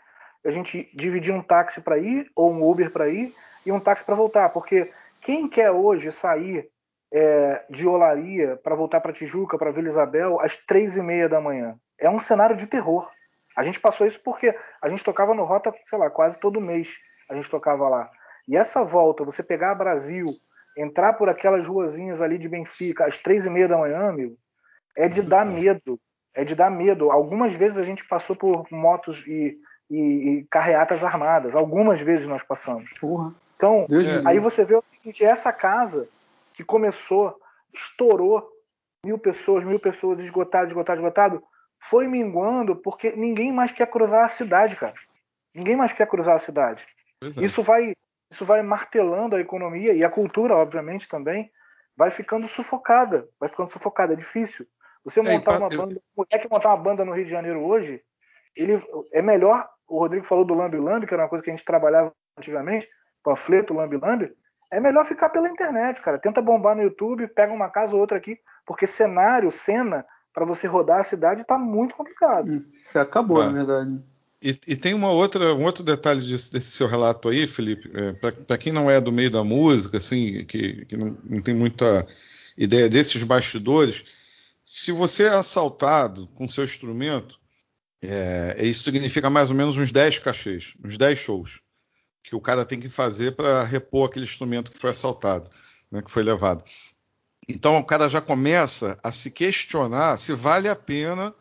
a 0.44 0.50
gente 0.52 0.88
dividia 0.94 1.34
um 1.34 1.42
táxi 1.42 1.80
para 1.80 1.98
ir, 1.98 2.30
ou 2.34 2.52
um 2.52 2.64
Uber 2.64 2.90
para 2.92 3.08
ir, 3.08 3.34
e 3.66 3.72
um 3.72 3.80
táxi 3.80 4.04
para 4.04 4.14
voltar, 4.14 4.48
porque 4.50 4.92
quem 5.20 5.48
quer 5.48 5.72
hoje 5.72 6.12
sair 6.12 6.70
é, 7.12 7.64
de 7.68 7.86
Olaria 7.86 8.56
para 8.62 8.76
voltar 8.76 9.00
para 9.00 9.12
Tijuca, 9.12 9.58
para 9.58 9.72
Vila 9.72 9.88
Isabel, 9.88 10.40
às 10.40 10.56
três 10.56 10.96
e 10.96 11.02
meia 11.02 11.28
da 11.28 11.40
manhã? 11.40 11.76
É 11.98 12.08
um 12.08 12.20
cenário 12.20 12.56
de 12.56 12.68
terror. 12.68 13.10
A 13.56 13.64
gente 13.64 13.80
passou 13.80 14.06
isso 14.06 14.20
porque 14.22 14.56
a 14.80 14.88
gente 14.88 15.02
tocava 15.02 15.34
no 15.34 15.44
Rota, 15.44 15.74
sei 15.84 15.98
lá, 15.98 16.08
quase 16.08 16.38
todo 16.38 16.60
mês 16.60 16.94
a 17.28 17.34
gente 17.34 17.50
tocava 17.50 17.88
lá. 17.88 18.08
E 18.46 18.56
essa 18.56 18.84
volta, 18.84 19.24
você 19.24 19.42
pegar 19.42 19.74
Brasil, 19.74 20.26
entrar 20.76 21.14
por 21.14 21.28
aquelas 21.28 21.66
ruazinhas 21.66 22.20
ali 22.20 22.38
de 22.38 22.48
Benfica 22.48 23.06
às 23.06 23.18
três 23.18 23.46
e 23.46 23.50
meia 23.50 23.68
da 23.68 23.78
manhã, 23.78 24.08
amigo, 24.08 24.36
é 24.96 25.08
de 25.08 25.22
dar 25.22 25.46
medo 25.46 25.98
é 26.36 26.44
de 26.44 26.54
dar 26.54 26.70
medo. 26.70 27.10
Algumas 27.10 27.54
vezes 27.54 27.78
a 27.78 27.82
gente 27.82 28.06
passou 28.06 28.36
por 28.36 28.66
motos 28.70 29.24
e, 29.26 29.58
e, 29.90 29.98
e 29.98 30.44
carreatas 30.50 31.02
armadas. 31.02 31.56
Algumas 31.56 32.00
vezes 32.00 32.26
nós 32.26 32.42
passamos. 32.42 32.90
Porra. 33.00 33.34
Então, 33.56 33.86
é. 33.90 34.28
aí 34.28 34.38
você 34.38 34.62
vê 34.62 34.76
o 34.76 34.82
seguinte: 34.82 35.24
essa 35.24 35.50
casa 35.50 36.06
que 36.52 36.62
começou, 36.62 37.40
estourou 37.72 38.46
mil 39.04 39.18
pessoas, 39.18 39.64
mil 39.64 39.80
pessoas, 39.80 40.20
esgotado, 40.20 40.66
esgotado, 40.66 40.98
esgotado, 40.98 41.42
foi 41.80 42.06
minguando 42.06 42.76
porque 42.76 43.12
ninguém 43.12 43.50
mais 43.50 43.72
quer 43.72 43.86
cruzar 43.86 44.24
a 44.24 44.28
cidade, 44.28 44.76
cara. 44.76 44.94
Ninguém 45.54 45.74
mais 45.74 45.94
quer 45.94 46.06
cruzar 46.06 46.36
a 46.36 46.40
cidade. 46.40 46.86
É. 47.22 47.28
Isso 47.42 47.62
vai 47.62 47.94
isso 48.36 48.44
vai 48.44 48.62
martelando 48.62 49.34
a 49.34 49.40
economia 49.40 49.94
e 49.94 50.04
a 50.04 50.10
cultura, 50.10 50.54
obviamente, 50.54 51.08
também, 51.08 51.50
vai 51.96 52.10
ficando 52.10 52.46
sufocada. 52.46 53.26
Vai 53.40 53.48
ficando 53.48 53.70
sufocada, 53.70 54.12
é 54.12 54.16
difícil. 54.16 54.66
Você 55.04 55.20
é, 55.20 55.22
montar 55.22 55.54
é, 55.54 55.58
uma 55.58 55.68
banda, 55.70 56.00
o 56.14 56.22
moleque 56.22 56.50
montar 56.50 56.68
uma 56.68 56.76
banda 56.76 57.04
no 57.04 57.12
Rio 57.12 57.24
de 57.24 57.30
Janeiro 57.30 57.64
hoje, 57.64 58.02
ele 58.54 58.78
é 59.14 59.22
melhor. 59.22 59.66
O 59.88 59.98
Rodrigo 59.98 60.26
falou 60.26 60.44
do 60.44 60.52
Lambi 60.52 60.76
Lambi, 60.76 61.06
que 61.06 61.14
era 61.14 61.22
uma 61.22 61.28
coisa 61.30 61.42
que 61.42 61.50
a 61.50 61.54
gente 61.56 61.64
trabalhava 61.64 62.12
antigamente, 62.38 62.86
panfleto 63.24 63.72
Lambi 63.72 63.96
Lambi. 63.96 64.30
É 64.70 64.80
melhor 64.80 65.06
ficar 65.06 65.30
pela 65.30 65.48
internet, 65.48 66.02
cara. 66.02 66.18
Tenta 66.18 66.42
bombar 66.42 66.76
no 66.76 66.82
YouTube, 66.82 67.28
pega 67.28 67.52
uma 67.52 67.70
casa 67.70 67.94
ou 67.94 68.00
outra 68.00 68.18
aqui, 68.18 68.38
porque 68.66 68.86
cenário, 68.86 69.50
cena, 69.50 70.04
para 70.34 70.44
você 70.44 70.66
rodar 70.66 71.00
a 71.00 71.04
cidade 71.04 71.44
tá 71.44 71.56
muito 71.56 71.94
complicado. 71.94 72.50
Hum, 72.50 72.70
acabou, 72.94 73.42
é. 73.42 73.46
na 73.46 73.52
verdade. 73.52 74.04
E, 74.42 74.58
e, 74.66 74.76
tem 74.76 74.92
uma 74.92 75.10
outra, 75.10 75.54
um 75.54 75.64
outro 75.64 75.82
detalhe 75.82 76.20
desse, 76.20 76.60
seu 76.60 76.86
relato 76.86 77.28
aí, 77.28 77.46
Felipe. 77.46 77.90
É, 77.94 78.12
para 78.12 78.58
quem 78.58 78.72
não 78.72 78.90
é 78.90 79.00
do 79.00 79.10
meio 79.10 79.30
da 79.30 79.42
música, 79.42 79.98
assim, 79.98 80.44
que, 80.44 80.84
que 80.84 80.96
não, 80.96 81.16
não, 81.24 81.40
tem 81.40 81.54
muita 81.54 82.06
ideia 82.56 82.88
desses 82.88 83.22
bastidores, 83.22 84.04
se 84.64 84.92
você 84.92 85.24
é 85.24 85.30
assaltado 85.30 86.26
com 86.34 86.48
seu 86.48 86.64
instrumento, 86.64 87.40
é, 88.02 88.58
isso 88.62 88.84
significa 88.84 89.30
mais 89.30 89.48
ou 89.50 89.56
menos 89.56 89.78
uns 89.78 89.90
10 89.90 90.18
cachês, 90.18 90.74
uns 90.84 90.98
10 90.98 91.18
shows 91.18 91.60
que 92.22 92.34
o 92.34 92.40
cara 92.40 92.64
tem 92.64 92.80
que 92.80 92.88
fazer 92.88 93.36
para 93.36 93.62
repor 93.62 94.06
aquele 94.06 94.24
instrumento 94.24 94.72
que 94.72 94.78
foi 94.78 94.90
assaltado, 94.90 95.48
né, 95.90 96.02
que 96.02 96.10
foi 96.10 96.24
levado. 96.24 96.64
Então 97.48 97.78
o 97.78 97.84
cara 97.84 98.08
já 98.08 98.20
começa 98.20 98.96
a 99.02 99.12
se 99.12 99.30
questionar 99.30 100.16
se 100.16 100.32
vale 100.32 100.68
a 100.68 100.74
pena 100.74 101.32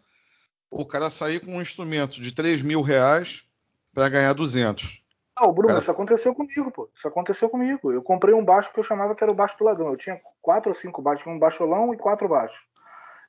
o 0.72 0.86
cara 0.86 1.09
sair 1.09 1.39
com 1.39 1.51
um 1.51 1.61
instrumento 1.61 2.22
de 2.22 2.34
3 2.34 2.61
mil 2.61 2.82
reais 2.82 3.45
para 3.93 4.09
ganhar 4.09 4.34
200. 4.34 5.03
Ah, 5.38 5.47
Bruno, 5.47 5.68
cara... 5.68 5.80
isso 5.80 5.91
aconteceu 5.91 6.34
comigo, 6.34 6.72
pô. 6.72 6.89
Isso 6.95 7.07
aconteceu 7.07 7.49
comigo. 7.49 7.91
Eu 7.91 8.01
comprei 8.01 8.34
um 8.34 8.43
baixo 8.43 8.72
que 8.72 8.80
eu 8.80 8.84
chamava 8.84 9.16
que 9.16 9.24
era 9.24 9.32
o 9.32 9.36
baixo 9.36 9.57
do 9.57 9.66
ladrão. 9.66 9.89
Eu 9.89 9.97
tinha 9.97 10.20
quatro 10.41 10.70
ou 10.70 10.76
cinco 10.76 11.01
baixos, 11.01 11.28
um 11.28 11.38
baixolão 11.38 11.93
e 11.93 11.97
quatro 11.97 12.28
baixos. 12.28 12.59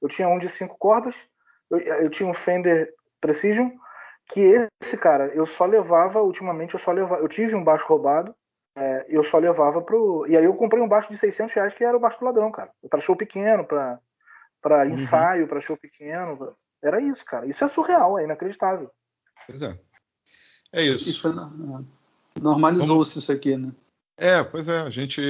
Eu 0.00 0.08
tinha 0.08 0.28
um 0.28 0.38
de 0.38 0.48
cinco 0.48 0.76
cordas, 0.78 1.14
eu, 1.70 1.78
eu 1.78 2.10
tinha 2.10 2.28
um 2.28 2.34
Fender 2.34 2.94
Precision, 3.20 3.70
que 4.28 4.68
esse, 4.82 4.96
cara, 4.96 5.28
eu 5.28 5.46
só 5.46 5.64
levava, 5.64 6.20
ultimamente 6.20 6.74
eu 6.74 6.80
só 6.80 6.92
levava, 6.92 7.22
eu 7.22 7.28
tive 7.28 7.54
um 7.54 7.64
baixo 7.64 7.86
roubado, 7.86 8.34
é, 8.76 9.06
eu 9.08 9.22
só 9.22 9.38
levava 9.38 9.80
pro. 9.80 10.26
E 10.28 10.36
aí 10.36 10.44
eu 10.44 10.54
comprei 10.54 10.82
um 10.82 10.88
baixo 10.88 11.08
de 11.08 11.16
600 11.16 11.54
reais 11.54 11.74
que 11.74 11.82
era 11.82 11.96
o 11.96 12.00
baixo 12.00 12.18
do 12.18 12.26
ladrão, 12.26 12.50
cara. 12.50 12.70
Para 12.90 13.00
show 13.00 13.16
pequeno, 13.16 13.64
para 13.64 13.98
uhum. 14.62 14.86
ensaio, 14.86 15.48
para 15.48 15.60
show 15.60 15.76
pequeno. 15.76 16.54
Era 16.86 17.00
isso, 17.00 17.24
cara. 17.24 17.46
Isso 17.48 17.64
é 17.64 17.68
surreal, 17.68 18.16
é 18.16 18.24
inacreditável. 18.24 18.88
Pois 19.44 19.60
é. 19.60 19.76
É 20.72 20.84
isso. 20.84 21.08
isso 21.08 21.28
Normalizou-se 22.40 23.18
isso 23.18 23.32
aqui, 23.32 23.56
né? 23.56 23.72
É, 24.16 24.44
pois 24.44 24.68
é, 24.68 24.80
a 24.80 24.90
gente 24.90 25.20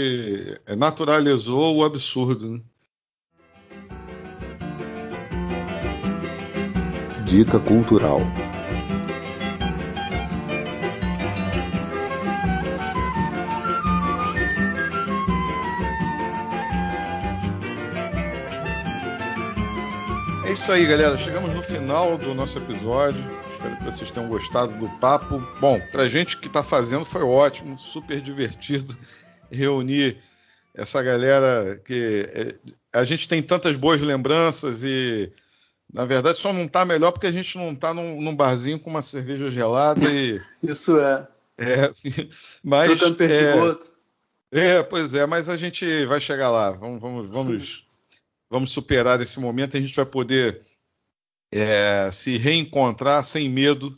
naturalizou 0.76 1.76
o 1.76 1.84
absurdo, 1.84 2.50
né? 2.50 2.62
Dica 7.24 7.58
cultural. 7.58 8.18
Isso 20.66 20.72
aí, 20.72 20.84
galera. 20.84 21.16
Chegamos 21.16 21.54
no 21.54 21.62
final 21.62 22.18
do 22.18 22.34
nosso 22.34 22.58
episódio. 22.58 23.22
Espero 23.52 23.76
que 23.76 23.84
vocês 23.84 24.10
tenham 24.10 24.28
gostado 24.28 24.76
do 24.78 24.88
papo. 24.98 25.38
Bom, 25.60 25.80
pra 25.92 26.08
gente 26.08 26.36
que 26.36 26.48
tá 26.48 26.60
fazendo 26.60 27.04
foi 27.04 27.22
ótimo, 27.22 27.78
super 27.78 28.20
divertido 28.20 28.92
reunir 29.48 30.18
essa 30.74 31.00
galera 31.04 31.80
que 31.84 32.28
é, 32.32 32.58
a 32.92 33.04
gente 33.04 33.28
tem 33.28 33.40
tantas 33.40 33.76
boas 33.76 34.00
lembranças 34.00 34.82
e 34.82 35.32
na 35.94 36.04
verdade 36.04 36.36
só 36.36 36.52
não 36.52 36.66
tá 36.66 36.84
melhor 36.84 37.12
porque 37.12 37.28
a 37.28 37.32
gente 37.32 37.56
não 37.56 37.72
tá 37.72 37.94
num, 37.94 38.20
num 38.20 38.34
barzinho 38.34 38.80
com 38.80 38.90
uma 38.90 39.02
cerveja 39.02 39.48
gelada 39.52 40.04
e 40.10 40.42
isso 40.64 40.98
é 40.98 41.28
é 41.58 41.92
mas 42.64 42.90
é, 44.50 44.78
é, 44.78 44.82
pois 44.82 45.14
é 45.14 45.26
mas 45.26 45.48
a 45.48 45.56
gente 45.56 46.04
vai 46.06 46.20
chegar 46.20 46.50
lá 46.50 46.72
vamos 46.72 47.00
vamos 47.00 47.30
vamos, 47.30 47.85
vamos 48.50 48.72
superar 48.72 49.20
esse 49.20 49.40
momento 49.40 49.74
e 49.74 49.78
a 49.78 49.80
gente 49.80 49.96
vai 49.96 50.06
poder 50.06 50.62
é, 51.52 52.10
se 52.10 52.36
reencontrar 52.36 53.24
sem 53.24 53.48
medo 53.48 53.96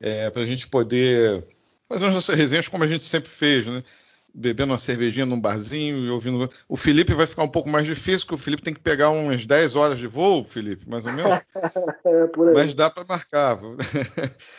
é, 0.00 0.30
para 0.30 0.42
a 0.42 0.46
gente 0.46 0.68
poder 0.68 1.44
fazer 1.88 2.06
as 2.06 2.14
nossas 2.14 2.36
resenhas 2.36 2.68
como 2.68 2.84
a 2.84 2.86
gente 2.86 3.04
sempre 3.04 3.28
fez, 3.28 3.66
né? 3.66 3.82
Bebendo 4.34 4.72
uma 4.72 4.78
cervejinha 4.78 5.26
num 5.26 5.40
barzinho 5.40 6.04
e 6.04 6.10
ouvindo. 6.10 6.48
O 6.68 6.76
Felipe 6.76 7.14
vai 7.14 7.26
ficar 7.26 7.42
um 7.42 7.48
pouco 7.48 7.68
mais 7.68 7.86
difícil, 7.86 8.20
porque 8.20 8.34
o 8.34 8.44
Felipe 8.44 8.62
tem 8.62 8.74
que 8.74 8.80
pegar 8.80 9.10
umas 9.10 9.46
10 9.46 9.74
horas 9.74 9.98
de 9.98 10.06
voo, 10.06 10.44
Felipe, 10.44 10.88
mais 10.88 11.06
ou 11.06 11.12
menos. 11.12 11.32
é, 12.04 12.52
Mas 12.54 12.74
dá 12.74 12.90
para 12.90 13.04
marcar. 13.04 13.58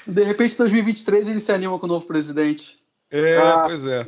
De 0.07 0.23
repente, 0.23 0.55
em 0.55 0.57
2023, 0.57 1.27
ele 1.27 1.39
se 1.39 1.51
anima 1.51 1.77
com 1.79 1.85
o 1.85 1.89
novo 1.89 2.05
presidente. 2.05 2.77
É, 3.11 3.37
ah, 3.37 3.65
pois 3.67 3.85
é. 3.85 4.07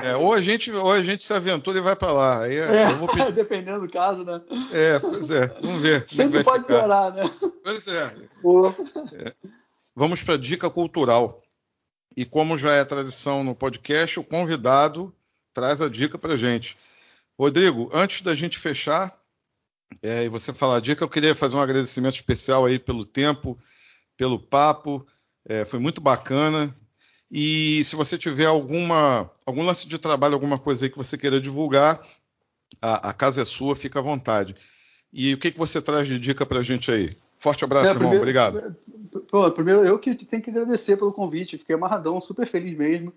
É, 0.00 0.16
ou, 0.16 0.32
a 0.32 0.40
gente, 0.40 0.70
ou 0.70 0.90
a 0.90 1.02
gente 1.02 1.22
se 1.22 1.32
aventura 1.32 1.78
e 1.78 1.82
vai 1.82 1.94
para 1.94 2.12
lá. 2.12 2.42
Aí, 2.44 2.56
é. 2.56 2.86
Dependendo 3.32 3.80
do 3.80 3.92
caso, 3.92 4.24
né? 4.24 4.40
É, 4.72 4.98
pois 4.98 5.30
é. 5.30 5.46
Vamos 5.60 5.82
ver. 5.82 6.02
É 6.02 6.08
Sempre 6.08 6.42
pode 6.42 6.62
ficar. 6.62 6.78
piorar, 6.78 7.12
né? 7.12 7.22
Pois 7.62 7.86
é. 7.86 8.14
é. 9.14 9.34
Vamos 9.94 10.22
para 10.22 10.34
a 10.34 10.38
dica 10.38 10.70
cultural. 10.70 11.40
E 12.16 12.24
como 12.24 12.56
já 12.56 12.72
é 12.72 12.84
tradição 12.84 13.44
no 13.44 13.54
podcast, 13.54 14.18
o 14.18 14.24
convidado 14.24 15.14
traz 15.52 15.80
a 15.82 15.88
dica 15.88 16.18
para 16.18 16.36
gente. 16.36 16.76
Rodrigo, 17.38 17.90
antes 17.92 18.22
da 18.22 18.34
gente 18.34 18.58
fechar 18.58 19.14
é, 20.02 20.24
e 20.24 20.28
você 20.28 20.52
falar 20.52 20.76
a 20.76 20.80
dica, 20.80 21.04
eu 21.04 21.08
queria 21.08 21.34
fazer 21.34 21.56
um 21.56 21.60
agradecimento 21.62 22.14
especial 22.14 22.64
aí 22.64 22.78
pelo 22.78 23.04
tempo, 23.04 23.58
pelo 24.16 24.38
papo. 24.38 25.04
É, 25.44 25.64
foi 25.64 25.78
muito 25.78 26.00
bacana. 26.00 26.74
E 27.34 27.82
se 27.84 27.96
você 27.96 28.18
tiver 28.18 28.44
alguma, 28.44 29.30
algum 29.46 29.64
lance 29.64 29.88
de 29.88 29.98
trabalho, 29.98 30.34
alguma 30.34 30.58
coisa 30.58 30.84
aí 30.84 30.90
que 30.90 30.98
você 30.98 31.16
queira 31.16 31.40
divulgar, 31.40 31.98
a, 32.80 33.08
a 33.08 33.12
casa 33.14 33.40
é 33.40 33.44
sua, 33.46 33.74
fica 33.74 34.00
à 34.00 34.02
vontade. 34.02 34.54
E 35.10 35.32
o 35.32 35.38
que, 35.38 35.50
que 35.50 35.58
você 35.58 35.80
traz 35.80 36.06
de 36.06 36.18
dica 36.18 36.44
para 36.44 36.58
a 36.58 36.62
gente 36.62 36.90
aí? 36.90 37.16
Forte 37.38 37.64
abraço, 37.64 37.86
é, 37.86 37.90
irmão. 37.90 38.10
Primeiro, 38.10 38.22
Obrigado. 38.22 38.76
Pô, 39.30 39.50
primeiro, 39.50 39.82
eu 39.82 39.98
que 39.98 40.14
tenho 40.14 40.42
que 40.42 40.50
agradecer 40.50 40.98
pelo 40.98 41.12
convite. 41.12 41.56
Fiquei 41.56 41.74
amarradão, 41.74 42.20
super 42.20 42.46
feliz 42.46 42.76
mesmo. 42.76 43.14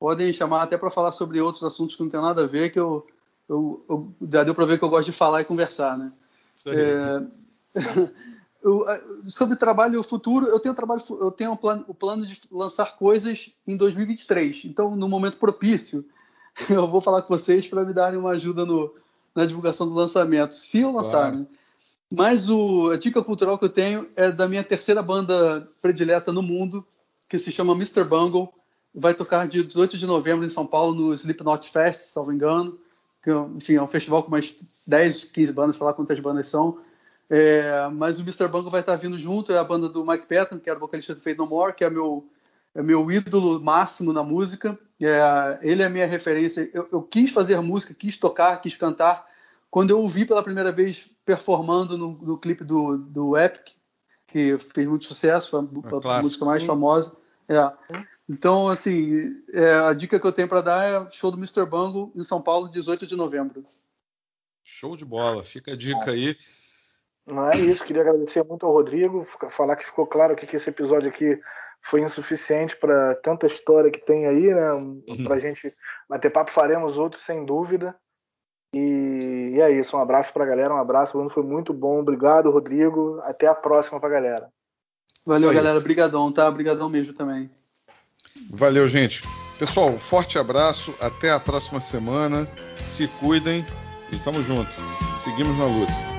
Podem 0.00 0.32
chamar 0.32 0.62
até 0.62 0.78
para 0.78 0.90
falar 0.90 1.12
sobre 1.12 1.38
outros 1.38 1.62
assuntos 1.62 1.94
que 1.94 2.02
não 2.02 2.08
tem 2.08 2.22
nada 2.22 2.44
a 2.44 2.46
ver, 2.46 2.70
que 2.70 2.80
eu, 2.80 3.06
eu, 3.46 3.84
eu 3.86 4.14
já 4.32 4.44
deu 4.44 4.54
para 4.54 4.64
ver 4.64 4.78
que 4.78 4.84
eu 4.84 4.88
gosto 4.88 5.06
de 5.06 5.12
falar 5.12 5.42
e 5.42 5.44
conversar, 5.44 5.98
né? 5.98 6.10
Isso 6.56 6.70
aí. 6.70 6.76
É... 6.78 7.26
Eu, 8.62 8.84
sobre 9.28 9.56
trabalho 9.56 10.02
futuro, 10.02 10.46
eu 10.46 10.58
tenho 10.58 10.74
trabalho, 10.74 11.02
eu 11.20 11.30
tenho 11.30 11.52
um 11.52 11.56
plano, 11.56 11.84
o 11.86 11.94
plano 11.94 12.26
de 12.26 12.40
lançar 12.50 12.96
coisas 12.96 13.50
em 13.66 13.76
2023. 13.76 14.62
Então, 14.64 14.96
no 14.96 15.08
momento 15.08 15.38
propício, 15.38 16.04
eu 16.68 16.88
vou 16.88 17.00
falar 17.00 17.22
com 17.22 17.36
vocês 17.36 17.66
para 17.68 17.84
me 17.84 17.92
darem 17.92 18.18
uma 18.18 18.30
ajuda 18.30 18.66
no, 18.66 18.92
na 19.34 19.46
divulgação 19.46 19.88
do 19.88 19.94
lançamento, 19.94 20.54
se 20.54 20.80
eu 20.80 20.92
lançar. 20.92 21.30
Claro. 21.30 21.38
Né? 21.38 21.46
Mas 22.10 22.48
o, 22.48 22.90
a 22.90 22.96
dica 22.96 23.22
cultural 23.22 23.58
que 23.58 23.66
eu 23.66 23.68
tenho 23.68 24.08
é 24.16 24.32
da 24.32 24.48
minha 24.48 24.64
terceira 24.64 25.02
banda 25.02 25.68
predileta 25.80 26.32
no 26.32 26.42
mundo, 26.42 26.84
que 27.28 27.38
se 27.38 27.52
chama 27.52 27.74
Mr. 27.74 28.02
Bungle. 28.04 28.52
Vai 28.94 29.12
tocar 29.14 29.46
dia 29.46 29.62
18 29.62 29.98
de 29.98 30.06
novembro 30.06 30.44
em 30.44 30.48
São 30.48 30.66
Paulo 30.66 30.94
no 30.94 31.12
Slipknot 31.12 31.70
Fest, 31.70 32.12
salvo 32.12 32.32
engano. 32.32 32.78
Que, 33.22 33.30
enfim, 33.30 33.74
é 33.74 33.82
um 33.82 33.86
festival 33.86 34.22
com 34.22 34.30
mais 34.30 34.54
10, 34.86 35.24
15 35.24 35.52
bandas, 35.52 35.76
sei 35.76 35.84
lá 35.84 35.92
quantas 35.92 36.18
bandas 36.18 36.46
são. 36.46 36.78
É, 37.30 37.88
mas 37.92 38.18
o 38.18 38.22
Mr. 38.22 38.48
Bungle 38.48 38.70
vai 38.70 38.80
estar 38.80 38.96
vindo 38.96 39.18
junto, 39.18 39.52
é 39.52 39.58
a 39.58 39.64
banda 39.64 39.88
do 39.88 40.04
Mike 40.04 40.26
Patton, 40.26 40.58
que 40.58 40.70
era 40.70 40.78
o 40.78 40.80
vocalista 40.80 41.14
do 41.14 41.20
Fate 41.20 41.36
No 41.36 41.46
More, 41.46 41.74
que 41.74 41.84
é 41.84 41.90
meu, 41.90 42.26
é 42.74 42.82
meu 42.82 43.10
ídolo 43.10 43.60
máximo 43.60 44.12
na 44.12 44.22
música. 44.22 44.78
É, 45.00 45.58
ele 45.62 45.82
é 45.82 45.86
a 45.86 45.90
minha 45.90 46.06
referência. 46.06 46.70
Eu, 46.72 46.88
eu, 46.90 47.02
quis 47.02 47.30
fazer 47.30 47.60
música, 47.60 47.92
quis 47.92 48.16
tocar, 48.16 48.60
quis 48.60 48.76
cantar. 48.76 49.26
Quando 49.70 49.90
eu 49.90 50.02
o 50.02 50.08
vi 50.08 50.24
pela 50.24 50.42
primeira 50.42 50.72
vez 50.72 51.10
performando 51.24 51.98
no, 51.98 52.12
no 52.12 52.38
clipe 52.38 52.64
do, 52.64 52.96
do 52.96 53.36
Epic, 53.36 53.74
que 54.26 54.56
fez 54.58 54.86
muito 54.88 55.04
sucesso, 55.04 55.56
a, 55.56 55.60
a 55.60 56.22
música 56.22 56.44
mais 56.44 56.64
famosa. 56.64 57.14
É. 57.48 57.72
Então, 58.28 58.68
assim, 58.68 59.42
é, 59.52 59.74
a 59.86 59.92
dica 59.94 60.20
que 60.20 60.26
eu 60.26 60.32
tenho 60.32 60.48
para 60.48 60.60
dar 60.60 60.84
é 60.84 61.10
show 61.10 61.30
do 61.30 61.38
Mr. 61.38 61.64
Bungle 61.64 62.12
em 62.14 62.22
São 62.22 62.40
Paulo, 62.40 62.70
18 62.70 63.06
de 63.06 63.16
novembro. 63.16 63.64
Show 64.62 64.96
de 64.96 65.04
bola, 65.04 65.42
fica 65.42 65.72
a 65.72 65.76
dica 65.76 66.10
aí. 66.10 66.36
Não 67.28 67.50
é 67.50 67.56
isso, 67.58 67.84
queria 67.84 68.02
agradecer 68.02 68.42
muito 68.42 68.64
ao 68.64 68.72
Rodrigo, 68.72 69.26
falar 69.50 69.76
que 69.76 69.84
ficou 69.84 70.06
claro 70.06 70.34
que 70.34 70.56
esse 70.56 70.70
episódio 70.70 71.08
aqui 71.08 71.38
foi 71.82 72.00
insuficiente 72.00 72.74
para 72.76 73.14
tanta 73.16 73.46
história 73.46 73.90
que 73.90 74.00
tem 74.00 74.26
aí, 74.26 74.54
né? 74.54 74.72
Uhum. 74.72 75.24
Para 75.24 75.36
a 75.36 75.38
gente 75.38 75.72
bater 76.08 76.30
papo, 76.30 76.50
faremos 76.50 76.96
outros 76.96 77.22
sem 77.22 77.44
dúvida. 77.44 77.94
E, 78.74 79.52
e 79.54 79.60
é 79.60 79.70
isso, 79.70 79.96
um 79.96 80.00
abraço 80.00 80.32
para 80.32 80.44
a 80.44 80.46
galera, 80.46 80.74
um 80.74 80.78
abraço, 80.78 81.12
Bruno, 81.12 81.30
foi 81.30 81.42
muito 81.42 81.72
bom, 81.72 82.00
obrigado, 82.00 82.50
Rodrigo, 82.50 83.20
até 83.24 83.46
a 83.46 83.54
próxima 83.54 84.00
para 84.00 84.08
a 84.08 84.12
galera. 84.12 84.48
Valeu, 85.26 85.52
galera, 85.52 85.80
brigadão, 85.80 86.32
tá? 86.32 86.50
Brigadão 86.50 86.88
mesmo 86.88 87.12
também. 87.12 87.50
Valeu, 88.50 88.86
gente. 88.86 89.22
Pessoal, 89.58 89.98
forte 89.98 90.38
abraço, 90.38 90.94
até 91.00 91.30
a 91.30 91.40
próxima 91.40 91.80
semana, 91.80 92.46
se 92.78 93.08
cuidem 93.08 93.64
e 94.12 94.18
tamo 94.18 94.42
junto. 94.42 94.70
Seguimos 95.24 95.58
na 95.58 95.64
luta. 95.64 96.17